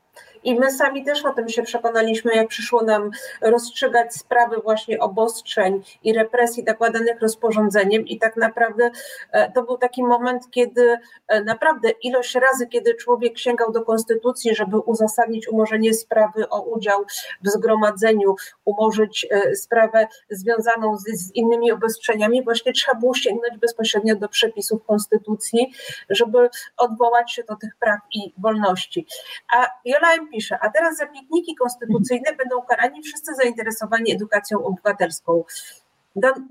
I 0.45 0.55
my 0.55 0.73
sami 0.73 1.05
też 1.05 1.25
o 1.25 1.33
tym 1.33 1.49
się 1.49 1.63
przekonaliśmy, 1.63 2.35
jak 2.35 2.49
przyszło 2.49 2.83
nam 2.83 3.11
rozstrzygać 3.41 4.15
sprawy 4.15 4.57
właśnie 4.57 5.01
obostrzeń 5.01 5.83
i 6.05 6.13
represji 6.13 6.65
nakładanych 6.65 7.21
rozporządzeniem. 7.21 8.07
I 8.07 8.19
tak 8.19 8.37
naprawdę 8.37 8.91
e, 9.33 9.53
to 9.53 9.63
był 9.63 9.79
taki 9.79 10.03
moment, 10.03 10.51
kiedy 10.51 10.99
e, 11.29 11.45
naprawdę 11.45 11.91
ilość 11.91 12.35
razy, 12.35 12.67
kiedy 12.67 12.95
człowiek 12.95 13.39
sięgał 13.39 13.73
do 13.73 13.83
konstytucji, 13.83 14.55
żeby 14.55 14.79
uzasadnić 14.79 15.49
umorzenie 15.49 15.95
sprawy 15.95 16.49
o 16.49 16.63
udział 16.63 17.05
w 17.43 17.49
zgromadzeniu, 17.49 18.35
umorzyć 18.65 19.27
e, 19.31 19.57
sprawę 19.57 20.07
związaną 20.31 20.97
z, 20.97 21.03
z 21.03 21.35
innymi 21.35 21.73
obostrzeniami, 21.73 22.45
właśnie 22.45 22.73
trzeba 22.73 22.99
było 22.99 23.15
sięgnąć 23.15 23.59
bezpośrednio 23.59 24.17
do 24.17 24.29
przepisów 24.29 24.85
konstytucji, 24.87 25.73
żeby 26.11 26.51
odwołać 26.77 27.33
się 27.33 27.43
do 27.45 27.57
tych 27.57 27.77
praw 27.81 28.01
i 28.15 28.33
wolności. 28.39 29.07
A 29.57 29.67
Jola 29.85 30.15
pisze, 30.33 30.59
a 30.61 30.71
teraz 30.71 30.97
za 30.97 31.07
pikniki 31.07 31.55
konstytucyjne 31.55 32.33
będą 32.33 32.63
karani 32.63 33.03
wszyscy 33.03 33.35
zainteresowani 33.35 34.13
edukacją 34.13 34.65
obywatelską. 34.65 35.45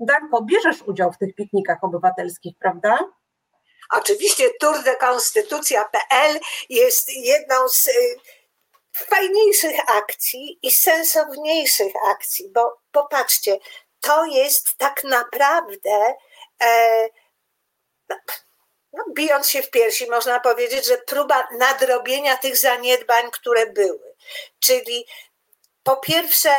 Danko, 0.00 0.42
bierzesz 0.42 0.82
udział 0.82 1.12
w 1.12 1.18
tych 1.18 1.34
piknikach 1.34 1.84
obywatelskich, 1.84 2.54
prawda? 2.58 2.98
Oczywiście 3.92 4.44
tourdekonstytucja.pl 4.60 6.40
jest 6.68 7.16
jedną 7.16 7.68
z 7.68 7.88
y, 7.88 7.92
fajniejszych 8.92 9.80
akcji 9.86 10.58
i 10.62 10.70
sensowniejszych 10.70 11.92
akcji, 12.10 12.50
bo 12.54 12.78
popatrzcie, 12.92 13.58
to 14.00 14.26
jest 14.26 14.78
tak 14.78 15.04
naprawdę 15.04 16.14
e, 16.62 17.08
no, 18.92 19.04
bijąc 19.14 19.50
się 19.50 19.62
w 19.62 19.70
piersi, 19.70 20.10
można 20.10 20.40
powiedzieć, 20.40 20.86
że 20.86 20.98
próba 20.98 21.48
nadrobienia 21.58 22.36
tych 22.36 22.56
zaniedbań, 22.56 23.30
które 23.30 23.66
były. 23.66 24.14
Czyli 24.60 25.06
po 25.82 25.96
pierwsze, 25.96 26.50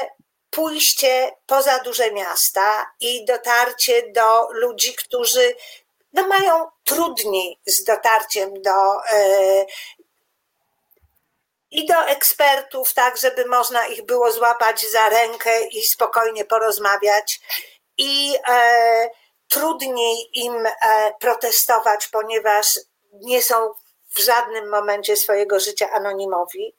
pójście 0.50 1.32
poza 1.46 1.80
duże 1.80 2.12
miasta 2.12 2.92
i 3.00 3.26
dotarcie 3.26 4.12
do 4.12 4.48
ludzi, 4.52 4.96
którzy 4.96 5.56
no, 6.14 6.28
mają 6.28 6.68
trudniej 6.84 7.60
z 7.66 7.84
dotarciem 7.84 8.62
do. 8.62 9.06
E, 9.12 9.66
i 11.72 11.86
do 11.86 12.08
ekspertów, 12.08 12.94
tak, 12.94 13.18
żeby 13.18 13.46
można 13.46 13.88
ich 13.88 14.06
było 14.06 14.32
złapać 14.32 14.86
za 14.92 15.10
rękę 15.10 15.68
i 15.68 15.82
spokojnie 15.82 16.46
porozmawiać. 16.46 17.40
I 17.98 18.36
e, 18.48 19.10
trudniej 19.50 20.30
im 20.34 20.66
e, 20.66 20.72
protestować, 21.20 22.08
ponieważ 22.08 22.80
nie 23.14 23.44
są 23.44 23.74
w 24.16 24.20
żadnym 24.20 24.70
momencie 24.70 25.16
swojego 25.16 25.60
życia 25.60 25.90
anonimowi. 25.92 26.76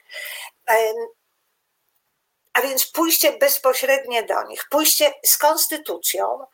A 2.53 2.61
więc 2.61 2.91
pójście 2.91 3.31
bezpośrednie 3.31 4.23
do 4.23 4.43
nich, 4.43 4.63
pójście 4.69 5.13
z 5.25 5.37
konstytucją, 5.37 6.45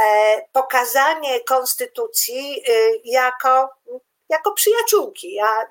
e, 0.00 0.42
pokazanie 0.52 1.40
konstytucji 1.40 2.62
jako, 3.04 3.68
jako 4.28 4.52
przyjaciółki. 4.52 5.34
Ja, 5.34 5.70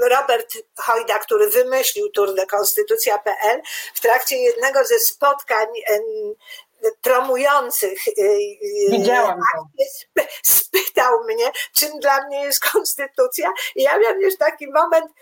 Robert 0.00 0.52
Hojda, 0.76 1.18
który 1.18 1.50
wymyślił 1.50 2.10
Tour 2.10 2.34
de 2.34 2.46
Konstytucja.pl, 2.46 3.62
w 3.94 4.00
trakcie 4.00 4.36
jednego 4.36 4.84
ze 4.84 4.98
spotkań 4.98 5.66
promujących 7.02 7.98
Widziałam 8.90 9.40
to. 9.54 10.22
spytał 10.44 11.24
mnie, 11.24 11.52
czym 11.74 12.00
dla 12.00 12.26
mnie 12.26 12.44
jest 12.44 12.60
konstytucja 12.72 13.52
i 13.74 13.82
ja 13.82 13.98
miałam 13.98 14.20
już 14.20 14.36
taki 14.36 14.66
moment, 14.72 15.12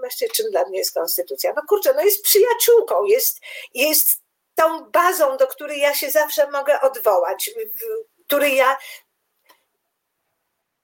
właściwie 0.00 0.30
czym 0.30 0.50
dla 0.50 0.64
mnie 0.64 0.78
jest 0.78 0.94
konstytucja? 0.94 1.52
No 1.56 1.62
kurczę, 1.68 1.94
no 1.94 2.02
jest 2.02 2.22
przyjaciółką, 2.22 3.04
jest, 3.04 3.38
jest 3.74 4.20
tą 4.54 4.90
bazą, 4.90 5.36
do 5.36 5.46
której 5.46 5.80
ja 5.80 5.94
się 5.94 6.10
zawsze 6.10 6.50
mogę 6.50 6.80
odwołać, 6.80 7.50
w 8.20 8.24
której 8.24 8.56
ja 8.56 8.76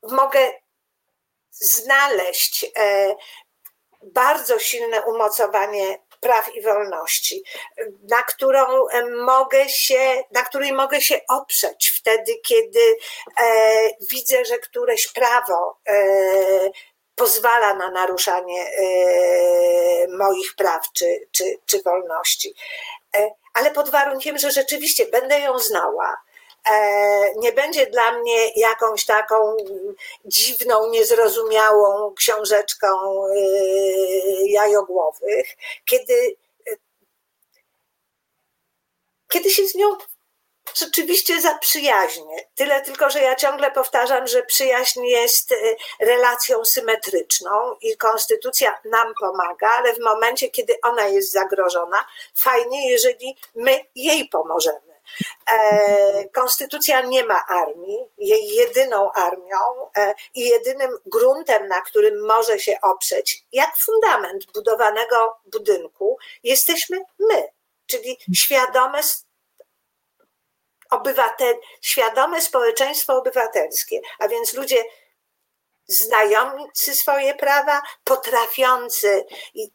mogę 0.03 0.53
znaleźć 1.51 2.67
e, 2.77 3.15
bardzo 4.03 4.59
silne 4.59 5.03
umocowanie 5.03 6.06
praw 6.21 6.55
i 6.55 6.63
wolności, 6.63 7.43
na 8.11 8.23
którą 8.23 8.89
e, 8.89 9.07
mogę 9.11 9.69
się, 9.69 10.23
na 10.31 10.43
której 10.43 10.73
mogę 10.73 11.01
się 11.01 11.21
oprzeć 11.29 11.93
wtedy, 11.99 12.35
kiedy 12.45 12.97
e, 13.41 13.45
widzę, 14.11 14.45
że 14.45 14.59
któreś 14.59 15.09
prawo 15.13 15.79
pozwala 17.15 17.75
na 17.75 17.91
naruszanie 17.91 18.71
moich 20.19 20.55
praw 20.57 20.93
czy, 20.93 21.29
czy, 21.33 21.45
czy 21.67 21.83
wolności. 21.83 22.55
Ale 23.55 23.71
pod 23.71 23.89
warunkiem, 23.91 24.39
że 24.39 24.51
rzeczywiście 24.51 25.07
będę 25.07 25.41
ją 25.41 25.59
znała, 25.59 26.17
E, 26.17 26.26
nie 27.37 27.53
będzie 27.53 27.87
dla 27.87 28.13
mnie 28.13 28.53
jakąś 28.57 29.05
taką 29.05 29.57
dziwną, 30.25 30.91
niezrozumiałą 30.91 32.15
książeczką 32.15 32.87
e, 33.27 33.39
jajogłowych, 34.49 35.47
kiedy, 35.85 36.37
kiedy 39.29 39.51
się 39.51 39.67
z 39.67 39.75
nią 39.75 39.97
rzeczywiście 40.75 41.41
zaprzyjaźnię. 41.41 42.49
Tyle 42.55 42.81
tylko, 42.81 43.11
że 43.11 43.21
ja 43.21 43.37
ciągle 43.37 43.71
powtarzam, 43.71 44.27
że 44.27 44.43
przyjaźń 44.43 45.05
jest 45.05 45.53
e, 45.53 45.57
relacją 46.01 46.65
symetryczną 46.65 47.77
i 47.81 47.97
konstytucja 47.97 48.79
nam 48.85 49.13
pomaga, 49.21 49.69
ale 49.69 49.93
w 49.93 49.99
momencie, 49.99 50.51
kiedy 50.51 50.75
ona 50.83 51.07
jest 51.07 51.33
zagrożona, 51.33 52.07
fajnie, 52.35 52.91
jeżeli 52.91 53.37
my 53.55 53.81
jej 53.95 54.29
pomożemy. 54.29 54.86
E, 55.53 56.29
konstytucja 56.29 57.01
nie 57.01 57.25
ma 57.25 57.47
armii. 57.49 57.99
Jej 58.19 58.49
jedyną 58.49 59.13
armią 59.13 59.91
e, 59.97 60.15
i 60.35 60.41
jedynym 60.41 60.91
gruntem, 61.07 61.69
na 61.69 61.81
którym 61.81 62.27
może 62.27 62.59
się 62.59 62.77
oprzeć, 62.83 63.45
jak 63.53 63.77
fundament 63.77 64.53
budowanego 64.53 65.37
budynku, 65.47 66.19
jesteśmy 66.43 67.01
my, 67.19 67.49
czyli 67.87 68.19
świadome 68.35 69.01
obywatel, 70.91 71.55
świadome 71.81 72.41
społeczeństwo 72.41 73.17
obywatelskie, 73.17 74.01
a 74.19 74.29
więc 74.29 74.55
ludzie 74.55 74.85
znający 75.89 76.95
swoje 76.95 77.35
prawa, 77.35 77.83
potrafiący 78.05 79.25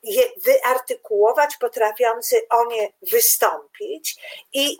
je 0.04 0.24
wyartykułować, 0.44 1.58
potrafiący 1.58 2.48
o 2.50 2.66
nie 2.66 2.94
wystąpić 3.02 4.16
i 4.54 4.78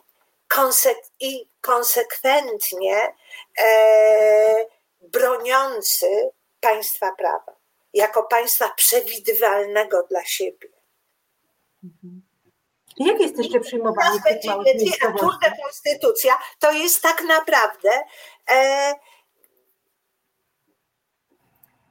konsek- 0.52 1.12
i 1.20 1.50
konsekwentnie 1.62 3.16
e, 3.60 4.66
broniący 5.02 6.32
państwa 6.60 7.12
prawa, 7.12 7.56
jako 7.94 8.24
państwa 8.24 8.70
przewidywalnego 8.70 10.04
dla 10.04 10.26
siebie. 10.26 10.70
Jak 12.98 13.20
jesteście 13.20 13.60
przyjmowani 13.60 14.20
w 14.20 14.24
tych 14.24 14.44
małych 14.46 14.66
konstytucja 15.64 16.38
to 16.60 16.72
jest 16.72 17.02
tak 17.02 17.22
naprawdę 17.24 18.04
e, 18.50 18.94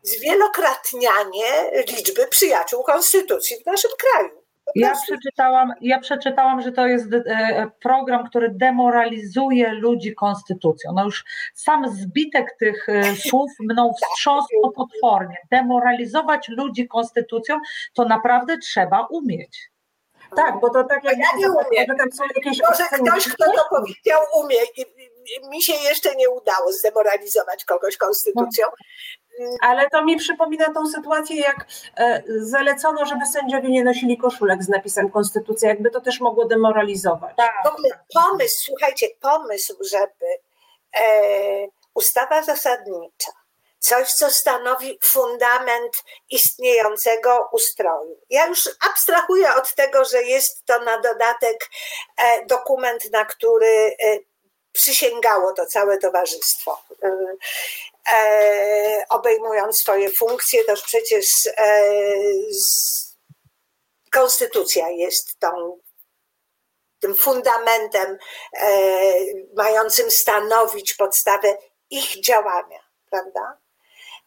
zwielokrotnianie 0.02 1.70
liczby 1.88 2.26
przyjaciół 2.26 2.84
konstytucji 2.84 3.62
w 3.62 3.66
naszym 3.66 3.90
kraju. 3.98 4.39
Ja 4.74 4.92
przeczytałam, 5.02 5.72
ja 5.80 5.98
przeczytałam, 5.98 6.62
że 6.62 6.72
to 6.72 6.86
jest 6.86 7.06
e, 7.12 7.70
program, 7.80 8.28
który 8.28 8.50
demoralizuje 8.50 9.72
ludzi 9.72 10.14
konstytucją. 10.14 10.92
No 10.92 11.04
już 11.04 11.24
sam 11.54 11.88
zbitek 11.88 12.56
tych 12.58 12.88
e, 12.88 13.16
słów 13.16 13.50
mną 13.60 13.92
wstrząsnął 14.02 14.72
potwornie. 14.72 15.36
Demoralizować 15.50 16.48
ludzi 16.48 16.88
konstytucją 16.88 17.60
to 17.94 18.04
naprawdę 18.04 18.58
trzeba 18.58 19.06
umieć. 19.10 19.70
Tak, 20.36 20.60
bo 20.60 20.70
to 20.70 20.84
tak 20.84 21.04
jak 21.04 21.18
ja 21.18 21.26
nie 21.36 21.50
umiem. 21.50 21.86
Może 22.68 22.84
ktoś, 22.84 23.28
kto 23.28 23.44
to 23.44 23.64
powiedział, 23.70 24.20
umie. 24.44 24.56
Mi 25.50 25.62
się 25.62 25.72
jeszcze 25.72 26.14
nie 26.16 26.30
udało 26.30 26.72
zdemoralizować 26.72 27.64
kogoś 27.64 27.96
konstytucją. 27.96 28.66
Ale 29.62 29.90
to 29.90 30.04
mi 30.04 30.16
przypomina 30.16 30.72
tą 30.74 30.86
sytuację, 30.86 31.36
jak 31.36 31.66
e, 31.96 32.22
zalecono, 32.26 33.06
żeby 33.06 33.26
sędziowie 33.26 33.68
nie 33.68 33.84
nosili 33.84 34.18
koszulek 34.18 34.62
z 34.62 34.68
napisem 34.68 35.10
Konstytucja, 35.10 35.68
jakby 35.68 35.90
to 35.90 36.00
też 36.00 36.20
mogło 36.20 36.44
demoralizować. 36.44 37.36
Tak. 37.36 37.54
Pomysł, 38.14 38.64
słuchajcie, 38.66 39.06
pomysł, 39.20 39.76
żeby 39.90 40.26
e, 40.96 41.68
ustawa 41.94 42.42
zasadnicza, 42.42 43.32
coś, 43.78 44.12
co 44.12 44.30
stanowi 44.30 44.98
fundament 45.02 46.04
istniejącego 46.30 47.48
ustroju. 47.52 48.16
Ja 48.30 48.46
już 48.46 48.68
abstrahuję 48.90 49.54
od 49.54 49.74
tego, 49.74 50.04
że 50.04 50.22
jest 50.22 50.64
to 50.64 50.78
na 50.78 51.00
dodatek 51.00 51.70
e, 52.16 52.46
dokument, 52.46 53.12
na 53.12 53.24
który 53.24 53.96
e, 54.04 54.18
przysięgało 54.72 55.52
to 55.52 55.66
całe 55.66 55.98
towarzystwo. 55.98 56.82
E, 58.12 59.04
obejmując 59.08 59.80
swoje 59.80 60.10
funkcje, 60.10 60.64
to 60.64 60.74
przecież 60.74 61.26
e, 61.58 61.82
konstytucja 64.12 64.88
jest 64.88 65.38
tą, 65.38 65.80
tym 67.00 67.14
fundamentem 67.14 68.18
e, 68.56 68.68
mającym 69.56 70.10
stanowić 70.10 70.94
podstawę 70.94 71.56
ich 71.90 72.20
działania, 72.24 72.80
prawda? 73.10 73.58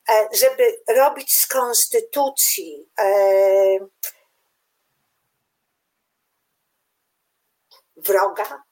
E, 0.09 0.27
żeby 0.33 0.81
robić 0.87 1.35
z 1.35 1.47
konstytucji 1.47 2.89
e, 2.99 3.07
wroga, 7.95 8.63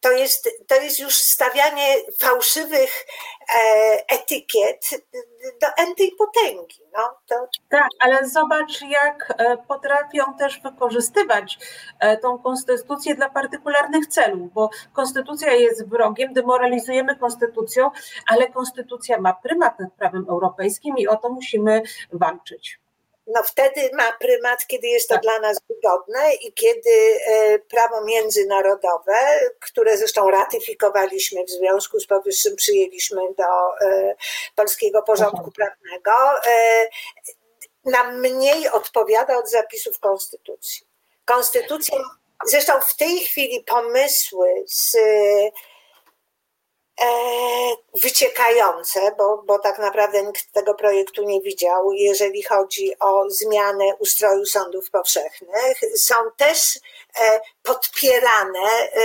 to 0.00 0.12
jest, 0.12 0.48
to 0.66 0.74
jest 0.74 1.00
już 1.00 1.14
stawianie 1.14 1.94
fałszywych 2.18 3.06
e, 3.54 4.04
etykiet 4.08 4.90
do 5.60 5.66
entej 5.84 6.12
potęgi. 6.18 6.80
No, 6.96 7.18
to... 7.28 7.34
Tak, 7.68 7.88
ale 8.00 8.28
zobacz, 8.28 8.82
jak 8.82 9.34
e, 9.38 9.56
potrafią 9.56 10.34
też 10.38 10.60
wykorzystywać 10.60 11.58
e, 12.00 12.16
tą 12.16 12.38
konstytucję 12.38 13.14
dla 13.14 13.30
partykularnych 13.30 14.06
celów, 14.06 14.52
bo 14.52 14.70
konstytucja 14.92 15.52
jest 15.52 15.88
wrogiem, 15.88 16.32
demoralizujemy 16.32 17.16
konstytucją, 17.16 17.90
ale 18.26 18.48
konstytucja 18.48 19.20
ma 19.20 19.32
prymat 19.32 19.80
nad 19.80 19.92
prawem 19.92 20.26
europejskim 20.28 20.98
i 20.98 21.08
o 21.08 21.16
to 21.16 21.28
musimy 21.28 21.82
walczyć 22.12 22.80
no 23.34 23.42
wtedy 23.42 23.90
ma 23.96 24.12
prymat, 24.12 24.66
kiedy 24.66 24.86
jest 24.86 25.08
to 25.08 25.14
tak. 25.14 25.22
dla 25.22 25.38
nas 25.38 25.60
wygodne 25.68 26.34
i 26.34 26.52
kiedy 26.52 26.90
e, 27.26 27.58
prawo 27.58 28.04
międzynarodowe, 28.04 29.16
które 29.60 29.96
zresztą 29.96 30.30
ratyfikowaliśmy 30.30 31.44
w 31.44 31.50
związku 31.50 32.00
z 32.00 32.06
powyższym, 32.06 32.56
przyjęliśmy 32.56 33.20
do 33.38 33.86
e, 33.86 34.14
polskiego 34.54 35.02
porządku 35.02 35.52
prawnego, 35.52 36.12
e, 36.46 36.86
nam 37.84 38.20
mniej 38.20 38.68
odpowiada 38.68 39.38
od 39.38 39.50
zapisów 39.50 39.98
Konstytucji. 39.98 40.86
Konstytucja, 41.24 41.98
zresztą 42.46 42.72
w 42.80 42.96
tej 42.96 43.18
chwili 43.18 43.64
pomysły 43.64 44.64
z 44.66 44.96
wyciekające, 48.02 49.14
bo, 49.18 49.42
bo 49.46 49.58
tak 49.58 49.78
naprawdę 49.78 50.22
nikt 50.22 50.52
tego 50.52 50.74
projektu 50.74 51.22
nie 51.22 51.40
widział, 51.40 51.92
jeżeli 51.92 52.42
chodzi 52.42 52.98
o 53.00 53.30
zmianę 53.30 53.84
ustroju 53.98 54.46
sądów 54.46 54.90
powszechnych, 54.90 55.80
są 55.96 56.14
też 56.36 56.58
e, 56.76 57.09
podpierane 57.62 58.68
e, 58.68 59.00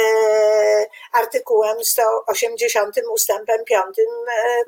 artykułem 1.14 1.84
180 1.84 2.96
ustępem 3.14 3.66
5 3.66 3.84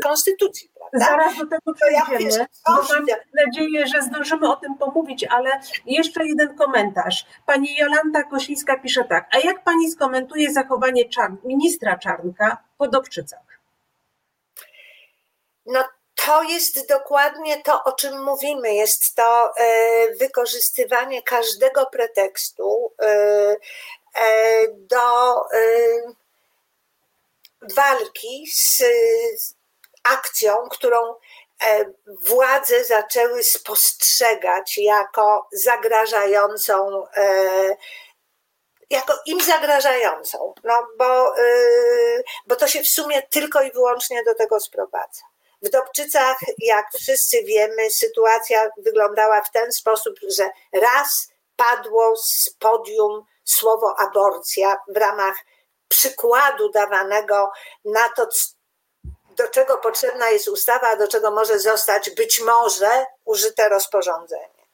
Konstytucji. 0.04 0.72
Prawda? 0.76 1.06
Zaraz 1.06 1.38
do 1.38 1.46
tego 1.46 1.74
przejdziemy, 1.74 2.30
ja 2.30 2.48
mam 2.68 3.06
nadzieję, 3.46 3.88
że 3.88 4.02
zdążymy 4.02 4.52
o 4.52 4.56
tym 4.56 4.78
pomówić, 4.78 5.24
ale 5.24 5.50
jeszcze 5.86 6.26
jeden 6.26 6.58
komentarz. 6.58 7.26
Pani 7.46 7.76
Jolanta 7.76 8.24
Kosińska 8.24 8.80
pisze 8.80 9.04
tak, 9.04 9.30
a 9.32 9.40
jak 9.40 9.64
pani 9.64 9.92
skomentuje 9.92 10.54
zachowanie 10.54 11.04
ministra 11.44 11.98
Czarnka 11.98 12.58
po 12.78 12.88
Dobczycach? 12.88 13.60
No 15.66 15.84
to 16.28 16.44
jest 16.44 16.88
dokładnie 16.88 17.64
to, 17.64 17.84
o 17.84 17.92
czym 17.92 18.24
mówimy. 18.24 18.74
Jest 18.74 19.16
to 19.16 19.54
e, 19.58 20.16
wykorzystywanie 20.16 21.22
każdego 21.22 21.86
pretekstu, 21.86 22.94
e, 23.02 23.56
do 24.72 25.36
walki 27.76 28.46
z 28.54 28.84
akcją, 30.04 30.56
którą 30.70 30.98
władze 32.22 32.84
zaczęły 32.84 33.44
spostrzegać 33.44 34.78
jako 34.78 35.48
zagrażającą 35.52 37.04
jako 38.90 39.14
im 39.26 39.42
zagrażającą, 39.42 40.54
no 40.64 40.88
bo, 40.98 41.34
bo 42.48 42.56
to 42.56 42.68
się 42.68 42.82
w 42.82 42.90
sumie 42.90 43.22
tylko 43.22 43.62
i 43.62 43.72
wyłącznie 43.72 44.24
do 44.24 44.36
tego 44.36 44.60
sprowadza. 44.60 45.22
W 45.62 45.70
Dobczycach, 45.70 46.38
jak 46.58 46.86
wszyscy 46.99 47.43
wiemy, 47.43 47.91
sytuacja 47.91 48.70
wyglądała 48.78 49.41
w 49.41 49.51
ten 49.51 49.72
sposób, 49.72 50.16
że 50.38 50.49
raz 50.74 51.28
padło 51.55 52.16
z 52.18 52.49
podium 52.60 53.24
słowo 53.43 53.95
aborcja 53.99 54.78
w 54.88 54.97
ramach 54.97 55.36
przykładu 55.88 56.70
dawanego 56.72 57.51
na 57.86 58.10
to, 58.10 58.28
do 59.38 59.47
czego 59.47 59.78
potrzebna 59.78 60.30
jest 60.30 60.47
ustawa, 60.47 60.88
a 60.88 60.95
do 60.95 61.08
czego 61.08 61.32
może 61.32 61.60
zostać 61.60 62.10
być 62.10 62.41
może 62.41 63.05
użyte 63.26 63.70
rozporządzenie. 63.70 64.68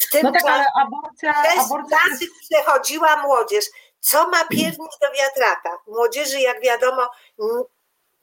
W 0.00 0.10
tym 0.10 0.22
no 0.22 0.32
tak, 0.32 0.42
ale 0.44 0.64
aborcja, 0.82 1.34
aborcja 1.64 1.98
jest... 2.10 2.24
przechodziła 2.50 3.16
młodzież. 3.22 3.64
Co 4.00 4.28
ma 4.28 4.44
piernik 4.44 4.90
do 5.00 5.12
wiatraka? 5.12 5.78
Młodzieży, 5.86 6.40
jak 6.40 6.60
wiadomo, 6.60 7.08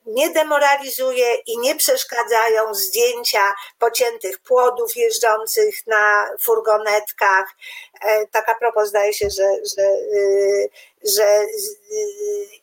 nie 0.05 0.29
demoralizuje 0.29 1.35
i 1.35 1.59
nie 1.59 1.75
przeszkadzają 1.75 2.73
zdjęcia 2.73 3.53
pociętych 3.79 4.39
płodów 4.39 4.95
jeżdżących 4.95 5.87
na 5.87 6.25
furgonetkach. 6.39 7.55
E, 8.01 8.27
tak 8.27 8.49
a 8.49 8.55
propos 8.55 8.89
zdaje 8.89 9.13
się, 9.13 9.27
że, 9.29 9.47
że, 9.77 9.83
y, 9.83 10.69
że 11.17 11.41
y, 11.41 11.47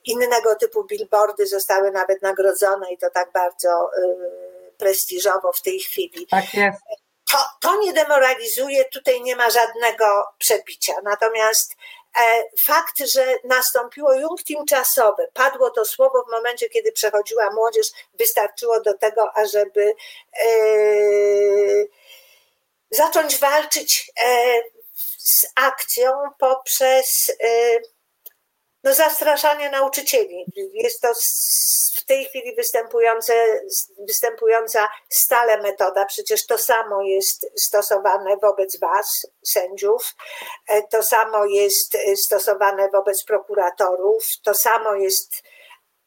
innego 0.05 0.55
typu 0.55 0.85
billboardy 0.85 1.47
zostały 1.47 1.91
nawet 1.91 2.23
nagrodzone 2.23 2.93
i 2.93 2.99
to 2.99 3.11
tak 3.11 3.33
bardzo 3.33 3.91
y, 3.99 4.73
prestiżowo 4.79 5.53
w 5.53 5.63
tej 5.63 5.81
chwili. 5.81 6.27
Tak 6.31 6.55
jest 6.55 6.81
to, 7.31 7.39
to 7.61 7.81
nie 7.81 7.93
demoralizuje, 7.93 8.85
tutaj 8.85 9.23
nie 9.23 9.37
ma 9.37 9.51
żadnego 9.51 10.25
przebicia. 10.39 10.93
Natomiast 11.05 11.77
fakt, 12.61 12.99
że 12.99 13.37
nastąpiło 13.45 14.15
jungtim 14.15 14.67
czasowe, 14.67 15.29
padło 15.35 15.71
to 15.71 15.85
słowo 15.85 16.25
w 16.29 16.31
momencie, 16.31 16.69
kiedy 16.69 16.93
przechodziła 16.93 17.51
młodzież, 17.51 17.87
wystarczyło 18.15 18.81
do 18.81 18.95
tego, 18.99 19.37
ażeby 19.37 19.95
e, 20.43 20.49
zacząć 22.91 23.39
walczyć 23.39 24.13
e, 24.23 24.63
z 25.19 25.47
akcją 25.55 26.13
poprzez 26.39 27.33
e, 27.41 27.79
no, 28.85 28.95
zastraszanie 28.95 29.71
nauczycieli. 29.71 30.45
Jest 30.75 31.01
to 31.01 31.09
w 31.97 32.05
tej 32.05 32.25
chwili 32.25 32.55
występujące, 32.57 33.33
występująca 33.99 34.89
stale 35.09 35.63
metoda. 35.63 36.05
Przecież 36.05 36.47
to 36.47 36.59
samo 36.59 37.03
jest 37.03 37.47
stosowane 37.57 38.37
wobec 38.37 38.81
Was, 38.81 39.27
sędziów, 39.45 40.15
e, 40.69 40.83
to 40.83 41.03
samo 41.03 41.47
jest 41.47 41.97
stosowane 42.17 42.89
wobec 42.89 43.25
prokuratorów, 43.25 44.25
to 44.45 44.55
samo 44.55 44.95
jest. 44.95 45.43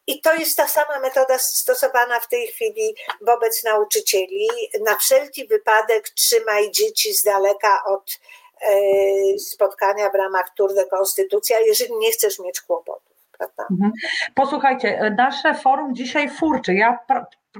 I 0.08 0.22
to 0.22 0.34
jest 0.34 0.58
ta 0.58 0.68
sama 0.68 1.00
metoda 1.00 1.38
stosowana 1.40 2.20
w 2.20 2.28
tej 2.28 2.48
chwili 2.48 2.96
wobec 3.22 3.64
nauczycieli. 3.64 4.48
Na 4.82 4.98
wszelki 4.98 5.48
wypadek 5.48 6.10
trzymaj 6.10 6.72
dzieci 6.72 7.14
z 7.14 7.24
daleka 7.24 7.84
od 7.86 8.12
E, 8.12 8.43
spotkania 9.38 10.10
w 10.10 10.16
ramach 10.16 10.54
Tour 10.58 10.74
de 10.74 10.86
Konstytucja, 10.86 11.60
jeżeli 11.60 11.98
nie 11.98 12.12
chcesz 12.12 12.40
mieć 12.40 12.62
kłopotów. 12.62 13.14
Mhm. 13.72 13.92
Posłuchajcie, 14.36 15.16
nasze 15.18 15.54
forum 15.54 15.96
dzisiaj 15.96 16.30
furczy. 16.30 16.74
Ja 16.74 17.00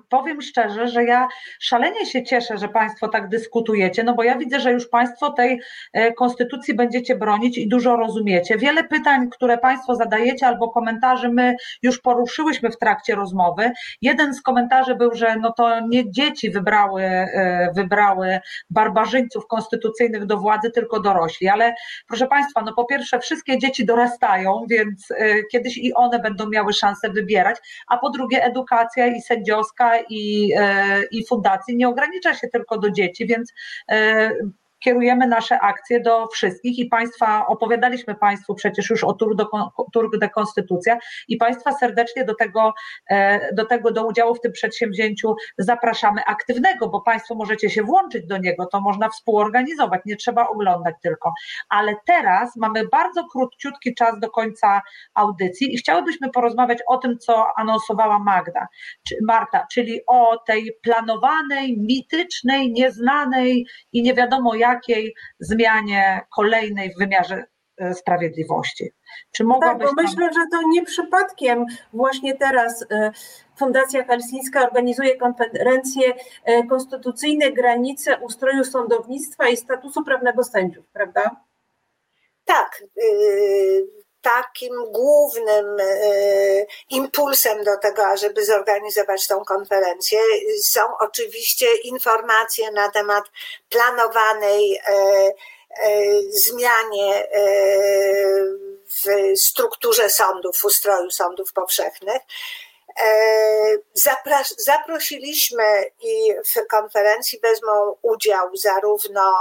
powiem 0.10 0.42
szczerze, 0.42 0.88
że 0.88 1.04
ja 1.04 1.28
szalenie 1.60 2.06
się 2.06 2.24
cieszę, 2.24 2.58
że 2.58 2.68
Państwo 2.68 3.08
tak 3.08 3.30
dyskutujecie, 3.30 4.04
no 4.04 4.14
bo 4.14 4.24
ja 4.24 4.38
widzę, 4.38 4.60
że 4.60 4.72
już 4.72 4.90
Państwo 4.90 5.32
tej 5.32 5.62
e, 5.94 6.14
konstytucji 6.14 6.74
będziecie 6.74 7.16
bronić 7.16 7.58
i 7.58 7.68
dużo 7.68 7.96
rozumiecie. 7.96 8.58
Wiele 8.58 8.84
pytań, 8.84 9.30
które 9.30 9.58
Państwo 9.58 9.96
zadajecie 9.96 10.48
albo 10.48 10.70
komentarzy 10.70 11.30
my 11.30 11.56
już 11.82 12.02
poruszyłyśmy 12.02 12.72
w 12.72 12.78
trakcie 12.78 13.16
rozmowy. 13.16 13.72
Jeden 14.02 14.34
z 14.34 14.42
komentarzy 14.42 14.96
był, 14.96 15.14
że 15.14 15.36
no 15.36 15.54
to 15.54 15.80
nie 15.88 16.12
dzieci 16.12 16.52
wybrały, 16.52 17.04
e, 17.04 17.72
wybrały 17.76 18.40
barbarzyńców 18.70 19.48
konstytucyjnych 19.48 20.26
do 20.26 20.38
władzy, 20.38 20.72
tylko 20.72 21.00
dorośli, 21.00 21.48
ale 21.48 21.76
proszę 22.08 22.28
Państwa, 22.28 22.62
no 22.62 22.74
po 22.74 22.86
pierwsze 22.86 23.20
wszystkie 23.20 23.60
dzieci 23.60 23.86
dorastają, 23.86 24.66
więc 24.70 25.12
e, 25.12 25.44
kiedyś 25.52 25.78
i 25.78 25.94
one 25.94 26.20
będą 26.20 26.50
miały 26.50 26.74
szansę 26.74 27.10
wybierać, 27.10 27.58
a 27.88 27.98
po 27.98 28.10
drugie 28.10 28.44
edukacja 28.44 29.08
i 29.08 29.22
sędziowska 29.22 29.83
i, 30.10 30.54
e, 30.58 31.04
i 31.12 31.26
fundacji 31.26 31.76
nie 31.76 31.90
ogranicza 31.90 32.34
się 32.34 32.48
tylko 32.48 32.78
do 32.78 32.90
dzieci, 32.90 33.28
więc 33.28 33.54
e, 33.92 34.32
kierujemy 34.84 35.28
nasze 35.28 35.60
akcje 35.60 36.00
do 36.00 36.28
wszystkich 36.28 36.80
i 36.80 36.86
Państwa, 36.86 37.48
opowiadaliśmy 37.48 38.16
Państwu 38.16 38.56
przecież 38.56 38.90
już 38.90 39.04
o 39.04 39.14
Tour 39.14 40.20
de, 40.20 40.30
Konstytucja 40.30 40.98
i 41.28 41.38
Państwa 41.38 41.72
serdecznie 41.72 42.26
do 42.26 42.36
tego, 42.36 42.74
e, 43.10 43.54
do 43.56 43.66
tego, 43.66 43.92
do 43.92 44.08
udziału 44.08 44.36
w 44.36 44.42
tym 44.42 44.52
przedsięwzięciu 44.52 45.36
zapraszamy 45.58 46.26
aktywnego, 46.26 46.90
bo 46.90 47.02
Państwo 47.02 47.36
możecie 47.36 47.70
się 47.70 47.84
włączyć 47.84 48.26
do 48.28 48.38
niego, 48.38 48.66
to 48.66 48.82
można 48.82 49.10
współorganizować, 49.10 50.02
nie 50.06 50.16
trzeba 50.16 50.48
oglądać 50.48 50.96
tylko. 51.02 51.34
Ale 51.70 51.96
teraz 52.06 52.56
mamy 52.56 52.88
bardzo 52.88 53.26
króciutki 53.32 53.96
czas 53.96 54.20
do 54.20 54.30
końca 54.30 54.82
audycji 55.14 55.74
i 55.74 55.78
chciałybyśmy 55.78 56.30
porozmawiać 56.30 56.80
o 56.88 56.98
tym, 56.98 57.18
co 57.18 57.46
anonsowała 57.58 58.20
Magda, 58.20 58.68
czy 59.08 59.16
Marta, 59.28 59.68
czyli 59.72 60.02
o 60.08 60.38
tej 60.38 60.72
planowanej, 60.84 61.78
mitycznej, 61.80 62.72
nieznanej 62.72 63.66
i 63.94 64.02
nie 64.02 64.14
wiadomo 64.14 64.56
jak 64.56 64.73
jakiej 64.74 65.16
zmianie 65.40 66.22
kolejnej 66.36 66.94
w 66.94 66.98
wymiarze 66.98 67.44
e, 67.78 67.94
sprawiedliwości. 67.94 68.92
Czy 69.32 69.44
mogłabyś 69.44 69.88
tak, 69.88 69.96
bo 69.96 70.02
myślę, 70.02 70.34
że 70.34 70.42
to 70.52 70.68
nie 70.68 70.86
przypadkiem 70.86 71.66
właśnie 71.94 72.38
teraz 72.38 72.86
e, 72.92 73.12
Fundacja 73.56 74.04
Helsińska 74.04 74.64
organizuje 74.64 75.18
konferencję 75.18 76.14
e, 76.44 76.64
Konstytucyjne 76.64 77.52
granice 77.52 78.18
ustroju 78.18 78.64
sądownictwa 78.64 79.48
i 79.48 79.58
statusu 79.58 80.04
prawnego 80.04 80.44
sędziów, 80.44 80.86
prawda? 80.94 81.36
Tak. 82.46 82.84
Takim 84.24 84.74
głównym 84.92 85.78
impulsem 86.90 87.64
do 87.64 87.78
tego, 87.78 88.06
ażeby 88.06 88.46
zorganizować 88.46 89.28
tą 89.28 89.46
konferencję 89.46 90.20
są 90.64 90.82
oczywiście 91.00 91.76
informacje 91.84 92.72
na 92.72 92.92
temat 92.92 93.24
planowanej 93.70 94.76
e, 94.76 94.82
e, 94.90 95.34
zmianie 96.30 97.16
e, 97.16 97.42
w 98.88 99.38
strukturze 99.40 100.10
sądów, 100.10 100.58
w 100.58 100.66
ustroju 100.66 101.12
sądów 101.12 101.54
powszechnych. 101.54 102.22
Zaprosiliśmy 104.58 105.84
i 106.02 106.34
w 106.56 106.68
konferencji 106.68 107.40
wezmą 107.40 107.96
udział 108.02 108.50
zarówno 108.56 109.34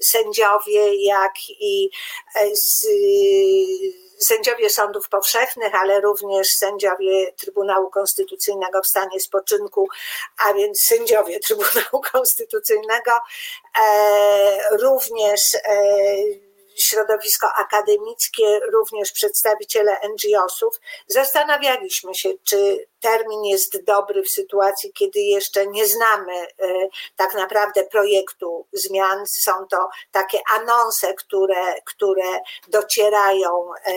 sędziowie, 0.00 1.04
jak 1.04 1.32
i 1.60 1.90
sędziowie 4.18 4.70
sądów 4.70 5.08
powszechnych, 5.08 5.74
ale 5.74 6.00
również 6.00 6.48
sędziowie 6.48 7.32
Trybunału 7.32 7.90
Konstytucyjnego 7.90 8.82
w 8.82 8.86
stanie 8.86 9.20
spoczynku, 9.20 9.88
a 10.46 10.54
więc 10.54 10.82
sędziowie 10.82 11.40
Trybunału 11.40 12.02
Konstytucyjnego, 12.12 13.12
e, 13.80 14.76
również 14.76 15.40
e, 15.54 16.47
środowisko 16.82 17.46
akademickie, 17.56 18.60
również 18.72 19.12
przedstawiciele 19.12 19.96
NGO-sów, 20.08 20.80
zastanawialiśmy 21.06 22.14
się, 22.14 22.30
czy 22.44 22.88
termin 23.00 23.44
jest 23.44 23.84
dobry 23.84 24.22
w 24.22 24.30
sytuacji, 24.30 24.92
kiedy 24.92 25.20
jeszcze 25.20 25.66
nie 25.66 25.86
znamy 25.86 26.32
e, 26.40 26.46
tak 27.16 27.34
naprawdę 27.34 27.84
projektu 27.84 28.66
zmian. 28.72 29.26
Są 29.26 29.52
to 29.70 29.88
takie 30.10 30.38
anonse, 30.50 31.14
które, 31.14 31.80
które 31.84 32.40
docierają 32.68 33.70
e, 33.74 33.92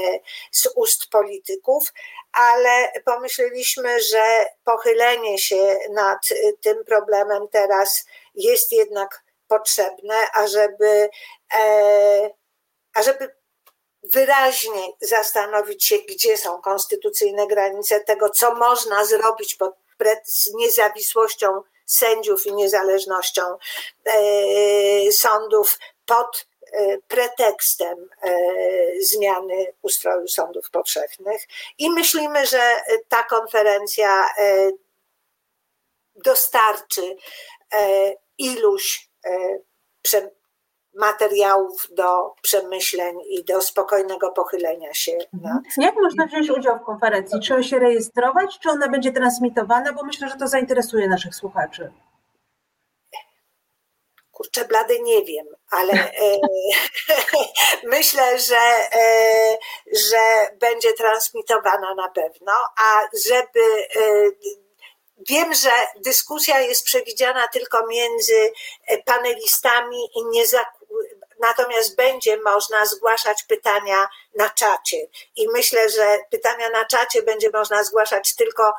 z 0.52 0.70
ust 0.76 1.10
polityków, 1.10 1.94
ale 2.34 2.92
pomyśleliśmy, 3.06 4.02
że 4.02 4.46
pochylenie 4.64 5.40
się 5.40 5.78
nad 5.90 6.20
tym 6.62 6.86
problemem 6.86 7.48
teraz 7.52 8.06
jest 8.36 8.72
jednak 8.72 9.24
potrzebne, 9.48 10.16
ażeby 10.34 11.10
e, 11.54 12.41
ażeby 12.94 13.36
wyraźnie 14.04 14.94
zastanowić 15.02 15.86
się, 15.86 15.98
gdzie 15.98 16.38
są 16.38 16.62
konstytucyjne 16.62 17.48
granice 17.48 18.00
tego, 18.00 18.30
co 18.30 18.56
można 18.56 19.06
zrobić 19.06 19.56
pod 19.56 19.82
z 20.26 20.54
niezawisłością 20.54 21.62
sędziów 21.86 22.46
i 22.46 22.54
niezależnością 22.54 23.42
e, 24.06 25.12
sądów 25.12 25.80
pod 26.06 26.48
pretekstem 27.08 28.10
zmiany 29.02 29.74
ustroju 29.82 30.28
sądów 30.28 30.70
powszechnych. 30.70 31.48
I 31.78 31.90
myślimy, 31.90 32.46
że 32.46 32.76
ta 33.08 33.24
konferencja 33.24 34.30
dostarczy 36.16 37.16
iluś 38.38 39.10
materiałów 40.96 41.88
do 41.92 42.34
przemyśleń 42.42 43.18
i 43.30 43.44
do 43.44 43.62
spokojnego 43.62 44.32
pochylenia 44.32 44.94
się. 44.94 45.18
Na... 45.34 45.50
Mhm. 45.50 45.64
Jak 45.78 45.96
można 45.96 46.26
wziąć 46.26 46.50
udział 46.50 46.80
w 46.80 46.86
konferencji? 46.86 47.40
Trzeba 47.40 47.64
się 47.64 47.80
rejestrować, 47.80 48.60
czy 48.60 48.70
ona 48.70 48.88
będzie 48.88 49.12
transmitowana? 49.12 49.94
Bo 49.94 50.04
myślę, 50.04 50.30
że 50.30 50.36
to 50.36 50.48
zainteresuje 50.48 51.08
naszych 51.08 51.36
słuchaczy. 51.36 51.92
Kurczę, 54.32 54.66
blady 54.66 55.00
nie 55.00 55.26
wiem, 55.26 55.46
ale 55.72 55.94
e, 55.94 56.12
myślę, 57.96 58.40
że, 58.40 58.60
e, 58.96 59.58
że 60.10 60.56
będzie 60.60 60.94
transmitowana 60.94 61.96
na 61.96 62.10
pewno, 62.10 62.52
a 62.78 63.02
żeby 63.26 63.62
e, 63.96 64.32
Wiem, 65.30 65.54
że 65.54 65.72
dyskusja 65.96 66.60
jest 66.60 66.86
przewidziana 66.86 67.48
tylko 67.48 67.88
między 67.88 68.54
panelistami 69.06 69.98
i 70.16 70.26
nie, 70.26 70.48
natomiast 71.42 71.96
będzie 71.96 72.42
można 72.42 72.86
zgłaszać 72.86 73.44
pytania 73.44 74.08
na 74.36 74.50
czacie. 74.50 74.98
I 75.36 75.48
myślę, 75.54 75.90
że 75.90 76.20
pytania 76.32 76.70
na 76.70 76.86
czacie 76.86 77.24
będzie 77.24 77.50
można 77.54 77.84
zgłaszać 77.84 78.36
tylko 78.36 78.74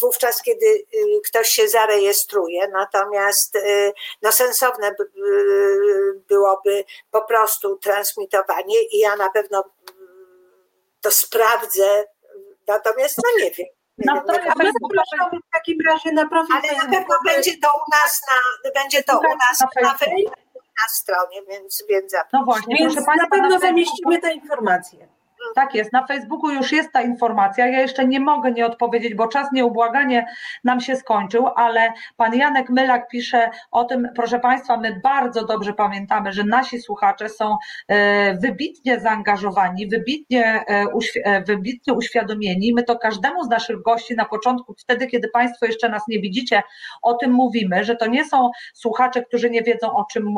wówczas, 0.00 0.42
kiedy 0.42 0.66
y, 0.66 1.20
ktoś 1.24 1.48
się 1.48 1.68
zarejestruje. 1.68 2.68
Natomiast 2.68 3.56
y, 3.56 3.92
no, 4.22 4.32
sensowne 4.32 4.88
y, 4.88 4.94
byłoby 6.28 6.84
po 7.10 7.22
prostu 7.22 7.76
transmitowanie 7.76 8.82
i 8.82 8.98
ja 8.98 9.16
na 9.16 9.30
pewno 9.30 9.64
to 11.00 11.10
sprawdzę. 11.10 12.04
Natomiast 12.66 13.16
no 13.24 13.44
nie 13.44 13.50
wiem. 13.50 13.66
No, 13.98 14.22
to 14.26 14.32
ja 14.32 14.52
w 14.52 15.52
takim 15.52 15.78
razie 15.86 16.12
na 16.12 16.28
profil 16.28 16.56
Ale 16.56 16.76
na 16.76 16.84
pewno 16.84 17.16
będzie 17.24 17.58
to 17.62 17.68
u 17.68 17.90
nas 17.92 18.20
na, 18.30 18.70
będzie 18.70 19.02
to 19.02 19.18
u 19.18 19.22
nas 19.22 19.60
na, 19.60 19.82
na 19.82 19.98
Facebooku 19.98 20.47
na 20.82 20.88
stronie, 20.88 21.42
więc, 21.48 21.84
więc 21.88 22.12
No 22.32 22.44
właśnie, 22.44 22.76
proszę 22.78 22.94
Państwa, 22.94 23.14
na 23.16 23.28
pewno 23.28 23.58
zamieścimy 23.58 24.20
te 24.20 24.32
informacje. 24.32 25.17
Tak 25.54 25.74
jest, 25.74 25.92
na 25.92 26.06
Facebooku 26.06 26.50
już 26.50 26.72
jest 26.72 26.92
ta 26.92 27.02
informacja. 27.02 27.66
Ja 27.66 27.80
jeszcze 27.80 28.06
nie 28.06 28.20
mogę 28.20 28.52
nie 28.52 28.66
odpowiedzieć, 28.66 29.14
bo 29.14 29.28
czas 29.28 29.52
nieubłaganie 29.52 30.26
nam 30.64 30.80
się 30.80 30.96
skończył, 30.96 31.46
ale 31.56 31.92
pan 32.16 32.34
Janek 32.34 32.70
Mylak 32.70 33.08
pisze 33.08 33.50
o 33.70 33.84
tym, 33.84 34.08
proszę 34.14 34.40
Państwa, 34.40 34.76
my 34.76 35.00
bardzo 35.04 35.46
dobrze 35.46 35.72
pamiętamy, 35.72 36.32
że 36.32 36.44
nasi 36.44 36.80
słuchacze 36.80 37.28
są 37.28 37.56
e, 37.88 38.34
wybitnie 38.34 39.00
zaangażowani, 39.00 39.86
wybitnie, 39.86 40.64
e, 40.68 40.86
e, 41.24 41.42
wybitnie 41.42 41.94
uświadomieni. 41.94 42.74
My 42.74 42.82
to 42.82 42.98
każdemu 42.98 43.44
z 43.44 43.48
naszych 43.48 43.82
gości 43.82 44.14
na 44.14 44.24
początku, 44.24 44.74
wtedy, 44.78 45.06
kiedy 45.06 45.28
Państwo 45.28 45.66
jeszcze 45.66 45.88
nas 45.88 46.02
nie 46.08 46.20
widzicie, 46.20 46.62
o 47.02 47.14
tym 47.14 47.32
mówimy, 47.32 47.84
że 47.84 47.96
to 47.96 48.06
nie 48.06 48.24
są 48.24 48.50
słuchacze, 48.74 49.22
którzy 49.22 49.50
nie 49.50 49.62
wiedzą, 49.62 49.96
o 49.96 50.04
czym, 50.04 50.34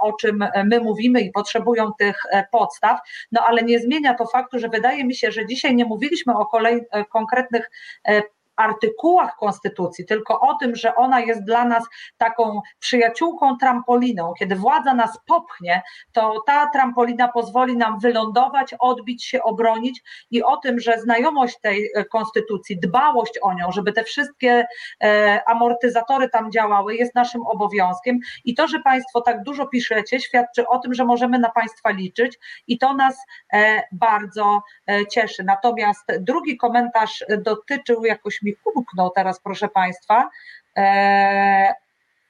o 0.00 0.12
czym 0.12 0.44
my 0.64 0.80
mówimy 0.80 1.20
i 1.20 1.30
potrzebują 1.30 1.92
tych 1.98 2.22
podstaw, 2.50 3.00
no 3.32 3.42
ale 3.46 3.62
nie 3.62 3.78
zmienia 3.78 4.14
to 4.14 4.26
faktu, 4.26 4.43
że 4.52 4.68
wydaje 4.68 5.04
mi 5.04 5.14
się, 5.14 5.32
że 5.32 5.46
dzisiaj 5.46 5.74
nie 5.74 5.84
mówiliśmy 5.84 6.34
o 6.36 6.46
kolej, 6.46 6.80
e, 6.90 7.04
konkretnych 7.04 7.70
e, 8.08 8.22
artykułach 8.56 9.36
Konstytucji, 9.36 10.06
tylko 10.06 10.40
o 10.40 10.56
tym, 10.60 10.76
że 10.76 10.94
ona 10.94 11.20
jest 11.20 11.44
dla 11.44 11.64
nas 11.64 11.84
taką 12.16 12.60
przyjaciółką 12.78 13.56
trampoliną. 13.56 14.32
Kiedy 14.38 14.56
władza 14.56 14.94
nas 14.94 15.18
popchnie, 15.26 15.82
to 16.12 16.42
ta 16.46 16.70
trampolina 16.70 17.28
pozwoli 17.28 17.76
nam 17.76 17.98
wylądować, 17.98 18.74
odbić 18.78 19.24
się, 19.24 19.42
obronić 19.42 20.02
i 20.30 20.42
o 20.42 20.56
tym, 20.56 20.80
że 20.80 21.00
znajomość 21.00 21.58
tej 21.60 21.90
e, 21.94 22.04
Konstytucji, 22.04 22.80
dbałość 22.80 23.38
o 23.42 23.54
nią, 23.54 23.72
żeby 23.72 23.92
te 23.92 24.04
wszystkie 24.04 24.66
e, 25.04 25.42
amortyzatory 25.46 26.28
tam 26.28 26.52
działały, 26.52 26.94
jest 26.94 27.14
naszym 27.14 27.46
obowiązkiem. 27.46 28.18
I 28.44 28.54
to, 28.54 28.68
że 28.68 28.80
Państwo 28.80 29.20
tak 29.20 29.42
dużo 29.42 29.66
piszecie, 29.66 30.20
świadczy 30.20 30.68
o 30.68 30.78
tym, 30.78 30.94
że 30.94 31.04
możemy 31.04 31.38
na 31.38 31.50
Państwa 31.50 31.90
liczyć 31.90 32.38
i 32.66 32.78
to 32.78 32.94
nas 32.94 33.16
e, 33.52 33.82
bardzo 33.92 34.62
cieszy. 35.10 35.44
Natomiast 35.44 36.04
drugi 36.20 36.56
komentarz 36.56 37.24
dotyczył 37.38 38.04
jakoś 38.04 38.42
mi 38.44 38.54
umknął 38.74 39.10
teraz, 39.10 39.40
proszę 39.40 39.68
Państwa. 39.68 40.30
E, 40.76 41.74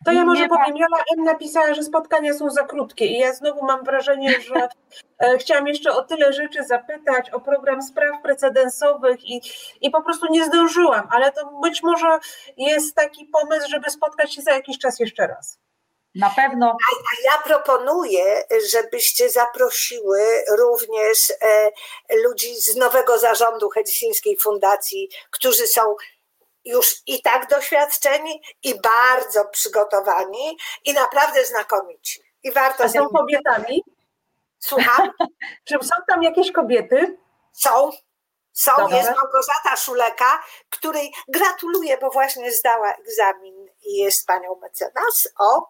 to 0.05 0.13
ja 0.13 0.25
może 0.25 0.49
powiem, 0.49 0.77
Jola 0.77 1.05
M 1.19 1.25
napisała, 1.25 1.75
że 1.75 1.83
spotkania 1.83 2.35
są 2.35 2.51
za 2.51 2.63
krótkie 2.63 3.07
i 3.07 3.19
ja 3.19 3.33
znowu 3.33 3.65
mam 3.65 3.85
wrażenie, 3.85 4.41
że 4.41 4.69
e, 5.19 5.39
chciałam 5.39 5.69
jeszcze 5.69 5.93
o 5.93 6.03
tyle 6.03 6.33
rzeczy 6.33 6.65
zapytać, 6.65 7.31
o 7.31 7.41
program 7.41 7.83
spraw 7.83 8.23
precedensowych 8.23 9.25
i, 9.25 9.41
i 9.81 9.91
po 9.91 10.03
prostu 10.03 10.27
nie 10.31 10.45
zdążyłam, 10.45 11.09
ale 11.11 11.33
to 11.33 11.61
być 11.63 11.83
może 11.83 12.19
jest 12.57 12.97
taki 12.97 13.25
pomysł, 13.25 13.71
żeby 13.71 13.91
spotkać 13.91 14.35
się 14.35 14.43
za 14.43 14.53
jakiś 14.53 14.79
czas 14.79 15.01
jeszcze 15.01 15.27
raz. 15.27 15.64
Na 16.15 16.31
pewno. 16.31 16.67
A, 16.67 16.95
a, 16.95 17.33
ja 17.33 17.43
proponuję, 17.43 18.45
żebyście 18.71 19.31
zaprosiły 19.31 20.45
również 20.59 21.19
e, 21.41 21.71
ludzi 22.23 22.57
z 22.57 22.77
nowego 22.77 23.19
zarządu 23.19 23.71
Helsińskiej 23.71 24.39
Fundacji, 24.39 25.09
którzy 25.31 25.67
są 25.67 25.95
już 26.65 26.95
i 27.07 27.23
tak 27.23 27.51
doświadczeni, 27.51 28.43
i 28.63 28.81
bardzo 28.81 29.45
przygotowani, 29.45 30.59
i 30.85 30.93
naprawdę 30.93 31.45
znakomici. 31.45 32.21
I 32.43 32.53
warto. 32.53 32.85
A 32.85 32.89
są 32.89 33.09
kobietami? 33.09 33.85
Słucham? 34.59 35.11
Czy 35.65 35.75
są 35.75 35.95
tam 36.09 36.23
jakieś 36.23 36.53
kobiety? 36.53 37.19
Są. 37.53 37.91
Są, 38.53 38.89
jest 38.89 39.11
Małgorzata 39.17 39.77
Szuleka, 39.77 40.43
której 40.71 41.13
gratuluję, 41.29 41.99
bo 41.99 42.11
właśnie 42.11 42.53
zdała 42.53 42.95
egzamin 42.95 43.54
jest 43.87 44.27
panią 44.27 44.55
mecenas. 44.63 45.29
O, 45.39 45.67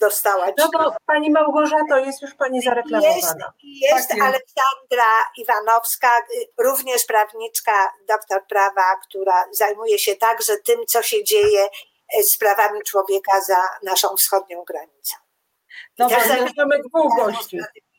dostała 0.00 0.46
No 0.58 0.68
bo 0.72 0.94
pani 1.06 1.30
Małgorzato, 1.30 1.98
jest 1.98 2.22
już 2.22 2.34
pani 2.34 2.62
zareklamowana. 2.62 3.52
Jest, 3.62 3.96
jest 3.96 4.08
tak 4.08 4.20
Aleksandra 4.20 5.12
Iwanowska, 5.36 6.18
y, 6.18 6.46
również 6.58 7.04
prawniczka, 7.04 7.92
doktor 8.08 8.46
prawa, 8.48 8.96
która 9.08 9.44
zajmuje 9.52 9.98
się 9.98 10.16
także 10.16 10.56
tym, 10.56 10.86
co 10.86 11.02
się 11.02 11.24
dzieje 11.24 11.64
y, 12.18 12.22
z 12.22 12.38
prawami 12.38 12.80
człowieka 12.82 13.40
za 13.40 13.68
naszą 13.82 14.16
wschodnią 14.16 14.64
granicą. 14.64 15.16
Dobrze, 15.98 16.16
mamy 16.56 16.78
dwóch 16.82 17.16
gości. 17.16 17.58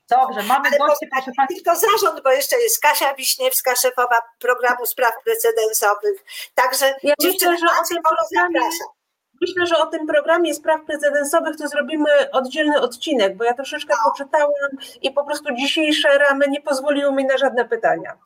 Dobrze, 0.10 0.44
mamy 0.44 0.68
Ale 0.68 0.78
gości, 0.78 1.08
proszę 1.12 1.32
Państwa. 1.38 1.56
Tylko 1.56 1.76
zarząd, 1.76 2.24
bo 2.24 2.32
jeszcze 2.32 2.60
jest 2.60 2.82
Kasia 2.82 3.16
Wiśniewska, 3.16 3.76
szefowa 3.76 4.22
programu 4.40 4.86
spraw 4.86 5.14
precedensowych. 5.24 6.24
Także 6.56 6.96
ja 7.04 7.14
dziewczyny, 7.20 7.52
myślę, 7.52 7.68
że 7.68 7.82
o 7.82 7.88
tym 7.88 7.98
zapraszam. 8.32 8.88
Myślę, 9.42 9.66
że 9.66 9.78
o 9.78 9.86
tym 9.86 10.08
programie 10.08 10.54
spraw 10.54 10.86
precedensowych 10.86 11.58
to 11.58 11.68
zrobimy 11.68 12.32
oddzielny 12.32 12.82
odcinek, 12.82 13.38
bo 13.38 13.44
ja 13.44 13.54
troszeczkę 13.54 13.94
poczytałam 14.06 14.72
i 15.02 15.12
po 15.12 15.26
prostu 15.26 15.56
dzisiejsze 15.56 16.18
ramy 16.18 16.46
nie 16.48 16.62
pozwoliły 16.62 17.14
mi 17.14 17.26
na 17.26 17.38
żadne 17.38 17.66
pytania. 17.66 18.18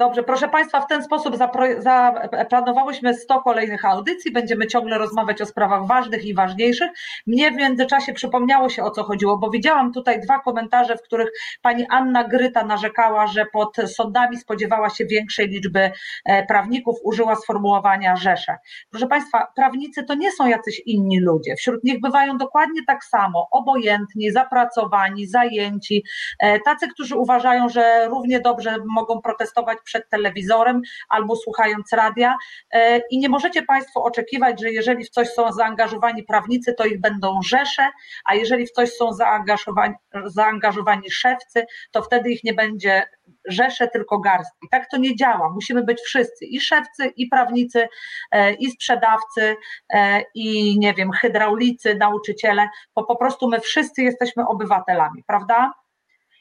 Dobrze, 0.00 0.22
proszę 0.22 0.48
Państwa, 0.48 0.80
w 0.80 0.86
ten 0.86 1.04
sposób 1.04 1.36
zaplanowałyśmy 1.78 3.14
100 3.14 3.40
kolejnych 3.42 3.84
audycji. 3.84 4.32
Będziemy 4.32 4.66
ciągle 4.66 4.98
rozmawiać 4.98 5.42
o 5.42 5.46
sprawach 5.46 5.86
ważnych 5.86 6.24
i 6.24 6.34
ważniejszych. 6.34 6.90
Mnie 7.26 7.50
w 7.50 7.54
międzyczasie 7.54 8.12
przypomniało 8.12 8.68
się 8.68 8.82
o 8.82 8.90
co 8.90 9.04
chodziło, 9.04 9.38
bo 9.38 9.50
widziałam 9.50 9.92
tutaj 9.92 10.20
dwa 10.20 10.38
komentarze, 10.38 10.96
w 10.96 11.02
których 11.02 11.28
pani 11.62 11.86
Anna 11.90 12.24
Gryta 12.24 12.64
narzekała, 12.64 13.26
że 13.26 13.46
pod 13.52 13.76
sądami 13.86 14.36
spodziewała 14.36 14.90
się 14.90 15.04
większej 15.04 15.48
liczby 15.48 15.90
e, 16.24 16.46
prawników, 16.46 16.96
użyła 17.04 17.36
sformułowania 17.36 18.16
rzesze. 18.16 18.56
Proszę 18.90 19.06
Państwa, 19.06 19.46
prawnicy 19.56 20.04
to 20.04 20.14
nie 20.14 20.32
są 20.32 20.46
jacyś 20.46 20.82
inni 20.86 21.20
ludzie. 21.20 21.56
Wśród 21.56 21.84
nich 21.84 22.00
bywają 22.00 22.38
dokładnie 22.38 22.80
tak 22.86 23.04
samo, 23.04 23.48
obojętni, 23.50 24.30
zapracowani, 24.30 25.26
zajęci, 25.26 26.04
e, 26.38 26.60
tacy, 26.60 26.88
którzy 26.88 27.16
uważają, 27.16 27.68
że 27.68 28.08
równie 28.08 28.40
dobrze 28.40 28.76
mogą 28.86 29.20
protestować 29.20 29.78
przed 29.90 30.08
telewizorem 30.08 30.82
albo 31.08 31.36
słuchając 31.36 31.92
radia 31.92 32.36
e, 32.72 33.00
i 33.10 33.18
nie 33.18 33.28
możecie 33.28 33.62
Państwo 33.62 34.02
oczekiwać, 34.02 34.60
że 34.60 34.70
jeżeli 34.70 35.04
w 35.04 35.10
coś 35.10 35.28
są 35.28 35.52
zaangażowani 35.52 36.22
prawnicy, 36.22 36.74
to 36.74 36.84
ich 36.84 37.00
będą 37.00 37.42
rzesze, 37.42 37.88
a 38.24 38.34
jeżeli 38.34 38.66
w 38.66 38.70
coś 38.70 38.92
są 38.92 39.12
zaangażowani, 39.12 39.94
zaangażowani 40.24 41.10
szewcy, 41.10 41.66
to 41.90 42.02
wtedy 42.02 42.30
ich 42.30 42.44
nie 42.44 42.54
będzie 42.54 43.02
rzesze, 43.44 43.88
tylko 43.88 44.18
garstki. 44.18 44.68
Tak 44.70 44.90
to 44.90 44.96
nie 44.96 45.16
działa. 45.16 45.50
Musimy 45.50 45.82
być 45.82 46.00
wszyscy 46.00 46.44
i 46.44 46.60
szewcy, 46.60 47.06
i 47.16 47.26
prawnicy, 47.28 47.88
e, 48.32 48.52
i 48.52 48.70
sprzedawcy, 48.70 49.56
e, 49.94 50.22
i 50.34 50.78
nie 50.78 50.94
wiem, 50.94 51.10
hydraulicy, 51.12 51.94
nauczyciele, 51.94 52.68
bo 52.94 53.04
po 53.04 53.16
prostu 53.16 53.48
my 53.48 53.60
wszyscy 53.60 54.02
jesteśmy 54.02 54.46
obywatelami, 54.46 55.24
prawda? 55.26 55.72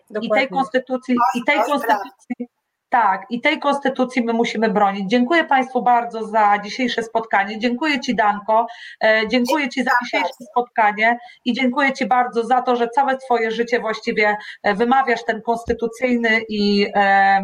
Dokładnie. 0.09 0.27
I 0.27 0.31
tej 0.31 0.49
konstytucji, 0.49 1.15
i 1.35 1.43
tej 1.43 1.57
konstytucji 1.57 2.47
Tak, 2.89 3.25
i 3.29 3.41
tej 3.41 3.59
konstytucji 3.59 4.23
my 4.23 4.33
musimy 4.33 4.69
bronić. 4.69 5.09
Dziękuję 5.09 5.43
Państwu 5.43 5.81
bardzo 5.81 6.27
za 6.27 6.59
dzisiejsze 6.63 7.03
spotkanie. 7.03 7.59
Dziękuję 7.59 7.99
Ci, 7.99 8.15
Danko. 8.15 8.67
E, 9.03 9.21
dziękuję 9.27 9.69
Ci 9.69 9.83
za 9.83 9.91
dzisiejsze 10.03 10.33
spotkanie 10.51 11.19
i 11.45 11.53
dziękuję 11.53 11.93
Ci 11.93 12.05
bardzo 12.05 12.43
za 12.43 12.61
to, 12.61 12.75
że 12.75 12.87
całe 12.87 13.17
Twoje 13.17 13.51
życie 13.51 13.79
właściwie 13.79 14.37
e, 14.63 14.75
wymawiasz 14.75 15.23
ten 15.25 15.41
konstytucyjny 15.41 16.41
i 16.49 16.87
e, 16.95 17.43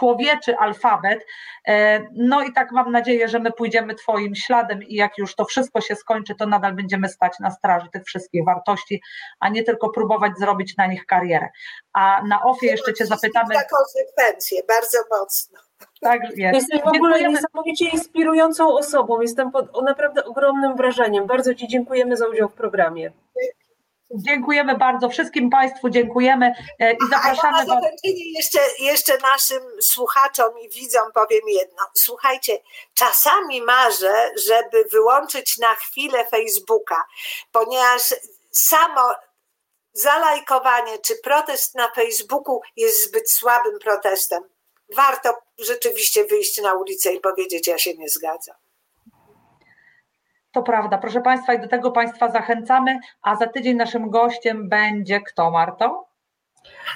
człowieczy 0.00 0.56
alfabet. 0.56 1.26
E, 1.68 2.00
no 2.12 2.42
i 2.42 2.52
tak 2.52 2.72
mam 2.72 2.92
nadzieję, 2.92 3.28
że 3.28 3.38
my 3.38 3.52
pójdziemy 3.52 3.94
Twoim 3.94 4.34
śladem 4.34 4.82
i 4.82 4.94
jak 4.94 5.18
już 5.18 5.34
to 5.34 5.44
wszystko 5.44 5.80
się 5.80 5.96
skończy, 5.96 6.34
to 6.34 6.46
nadal 6.46 6.74
będziemy 6.74 7.08
stać 7.08 7.32
na 7.40 7.50
straży 7.50 7.88
tych 7.92 8.04
wszystkich 8.04 8.44
wartości, 8.44 9.02
a 9.40 9.48
nie 9.48 9.62
tylko 9.62 9.90
próbować 9.90 10.32
zrobić 10.38 10.76
na 10.76 10.86
nich 10.86 11.06
karierę. 11.06 11.48
A 11.92 12.22
na 12.22 12.42
OFIE 12.42 12.66
jeszcze 12.66 12.94
Cię 12.94 13.06
zapytamy. 13.06 13.54
Za 13.54 13.64
konsekwencje, 13.64 14.60
bardzo 14.68 14.98
mocno. 15.10 15.58
Tak 16.00 16.20
jest. 16.36 16.54
Jesteś 16.54 16.80
w 16.82 16.96
ogóle 16.96 17.28
niesamowicie 17.28 17.88
inspirującą 17.88 18.74
osobą. 18.74 19.20
Jestem 19.20 19.50
pod 19.50 19.82
naprawdę 19.82 20.24
ogromnym 20.24 20.76
wrażeniem. 20.76 21.26
Bardzo 21.26 21.54
Ci 21.54 21.68
dziękujemy 21.68 22.16
za 22.16 22.28
udział 22.28 22.48
w 22.48 22.54
programie. 22.54 23.12
Dziękujemy 24.14 24.78
bardzo 24.78 25.08
wszystkim 25.08 25.50
Państwu, 25.50 25.90
dziękujemy 25.90 26.52
e, 26.78 26.92
i 26.92 26.96
zapraszamy. 27.10 27.58
A 27.58 27.64
ja 27.64 28.12
jeszcze, 28.36 28.58
jeszcze 28.78 29.18
naszym 29.18 29.62
słuchaczom 29.82 30.58
i 30.58 30.68
widzom 30.68 31.12
powiem 31.14 31.40
jedno. 31.48 31.82
Słuchajcie, 31.94 32.58
czasami 32.94 33.62
marzę, 33.62 34.30
żeby 34.48 34.84
wyłączyć 34.84 35.58
na 35.58 35.74
chwilę 35.74 36.26
Facebooka, 36.26 37.04
ponieważ 37.52 38.14
samo 38.50 39.14
zalajkowanie 39.92 40.98
czy 40.98 41.16
protest 41.16 41.74
na 41.74 41.92
Facebooku 41.92 42.60
jest 42.76 43.04
zbyt 43.04 43.32
słabym 43.32 43.78
protestem. 43.78 44.42
Warto 44.96 45.38
rzeczywiście 45.58 46.24
wyjść 46.24 46.60
na 46.62 46.74
ulicę 46.74 47.12
i 47.12 47.20
powiedzieć: 47.20 47.66
Ja 47.66 47.78
się 47.78 47.94
nie 47.94 48.08
zgadzam. 48.08 48.56
To 50.52 50.62
prawda, 50.62 50.98
proszę 50.98 51.20
Państwa, 51.20 51.54
i 51.54 51.60
do 51.60 51.68
tego 51.68 51.90
Państwa 51.90 52.30
zachęcamy. 52.30 52.98
A 53.22 53.36
za 53.36 53.46
tydzień 53.46 53.76
naszym 53.76 54.10
gościem 54.10 54.68
będzie 54.68 55.20
kto, 55.20 55.50
Marto? 55.50 56.08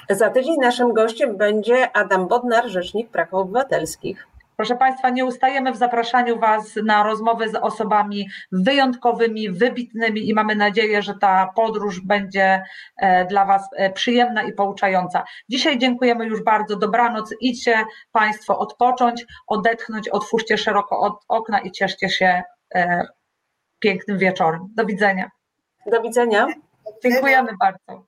Za 0.09 0.29
tydzień 0.29 0.55
naszym 0.61 0.93
gościem 0.93 1.37
będzie 1.37 1.97
Adam 1.97 2.27
Bodnar, 2.27 2.67
Rzecznik 2.67 3.09
Praw 3.09 3.33
Obywatelskich. 3.33 4.27
Proszę 4.55 4.75
Państwa, 4.75 5.09
nie 5.09 5.25
ustajemy 5.25 5.71
w 5.71 5.77
zapraszaniu 5.77 6.39
Was 6.39 6.75
na 6.83 7.03
rozmowy 7.03 7.49
z 7.49 7.55
osobami 7.55 8.27
wyjątkowymi, 8.51 9.49
wybitnymi 9.51 10.29
i 10.29 10.33
mamy 10.33 10.55
nadzieję, 10.55 11.01
że 11.01 11.13
ta 11.21 11.51
podróż 11.55 11.99
będzie 11.99 12.63
e, 12.97 13.25
dla 13.25 13.45
Was 13.45 13.69
e, 13.75 13.89
przyjemna 13.89 14.43
i 14.43 14.53
pouczająca. 14.53 15.23
Dzisiaj 15.49 15.77
dziękujemy 15.77 16.25
już 16.25 16.43
bardzo. 16.43 16.75
Dobranoc. 16.75 17.33
Idźcie 17.41 17.83
Państwo 18.11 18.59
odpocząć, 18.59 19.25
odetchnąć, 19.47 20.09
otwórzcie 20.09 20.57
szeroko 20.57 20.99
od 20.99 21.13
okna 21.27 21.59
i 21.59 21.71
cieszcie 21.71 22.09
się 22.09 22.43
e, 22.75 23.07
pięknym 23.79 24.17
wieczorem. 24.17 24.67
Do 24.75 24.85
widzenia. 24.85 25.29
Do 25.91 26.01
widzenia. 26.01 26.47
Dziękujemy 27.03 27.51
bardzo. 27.59 28.05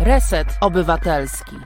Reset 0.00 0.46
Obywatelski. 0.60 1.56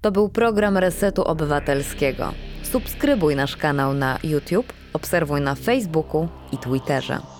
To 0.00 0.12
był 0.12 0.28
program 0.28 0.78
Resetu 0.78 1.24
Obywatelskiego. 1.24 2.32
Subskrybuj 2.62 3.36
nasz 3.36 3.56
kanał 3.56 3.94
na 3.94 4.18
YouTube, 4.24 4.72
obserwuj 4.92 5.40
na 5.40 5.54
Facebooku 5.54 6.28
i 6.52 6.58
Twitterze. 6.58 7.33